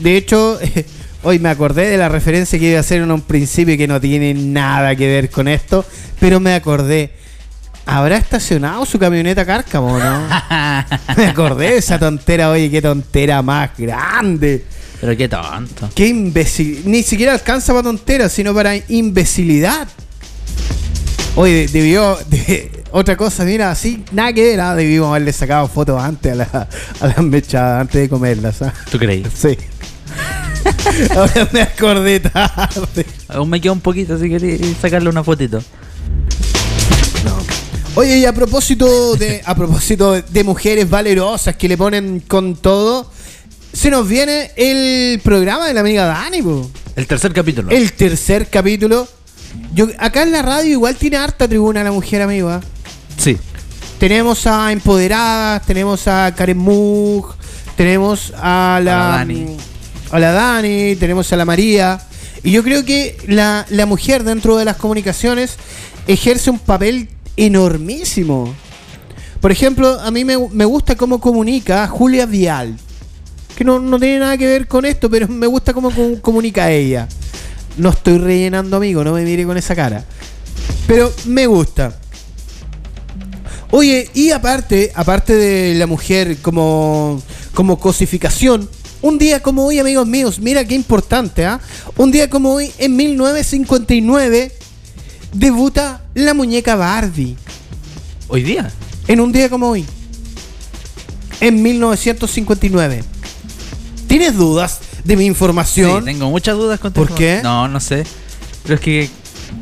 De 0.00 0.16
hecho, 0.16 0.58
hoy 1.22 1.38
me 1.38 1.48
acordé 1.48 1.88
de 1.88 1.96
la 1.96 2.08
referencia 2.08 2.58
que 2.58 2.66
iba 2.70 2.78
a 2.78 2.80
hacer 2.80 3.02
en 3.02 3.10
un 3.10 3.20
principio 3.22 3.76
que 3.76 3.86
no 3.88 4.00
tiene 4.00 4.34
nada 4.34 4.94
que 4.96 5.06
ver 5.06 5.30
con 5.30 5.48
esto, 5.48 5.84
pero 6.20 6.40
me 6.40 6.54
acordé. 6.54 7.12
¿Habrá 7.84 8.16
estacionado 8.16 8.86
su 8.86 8.96
camioneta 8.98 9.44
Cárcamo, 9.44 9.98
no? 9.98 10.28
me 11.16 11.26
acordé 11.26 11.70
de 11.72 11.76
esa 11.78 11.98
tontera, 11.98 12.48
oye, 12.50 12.70
qué 12.70 12.80
tontera 12.80 13.42
más 13.42 13.70
grande. 13.76 14.64
Pero 15.00 15.16
qué 15.16 15.28
tonto. 15.28 15.90
Qué 15.92 16.06
imbécil. 16.06 16.82
Ni 16.86 17.02
siquiera 17.02 17.32
alcanza 17.32 17.72
para 17.72 17.82
tonteras, 17.82 18.30
sino 18.32 18.54
para 18.54 18.76
imbecilidad. 18.88 19.88
Oye, 21.34 21.66
debió. 21.72 22.16
de- 22.28 22.70
otra 22.92 23.16
cosa, 23.16 23.44
mira, 23.44 23.70
así, 23.70 24.04
nada 24.12 24.32
que 24.32 24.42
ver. 24.44 24.60
ah, 24.60 24.74
debimos 24.76 25.08
haberle 25.08 25.32
sacado 25.32 25.66
fotos 25.66 26.00
antes 26.00 26.32
a, 26.32 26.34
la- 26.36 26.68
a 27.00 27.06
las 27.06 27.18
mechadas, 27.22 27.80
antes 27.80 28.00
de 28.02 28.08
comerlas. 28.08 28.62
¿ah? 28.62 28.72
¿Tú 28.90 28.98
creí? 28.98 29.24
Sí. 29.34 29.56
Ahora 31.16 31.48
me 31.52 31.62
acordé 31.62 32.20
tarde. 32.20 33.06
Aún 33.28 33.48
me 33.48 33.60
queda 33.60 33.72
un 33.72 33.80
poquito, 33.80 34.18
si 34.18 34.28
querés 34.28 34.60
sacarle 34.80 35.08
una 35.08 35.24
fotito. 35.24 35.62
Oye, 37.94 38.18
y 38.18 38.24
a 38.24 38.32
propósito 38.32 39.16
de 39.16 39.42
a 39.44 39.54
propósito 39.54 40.20
de 40.20 40.44
mujeres 40.44 40.88
valerosas 40.88 41.56
que 41.56 41.68
le 41.68 41.76
ponen 41.76 42.20
con 42.20 42.56
todo, 42.56 43.10
se 43.72 43.90
nos 43.90 44.08
viene 44.08 44.50
el 44.56 45.20
programa 45.20 45.66
de 45.66 45.74
la 45.74 45.80
amiga 45.80 46.06
Dani, 46.06 46.40
po. 46.40 46.70
El 46.96 47.06
tercer 47.06 47.32
capítulo. 47.34 47.70
el 47.70 47.92
tercer 47.92 48.48
capítulo. 48.48 49.06
Yo 49.74 49.88
acá 49.98 50.22
en 50.22 50.32
la 50.32 50.40
radio 50.40 50.72
igual 50.72 50.96
tiene 50.96 51.18
harta 51.18 51.46
tribuna 51.46 51.84
la 51.84 51.92
mujer, 51.92 52.22
amigo. 52.22 52.48
¿ah? 52.48 52.62
Sí. 53.18 53.36
Tenemos 53.98 54.46
a 54.46 54.72
Empoderadas, 54.72 55.64
tenemos 55.66 56.08
a 56.08 56.34
Karen 56.34 56.58
Mug, 56.58 57.34
tenemos 57.76 58.32
a 58.36 58.80
la, 58.82 59.06
A 59.06 59.10
la 59.10 59.16
Dani. 59.18 59.56
A 60.12 60.18
la 60.18 60.32
Dani, 60.32 60.94
tenemos 60.96 61.32
a 61.32 61.36
la 61.36 61.44
María. 61.44 62.00
Y 62.44 62.52
yo 62.52 62.62
creo 62.62 62.84
que 62.84 63.16
la, 63.26 63.66
la 63.70 63.86
mujer 63.86 64.24
dentro 64.24 64.56
de 64.56 64.64
las 64.64 64.76
comunicaciones 64.76 65.56
ejerce 66.06 66.50
un 66.50 66.58
papel 66.58 67.08
enormísimo. 67.36 68.54
Por 69.40 69.50
ejemplo, 69.50 69.98
a 70.00 70.10
mí 70.10 70.24
me, 70.24 70.36
me 70.50 70.64
gusta 70.64 70.94
cómo 70.96 71.20
comunica 71.20 71.86
Julia 71.88 72.26
Vial. 72.26 72.76
Que 73.56 73.64
no, 73.64 73.78
no 73.78 73.98
tiene 73.98 74.20
nada 74.20 74.36
que 74.38 74.46
ver 74.46 74.66
con 74.68 74.84
esto, 74.84 75.10
pero 75.10 75.28
me 75.28 75.46
gusta 75.46 75.72
cómo 75.72 75.90
com- 75.90 76.16
comunica 76.16 76.70
ella. 76.70 77.08
No 77.76 77.90
estoy 77.90 78.18
rellenando, 78.18 78.76
amigo, 78.76 79.02
no 79.02 79.12
me 79.12 79.24
mire 79.24 79.44
con 79.44 79.56
esa 79.56 79.74
cara. 79.74 80.04
Pero 80.86 81.12
me 81.26 81.46
gusta. 81.46 81.98
Oye, 83.70 84.10
y 84.14 84.30
aparte, 84.30 84.92
aparte 84.94 85.34
de 85.34 85.74
la 85.76 85.86
mujer 85.86 86.36
como, 86.42 87.22
como 87.54 87.78
cosificación, 87.78 88.68
un 89.02 89.18
día 89.18 89.40
como 89.40 89.66
hoy, 89.66 89.78
amigos 89.78 90.06
míos, 90.06 90.38
mira 90.40 90.64
qué 90.64 90.74
importante, 90.74 91.44
¿ah? 91.44 91.60
Un 91.96 92.10
día 92.10 92.30
como 92.30 92.52
hoy, 92.54 92.72
en 92.78 92.96
1959, 92.96 94.52
debuta 95.32 96.02
la 96.14 96.34
muñeca 96.34 96.76
Barbie. 96.76 97.36
Hoy 98.28 98.42
día. 98.42 98.70
En 99.08 99.20
un 99.20 99.32
día 99.32 99.48
como 99.50 99.68
hoy. 99.68 99.84
En 101.40 101.62
1959. 101.62 103.04
¿Tienes 104.06 104.36
dudas 104.36 104.80
de 105.04 105.16
mi 105.16 105.22
Sí, 105.24 105.28
información? 105.28 106.04
tengo 106.04 106.30
muchas 106.30 106.56
dudas 106.56 106.78
con 106.78 106.92
tu 106.92 107.00
¿Por 107.04 107.14
qué? 107.14 107.40
No, 107.42 107.66
no 107.68 107.80
sé. 107.80 108.04
Pero 108.62 108.74
es 108.76 108.80
que. 108.80 109.10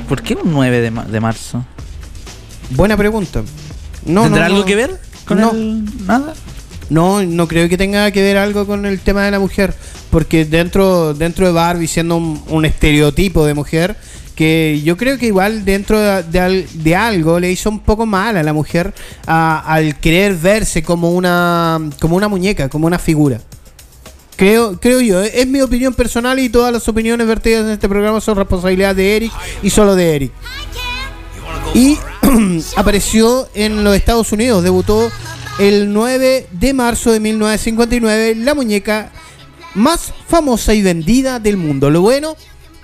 ¿Por 0.09 0.23
qué 0.23 0.35
un 0.35 0.53
9 0.53 0.81
de, 0.81 0.91
ma- 0.91 1.05
de 1.05 1.21
marzo? 1.21 1.65
Buena 2.71 2.97
pregunta. 2.97 3.43
No, 4.05 4.23
¿Tendrá 4.25 4.41
no, 4.43 4.47
algo 4.47 4.59
no. 4.61 4.65
que 4.67 4.77
ver 4.77 5.01
con 5.25 5.41
No. 5.41 5.51
el. 5.53 6.07
Nada? 6.07 6.35
No, 6.91 7.23
no 7.25 7.49
creo 7.49 7.69
que 7.69 7.77
tenga 7.79 8.11
que 8.11 8.23
ver 8.23 8.37
algo 8.37 8.67
con 8.67 8.85
el 8.85 9.01
tema 9.01 9.25
de 9.25 9.31
la 9.31 9.39
mujer. 9.39 9.75
Porque 10.11 10.45
dentro, 10.45 11.15
dentro 11.15 11.47
de 11.47 11.53
Barbie, 11.53 11.87
siendo 11.87 12.17
un, 12.17 12.43
un 12.49 12.65
estereotipo 12.65 13.47
de 13.47 13.55
mujer, 13.55 13.97
que 14.35 14.81
yo 14.85 14.97
creo 14.97 15.17
que 15.19 15.27
igual 15.27 15.65
dentro 15.65 16.01
de, 16.01 16.23
de 16.25 16.41
al- 16.41 16.67
de 16.83 16.97
algo 16.97 17.39
le 17.39 17.51
hizo 17.53 17.69
un 17.71 17.81
poco 17.81 18.07
mal 18.07 18.37
a 18.37 18.43
la 18.43 18.53
mujer 18.53 18.93
a- 19.27 19.61
al 19.73 19.99
querer 20.01 20.35
verse 20.35 20.83
como 20.83 21.11
una, 21.13 21.79
como 22.01 22.17
una 22.17 22.27
muñeca, 22.29 22.69
como 22.69 22.87
una 22.87 22.99
figura. 22.99 23.41
Creo, 24.37 24.81
creo 24.81 25.01
yo, 25.03 25.21
es 25.23 25.47
mi 25.47 25.61
opinión 25.61 25.93
personal 25.93 26.39
y 26.39 26.49
todas 26.49 26.73
las 26.73 26.89
opiniones 26.89 27.27
vertidas 27.27 27.67
en 27.67 27.73
este 27.73 27.89
programa 27.89 28.21
son 28.23 28.37
responsabilidad 28.39 28.97
de 28.97 29.17
Eric 29.17 29.33
y 29.63 29.69
solo 29.69 29.95
de 29.95 30.17
Eric. 30.17 30.33
Y 31.75 31.99
apareció 32.77 33.49
en 33.55 33.85
los 33.85 33.95
Estados 33.95 34.33
Unidos, 34.33 34.65
debutó 34.65 35.11
el 35.61 35.93
9 35.93 36.47
de 36.53 36.73
marzo 36.73 37.13
de 37.13 37.21
1959, 37.21 38.35
la 38.37 38.55
muñeca 38.55 39.13
más 39.75 40.13
famosa 40.27 40.73
y 40.73 40.81
vendida 40.81 41.39
del 41.39 41.59
mundo. 41.59 41.91
Lo 41.91 42.01
bueno 42.01 42.35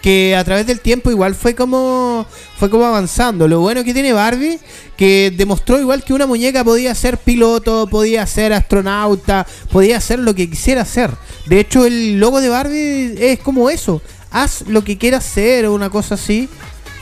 que 0.03 0.37
a 0.37 0.45
través 0.45 0.67
del 0.67 0.81
tiempo 0.81 1.11
igual 1.11 1.35
fue 1.35 1.55
como 1.55 2.27
fue 2.59 2.69
como 2.69 2.85
avanzando. 2.85 3.49
Lo 3.49 3.61
bueno 3.61 3.83
que 3.83 3.95
tiene 3.95 4.13
Barbie 4.13 4.59
que 4.95 5.33
demostró 5.35 5.81
igual 5.81 6.05
que 6.05 6.13
una 6.13 6.27
muñeca 6.27 6.63
podía 6.65 6.95
ser 6.95 7.17
piloto, 7.17 7.87
podía 7.87 8.27
ser 8.27 8.53
astronauta, 8.53 9.47
podía 9.73 9.97
hacer 9.97 10.19
lo 10.19 10.35
que 10.35 10.51
quisiera 10.51 10.83
hacer. 10.83 11.11
De 11.47 11.61
hecho, 11.61 11.87
el 11.87 12.21
logo 12.21 12.43
de 12.43 12.51
Barbie 12.51 13.15
es 13.19 13.39
como 13.41 13.71
eso. 13.71 14.03
Haz 14.31 14.65
lo 14.69 14.85
que 14.85 14.99
quieras 14.99 15.25
hacer 15.27 15.65
o 15.65 15.73
una 15.73 15.89
cosa 15.89 16.17
así. 16.17 16.47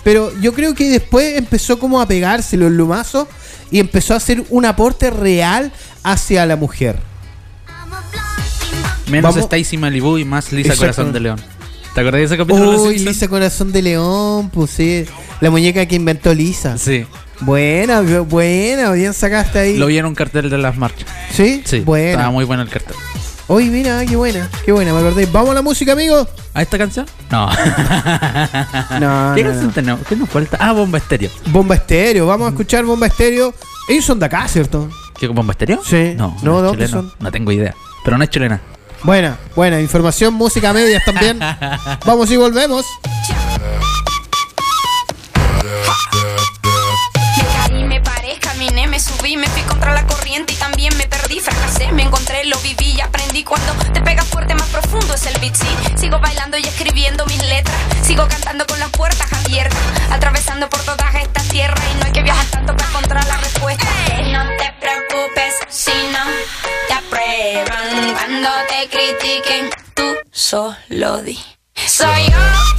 Pero 0.05 0.31
yo 0.41 0.53
creo 0.53 0.75
que 0.75 0.89
después 0.89 1.37
empezó 1.37 1.81
como 1.81 2.01
a 2.01 2.07
pegarse 2.07 2.57
los 2.57 2.71
lumazos 2.71 3.27
y 3.75 3.81
empezó 3.81 4.15
a 4.15 4.19
hacer 4.19 4.45
un 4.51 4.65
aporte 4.67 5.11
real 5.11 5.73
hacia 6.05 6.47
la 6.47 6.55
mujer. 6.55 6.97
Menos 9.11 9.35
Vamos- 9.35 9.53
Stacy 9.53 9.77
Malibu 9.77 10.17
y 10.17 10.25
más 10.25 10.53
Lisa 10.53 10.69
Exacto. 10.69 10.81
Corazón 10.83 11.13
de 11.13 11.19
León. 11.19 11.41
¿Te 11.93 12.01
acordás 12.01 12.21
de 12.21 12.25
ese 12.25 12.37
capítulo? 12.37 12.67
de 12.71 12.73
los 12.77 12.81
Uy, 12.83 12.95
Simpsons? 12.95 13.17
Lisa 13.17 13.29
Corazón 13.29 13.73
de 13.73 13.83
León, 13.83 14.51
pues 14.51 14.71
sí. 14.71 15.05
La 15.41 15.51
muñeca 15.51 15.85
que 15.87 15.97
inventó 15.97 16.33
Lisa. 16.33 16.79
Sí. 16.79 17.05
Buena, 17.41 18.01
buena, 18.01 18.93
bien 18.93 19.13
sacaste 19.13 19.59
ahí. 19.59 19.77
Lo 19.77 19.87
vi 19.87 19.99
en 19.99 20.07
un 20.07 20.15
cartel 20.15 20.49
de 20.51 20.57
las 20.59 20.77
marchas. 20.77 21.09
¿Sí? 21.33 21.63
Sí. 21.65 21.81
Buena. 21.81 22.11
Estaba 22.13 22.31
muy 22.31 22.45
bueno 22.45 22.63
el 22.63 22.69
cartel. 22.69 22.95
Uy, 23.47 23.69
mira, 23.69 24.05
qué 24.07 24.17
buena, 24.17 24.49
qué 24.65 24.73
buena, 24.73 24.93
me 24.95 25.01
acordé. 25.01 25.27
¿Vamos 25.27 25.51
a 25.51 25.55
la 25.55 25.63
música, 25.63 25.93
amigo? 25.93 26.27
¿A 26.55 26.63
esta 26.63 26.79
canción? 26.79 27.07
No. 27.31 27.49
No, 29.01 29.33
¿Qué 29.35 29.43
no, 29.45 29.51
canción 29.51 29.67
no. 29.67 29.73
tenemos? 29.73 30.07
¿Qué 30.09 30.17
nos 30.17 30.29
falta? 30.31 30.57
Ah, 30.61 30.73
Bomba 30.73 30.99
Estéreo. 30.99 31.31
Bomba 31.47 31.75
Estéreo, 31.75 32.27
vamos 32.27 32.47
a 32.47 32.51
escuchar 32.51 32.85
Bomba 32.85 33.07
Estéreo. 33.07 33.53
Ellos 33.89 34.05
son 34.05 34.19
de 34.19 34.27
acá, 34.27 34.47
¿cierto? 34.49 34.89
¿Qué 35.19 35.27
Bomba 35.29 35.53
Estéreo? 35.53 35.83
Sí. 35.85 36.15
No, 36.17 36.35
No, 36.43 36.53
no, 36.53 36.57
es 36.59 36.63
¿dónde 36.65 36.87
chileno. 36.87 37.03
son? 37.11 37.13
No 37.21 37.31
tengo 37.31 37.53
idea. 37.53 37.75
Pero 38.05 38.17
no 38.17 38.25
es 38.25 38.31
chilena. 38.31 38.61
Buena, 39.03 39.37
buena, 39.55 39.81
información, 39.81 40.33
música 40.35 40.73
medias 40.73 41.03
también. 41.05 41.39
Vamos 42.07 42.31
y 42.31 42.37
volvemos. 42.39 42.87
Me 47.37 47.45
caí, 47.69 47.85
me 47.85 48.01
paré, 48.01 48.39
caminé, 48.41 48.87
me 48.87 48.99
subí, 49.01 49.37
me 49.37 49.47
fui 49.49 49.63
contra 49.63 49.93
la 49.93 50.07
corriente 50.07 50.55
y 50.55 50.57
también 50.57 50.97
me 50.97 51.07
perdí, 51.07 51.41
fracasé, 51.41 51.93
me 51.93 52.03
encontré, 52.05 52.45
lo 52.47 52.57
viví 52.61 52.93
y 52.97 53.01
aprendí. 53.01 53.24
Cuando 53.43 53.75
te 53.93 54.01
pegas 54.01 54.27
fuerte, 54.29 54.55
más 54.55 54.69
profundo 54.69 55.15
es 55.15 55.27
el 55.27 55.37
beat, 55.41 55.57
sí. 55.57 55.67
Sigo 55.97 56.21
bailando 56.21 56.57
y 56.57 56.63
escribiendo 56.63 57.27
mis 57.27 57.43
letras, 57.45 57.77
sigo 58.03 58.29
cantando 58.29 58.65
con 58.65 58.79
las 58.79 58.91
puertas 58.91 59.31
abiertas, 59.33 59.79
atravesando 60.11 60.69
por 60.71 60.81
todas 60.83 61.15
estas 61.17 61.49
tierras 61.49 61.81
y 61.93 61.99
no 61.99 62.07
hay 62.07 62.13
que 62.13 62.23
viajar 62.23 62.47
tanto 62.47 62.77
para 62.77 62.89
encontrar 62.91 63.27
la 63.27 63.37
respuesta. 63.39 63.87
No 64.31 64.47
te 64.57 64.73
preocupes 64.81 65.55
si 65.69 65.91
no 66.13 66.25
te 66.87 66.95
aprueban 66.95 68.15
cuando 68.15 68.51
te 68.69 68.89
critiquen, 68.89 69.71
tú 69.95 70.15
solo 70.31 71.21
di. 71.23 71.39
Soy 71.87 72.31
yo. 72.31 72.75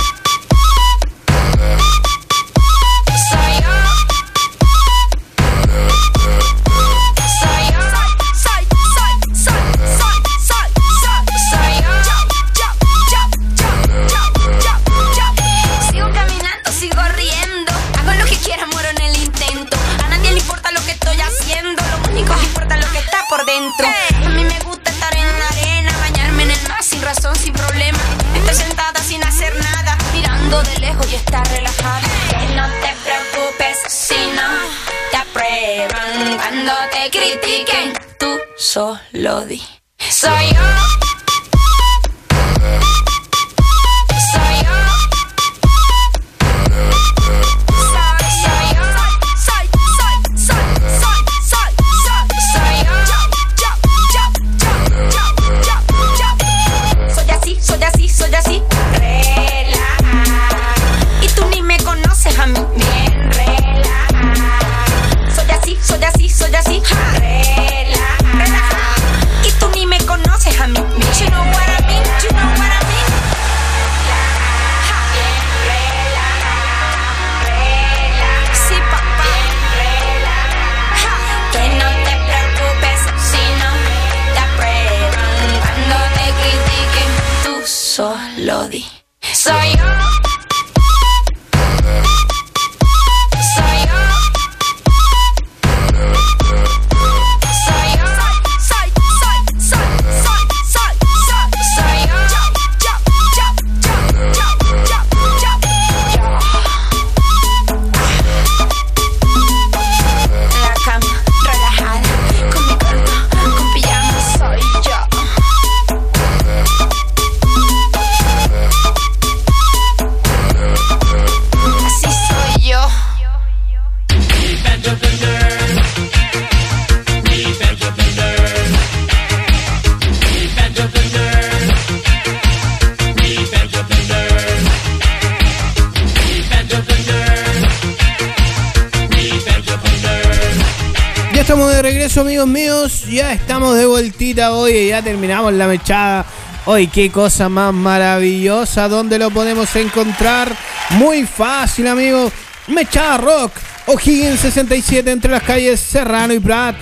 Amigos 142.25 142.47
míos. 142.47 143.05
Ya 143.07 143.33
estamos 143.33 143.77
de 143.77 143.85
vueltita 143.85 144.51
hoy. 144.51 144.87
Ya 144.87 145.03
terminamos 145.03 145.53
la 145.53 145.67
mechada. 145.67 146.25
Hoy, 146.65 146.87
qué 146.87 147.11
cosa 147.11 147.49
más 147.49 147.71
maravillosa. 147.71 148.89
¿Dónde 148.89 149.19
lo 149.19 149.29
podemos 149.29 149.75
encontrar? 149.75 150.51
Muy 150.91 151.27
fácil, 151.27 151.87
amigos. 151.87 152.33
Mechada 152.65 153.17
Rock. 153.17 153.51
O'Higgins 153.85 154.39
67 154.39 155.11
entre 155.11 155.31
las 155.31 155.43
calles 155.43 155.79
Serrano 155.79 156.33
y 156.33 156.39
Prat. 156.39 156.75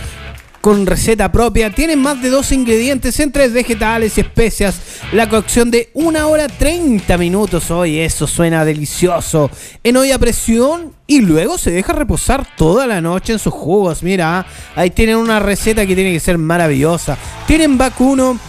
Con 0.62 0.86
receta 0.86 1.30
propia. 1.30 1.70
Tienen 1.72 2.00
más 2.00 2.22
de 2.22 2.30
dos 2.30 2.54
ingredientes 2.54 3.20
entre 3.20 3.50
vegetales 3.50 4.18
y 4.18 4.22
especias. 4.22 4.80
La 5.14 5.30
cocción 5.30 5.70
de 5.70 5.92
1 5.94 6.28
hora 6.28 6.48
30 6.48 7.20
minutos. 7.20 7.70
Hoy 7.70 8.00
eso 8.00 8.26
suena 8.26 8.66
delicioso. 8.66 9.52
En 9.84 9.96
olla 9.96 10.16
a 10.16 10.18
presión 10.18 10.92
y 11.06 11.22
luego 11.22 11.60
se 11.60 11.70
deja 11.70 11.94
reposar 11.94 12.48
toda 12.58 12.88
la 12.88 13.00
noche 13.00 13.34
en 13.34 13.38
sus 13.38 13.54
jugos. 13.54 14.02
Mira, 14.02 14.44
ahí 14.76 14.90
tienen 14.90 15.18
una 15.18 15.40
receta 15.40 15.86
que 15.86 15.94
tiene 15.94 16.14
que 16.14 16.20
ser 16.20 16.40
maravillosa. 16.40 17.16
Tienen 17.46 17.78
vacuno, 17.78 18.40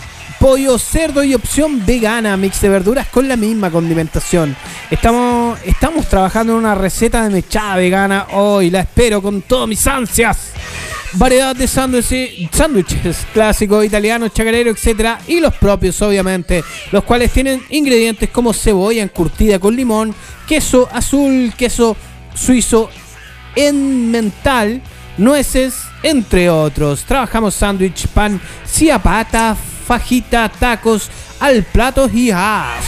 pollo, 0.41 0.79
cerdo 0.79 1.23
y 1.23 1.35
opción 1.35 1.85
vegana, 1.85 2.35
mix 2.39 2.63
de 2.63 2.71
verduras 2.71 3.09
con 3.09 3.29
la 3.29 3.37
misma 3.37 3.71
condimentación. 3.71 4.57
Estamos, 4.91 5.59
estamos 5.67 6.09
trabajando 6.09 6.55
en 6.55 6.61
una 6.61 6.75
receta 6.75 7.25
de 7.25 7.29
mechada 7.29 7.77
vegana 7.77 8.29
hoy. 8.33 8.71
La 8.71 8.81
espero 8.81 9.21
con 9.21 9.43
todas 9.43 9.69
mis 9.69 9.87
ansias. 9.87 10.55
Variedad 11.17 11.55
de 11.55 11.69
sándwiches, 11.69 12.49
sándwiches 12.51 13.19
clásicos, 13.33 13.85
italianos, 13.85 14.33
chacarero, 14.33 14.71
etcétera, 14.71 15.21
y 15.29 15.39
los 15.39 15.55
propios, 15.55 16.03
obviamente, 16.03 16.65
los 16.91 17.05
cuales 17.05 17.31
tienen 17.31 17.63
ingredientes 17.71 18.31
como 18.31 18.53
cebolla 18.53 19.03
encurtida 19.03 19.61
con 19.61 19.77
limón, 19.77 20.13
queso 20.49 20.89
azul, 20.93 21.53
queso 21.57 21.97
suizo 22.35 22.91
en 23.55 24.11
mental, 24.11 24.83
nueces, 25.17 25.75
entre 26.03 26.51
otros. 26.51 27.05
Trabajamos 27.05 27.55
sándwich, 27.55 28.09
pan, 28.09 28.41
ciapata, 28.67 29.57
fajita, 29.87 30.49
tacos, 30.49 31.11
al 31.39 31.63
plato 31.63 32.11
y 32.13 32.33
as. 32.33 32.85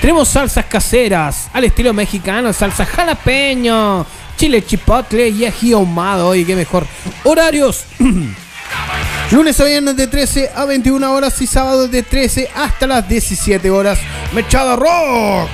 Tenemos 0.00 0.28
salsas 0.28 0.66
caseras, 0.66 1.48
al 1.52 1.64
estilo 1.64 1.92
mexicano, 1.92 2.52
salsa 2.52 2.86
jalapeño, 2.86 4.06
chile 4.36 4.64
chipotle 4.64 5.28
y 5.28 5.44
ají 5.44 5.72
ahumado. 5.72 6.28
Oye, 6.28 6.44
qué 6.44 6.56
mejor. 6.56 6.86
Horarios. 7.24 7.84
Lunes 9.30 9.58
a 9.60 9.64
viernes 9.64 9.96
de 9.96 10.06
13 10.06 10.50
a 10.54 10.64
21 10.64 11.12
horas 11.12 11.40
y 11.42 11.46
sábados 11.46 11.90
de 11.90 12.02
13 12.02 12.50
hasta 12.54 12.86
las 12.86 13.08
17 13.08 13.70
horas. 13.70 13.98
Mechada 14.32 14.76
Rock. 14.76 15.48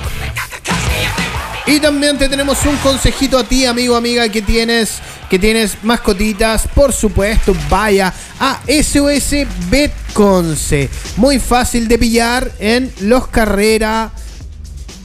Y 1.65 1.79
también 1.79 2.17
te 2.17 2.27
tenemos 2.27 2.65
un 2.65 2.75
consejito 2.77 3.37
a 3.37 3.43
ti, 3.45 3.65
amigo, 3.65 3.95
amiga, 3.95 4.27
que 4.27 4.41
tienes, 4.41 4.99
que 5.29 5.39
tienes 5.39 5.77
mascotitas. 5.81 6.67
Por 6.67 6.91
supuesto, 6.91 7.55
vaya 7.69 8.13
a 8.39 8.59
SOS 8.67 9.47
Betconce. 9.69 10.89
Muy 11.15 11.39
fácil 11.39 11.87
de 11.87 11.97
pillar 11.97 12.51
en 12.59 12.91
Los 13.01 13.27
Carrera. 13.27 14.11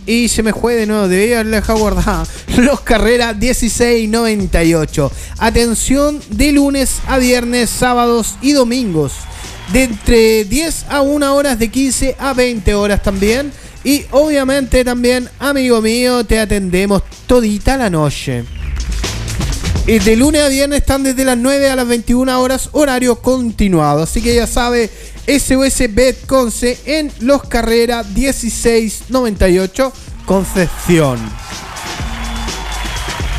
Y 0.09 0.29
se 0.29 0.43
me 0.43 0.55
fue 0.55 0.75
de 0.75 0.87
nuevo, 0.87 1.07
debía 1.07 1.41
haberla 1.41 1.59
dejado. 1.59 2.25
Los 2.57 2.81
Carrera 2.81 3.35
1698. 3.35 5.13
Atención 5.37 6.19
de 6.31 6.53
lunes 6.53 7.01
a 7.07 7.19
viernes, 7.19 7.69
sábados 7.69 8.37
y 8.41 8.53
domingos. 8.53 9.13
De 9.71 9.83
entre 9.85 10.47
10 10.47 10.87
a 10.89 11.03
1 11.03 11.37
horas, 11.37 11.59
de 11.59 11.69
15 11.69 12.17
a 12.19 12.33
20 12.33 12.75
horas 12.75 13.03
también. 13.03 13.53
Y 13.85 14.07
obviamente 14.11 14.83
también, 14.83 15.29
amigo 15.39 15.83
mío, 15.83 16.25
te 16.25 16.41
atendemos 16.41 17.03
todita 17.27 17.77
la 17.77 17.91
noche. 17.91 18.45
Y 19.89 20.01
de 20.01 20.17
lunes 20.17 20.43
a 20.43 20.49
viernes 20.49 20.81
están 20.81 21.03
desde 21.03 21.25
las 21.25 21.39
9 21.39 21.71
a 21.71 21.75
las 21.75 21.89
21 21.89 22.39
horas, 22.39 22.69
horario 22.73 23.17
continuado. 23.23 24.03
Así 24.03 24.21
que 24.21 24.35
ya 24.35 24.47
sabe, 24.47 24.91
SOS 25.27 25.95
Bet 25.95 26.27
Conce 26.27 26.79
en 26.85 27.11
Los 27.21 27.45
Carrera 27.45 28.03
1698, 28.03 29.91
Concepción. 30.27 31.19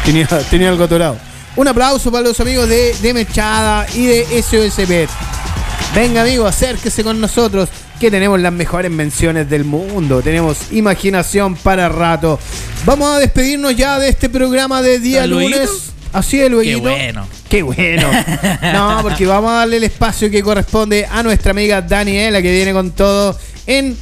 Tenía, 0.04 0.28
tenía 0.50 0.70
algo 0.70 0.86
atorado. 0.86 1.20
Un 1.56 1.68
aplauso 1.68 2.12
para 2.12 2.24
los 2.24 2.40
amigos 2.40 2.68
de, 2.68 2.96
de 3.00 3.14
Mechada 3.14 3.86
y 3.94 4.08
de 4.08 4.42
SOS 4.42 4.88
Bet. 4.88 5.10
Venga, 5.94 6.24
amigo, 6.24 6.48
acérquese 6.48 7.04
con 7.04 7.22
nosotros. 7.22 7.70
Que 8.00 8.10
tenemos 8.10 8.40
las 8.40 8.54
mejores 8.54 8.90
menciones 8.90 9.48
del 9.52 9.66
mundo. 9.66 10.24
Tenemos 10.24 10.72
imaginación 10.72 11.56
para 11.56 11.90
rato. 11.90 12.40
Vamos 12.86 13.16
a 13.16 13.20
despedirnos 13.20 13.76
ya 13.76 14.00
de 14.00 14.10
este 14.10 14.30
programa 14.30 14.82
de 14.82 14.98
día 14.98 15.28
lunes. 15.28 15.90
Así 16.14 16.40
es, 16.42 16.50
Luisito. 16.50 16.78
Qué 16.84 16.90
bueno. 16.90 17.28
Qué 17.50 17.64
bueno. 17.64 18.10
No, 18.74 19.00
porque 19.02 19.26
vamos 19.26 19.52
a 19.52 19.56
darle 19.56 19.78
el 19.78 19.84
espacio 19.84 20.30
que 20.30 20.42
corresponde 20.42 21.06
a 21.10 21.22
nuestra 21.24 21.52
amiga 21.52 21.82
Daniela, 21.82 22.42
que 22.42 22.52
viene 22.52 22.74
con 22.74 22.92
todo 22.92 23.38
en. 23.68 23.96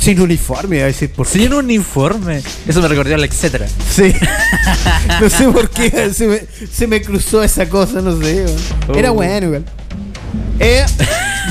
Sin 0.00 0.20
uniforme, 0.20 0.82
a 0.82 0.86
decir 0.86 1.10
por 1.10 1.26
Sin 1.26 1.52
uniforme. 1.54 2.42
Eso 2.68 2.80
me 2.82 2.86
recordó 2.88 3.14
al 3.14 3.24
etcétera. 3.24 3.66
Sí. 3.90 4.12
no 5.20 5.28
sé 5.30 5.48
por 5.48 5.70
qué 5.70 6.12
se 6.12 6.26
me, 6.28 6.42
se 6.70 6.86
me 6.86 7.00
cruzó 7.02 7.42
esa 7.42 7.66
cosa, 7.68 8.00
no 8.02 8.20
sé. 8.20 8.44
Era 8.94 9.10
Oh. 9.10 9.14
bueno 9.14 9.46
igual. 9.46 9.64
Eh, 10.60 10.84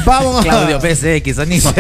vamos 0.06 0.40
a. 0.40 0.44
Claudio 0.44 0.80
PSX, 0.82 1.40
animo. 1.40 1.72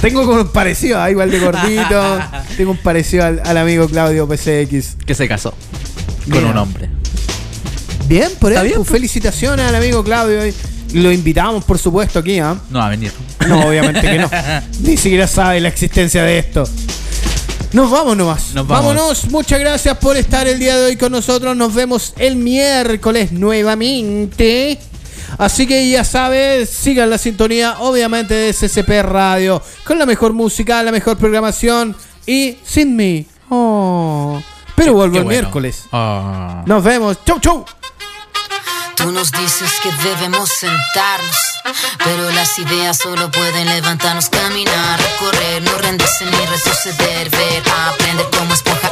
Tengo 0.00 0.24
como 0.26 0.40
un 0.42 0.48
parecido, 0.48 1.00
ah, 1.00 1.10
igual 1.10 1.30
de 1.30 1.38
gordito. 1.38 2.20
Tengo 2.56 2.72
un 2.72 2.76
parecido 2.78 3.24
al, 3.24 3.40
al 3.44 3.56
amigo 3.56 3.88
Claudio 3.88 4.28
PCX. 4.28 4.96
que 5.06 5.14
se 5.14 5.28
casó 5.28 5.50
con 6.24 6.38
Mira. 6.38 6.50
un 6.50 6.56
hombre. 6.58 6.88
Bien, 8.06 8.30
por 8.38 8.52
eso. 8.52 8.62
bien, 8.62 8.76
pues. 8.76 8.88
Felicitaciones 8.88 9.66
al 9.66 9.74
amigo 9.74 10.04
Claudio. 10.04 10.46
y 10.46 10.54
Lo 10.92 11.10
invitamos, 11.10 11.64
por 11.64 11.78
supuesto, 11.78 12.18
aquí, 12.20 12.38
¿ah? 12.38 12.56
No 12.70 12.78
va 12.80 12.86
a 12.86 12.90
venir. 12.90 13.12
No, 13.48 13.66
obviamente 13.66 14.00
que 14.02 14.18
no. 14.18 14.30
Ni 14.80 14.96
siquiera 14.96 15.26
sabe 15.26 15.60
la 15.60 15.68
existencia 15.68 16.22
de 16.22 16.38
esto. 16.38 16.64
Nos 17.72 17.90
vamos 17.90 18.16
nomás. 18.16 18.54
Nos 18.54 18.66
vamos. 18.68 18.94
Vámonos. 18.94 19.30
Muchas 19.30 19.58
gracias 19.58 19.96
por 19.98 20.16
estar 20.16 20.46
el 20.46 20.58
día 20.58 20.76
de 20.76 20.86
hoy 20.86 20.96
con 20.96 21.10
nosotros. 21.10 21.56
Nos 21.56 21.74
vemos 21.74 22.12
el 22.18 22.36
miércoles 22.36 23.32
nuevamente. 23.32 24.78
Así 25.38 25.66
que 25.66 25.88
ya 25.88 26.04
sabes, 26.04 26.70
sigan 26.70 27.10
la 27.10 27.18
sintonía, 27.18 27.76
obviamente, 27.80 28.34
de 28.34 28.52
SCP 28.52 29.02
Radio. 29.02 29.62
Con 29.84 29.98
la 29.98 30.06
mejor 30.06 30.32
música, 30.32 30.82
la 30.82 30.92
mejor 30.92 31.16
programación. 31.16 31.96
Y 32.26 32.58
sin 32.64 32.96
mí. 32.96 33.26
Oh. 33.48 34.40
Pero 34.76 34.94
vuelvo 34.94 35.12
Qué 35.12 35.18
el 35.18 35.24
bueno. 35.24 35.40
miércoles. 35.40 35.84
Ah. 35.92 36.62
Nos 36.66 36.82
vemos. 36.82 37.18
Chau, 37.24 37.40
chau. 37.40 37.64
Tú 38.94 39.10
nos 39.10 39.32
dices 39.32 39.70
que 39.82 39.90
debemos 40.08 40.48
sentarnos, 40.48 41.36
pero 42.04 42.30
las 42.30 42.56
ideas 42.58 42.98
solo 42.98 43.30
pueden 43.30 43.66
levantarnos, 43.66 44.28
caminar, 44.28 45.00
correr, 45.18 45.62
no 45.62 45.76
rendirse 45.78 46.24
ni 46.24 46.36
retroceder, 46.46 47.28
ver, 47.30 47.62
aprender 47.88 48.26
como 48.38 48.54
esponja, 48.54 48.91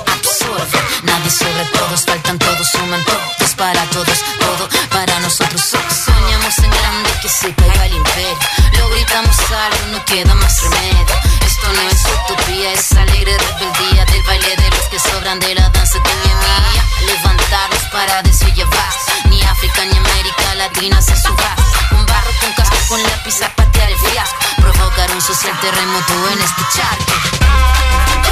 Nadie 1.03 1.31
sobre 1.31 1.65
todos, 1.77 2.05
faltan 2.07 2.39
todos, 2.39 2.67
suman 2.71 3.05
todos 3.05 3.55
para 3.57 3.83
todos, 3.91 4.19
todo 4.41 4.69
para 4.91 5.19
nosotros. 5.21 5.61
So- 5.61 5.79
Soñamos 6.05 6.59
en 6.59 6.71
grande 6.71 7.11
que 7.21 7.29
se 7.29 7.55
caiga 7.55 7.87
el 7.87 7.95
imperio, 7.95 8.39
lo 8.79 8.89
gritamos 8.91 9.37
algo, 9.39 9.87
no 9.93 10.05
queda 10.07 10.35
más 10.35 10.63
remedio. 10.63 11.07
Esto 11.47 11.69
no 11.73 11.83
es 11.91 12.03
utopía, 12.25 12.73
es 12.73 12.93
alegre 12.93 13.37
rebeldía 13.37 14.05
del 14.07 14.23
baile 14.23 14.57
de 14.57 14.71
los 14.71 14.85
que 14.91 14.99
sobran 14.99 15.39
de 15.41 15.55
la 15.55 15.69
danza 15.71 15.99
tuya 16.03 16.25
y 16.25 16.35
mía. 16.35 16.85
Levantarnos 17.07 17.83
para 17.93 18.23
llevar, 18.23 18.95
ni 19.27 19.43
África 19.43 19.85
ni 19.85 19.97
América 19.97 20.55
Latina 20.57 21.01
se 21.03 21.17
suba. 21.17 21.55
Un 21.93 22.07
barro 22.07 22.31
con 22.41 22.53
casco 22.55 22.77
con 22.89 23.03
lápiz 23.03 23.41
a 23.43 23.49
patear 23.55 23.91
el 23.91 23.99
fiasco. 23.99 24.37
Provoca 24.57 24.79
provocar 24.79 25.11
un 25.13 25.21
social 25.23 25.59
terremoto 25.61 26.13
en 26.33 26.41
este 26.41 26.63
charco. 26.75 28.30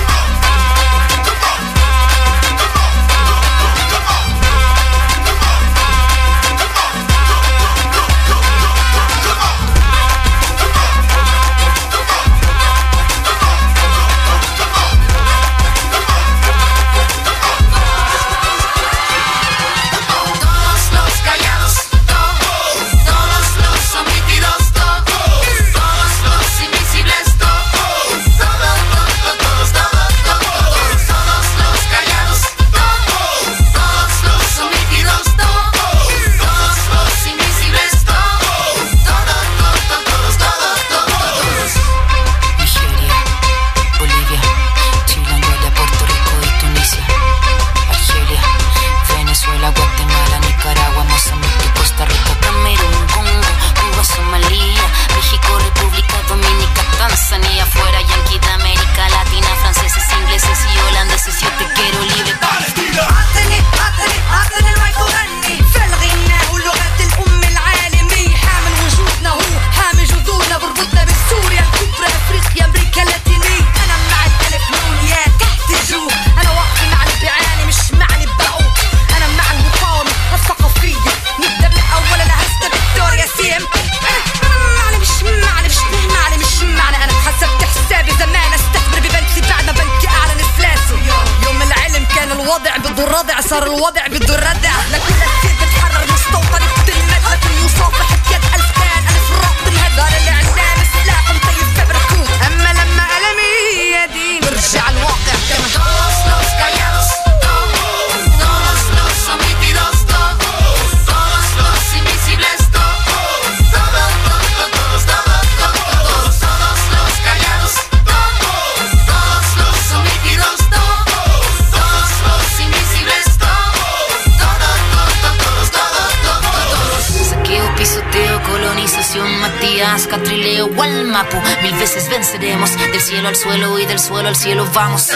Vamos. 134.79 135.07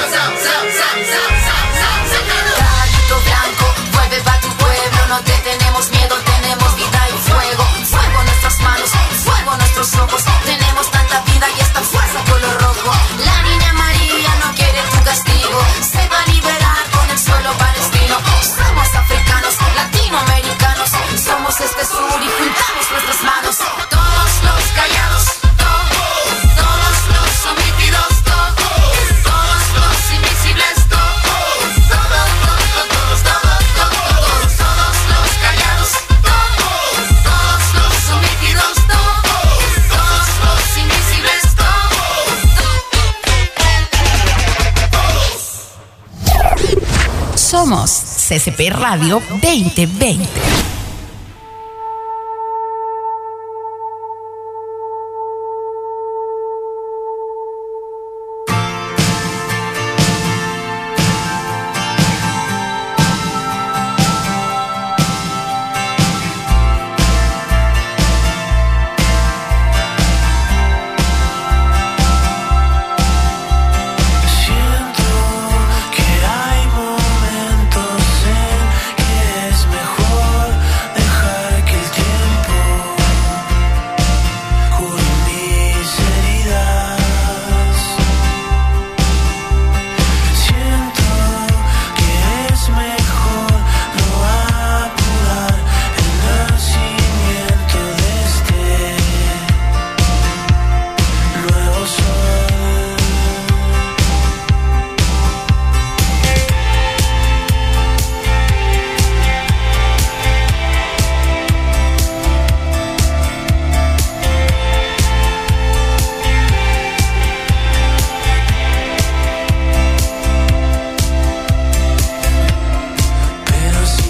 CCP 48.32 48.70
Radio 48.70 49.20
2020. 49.28 50.71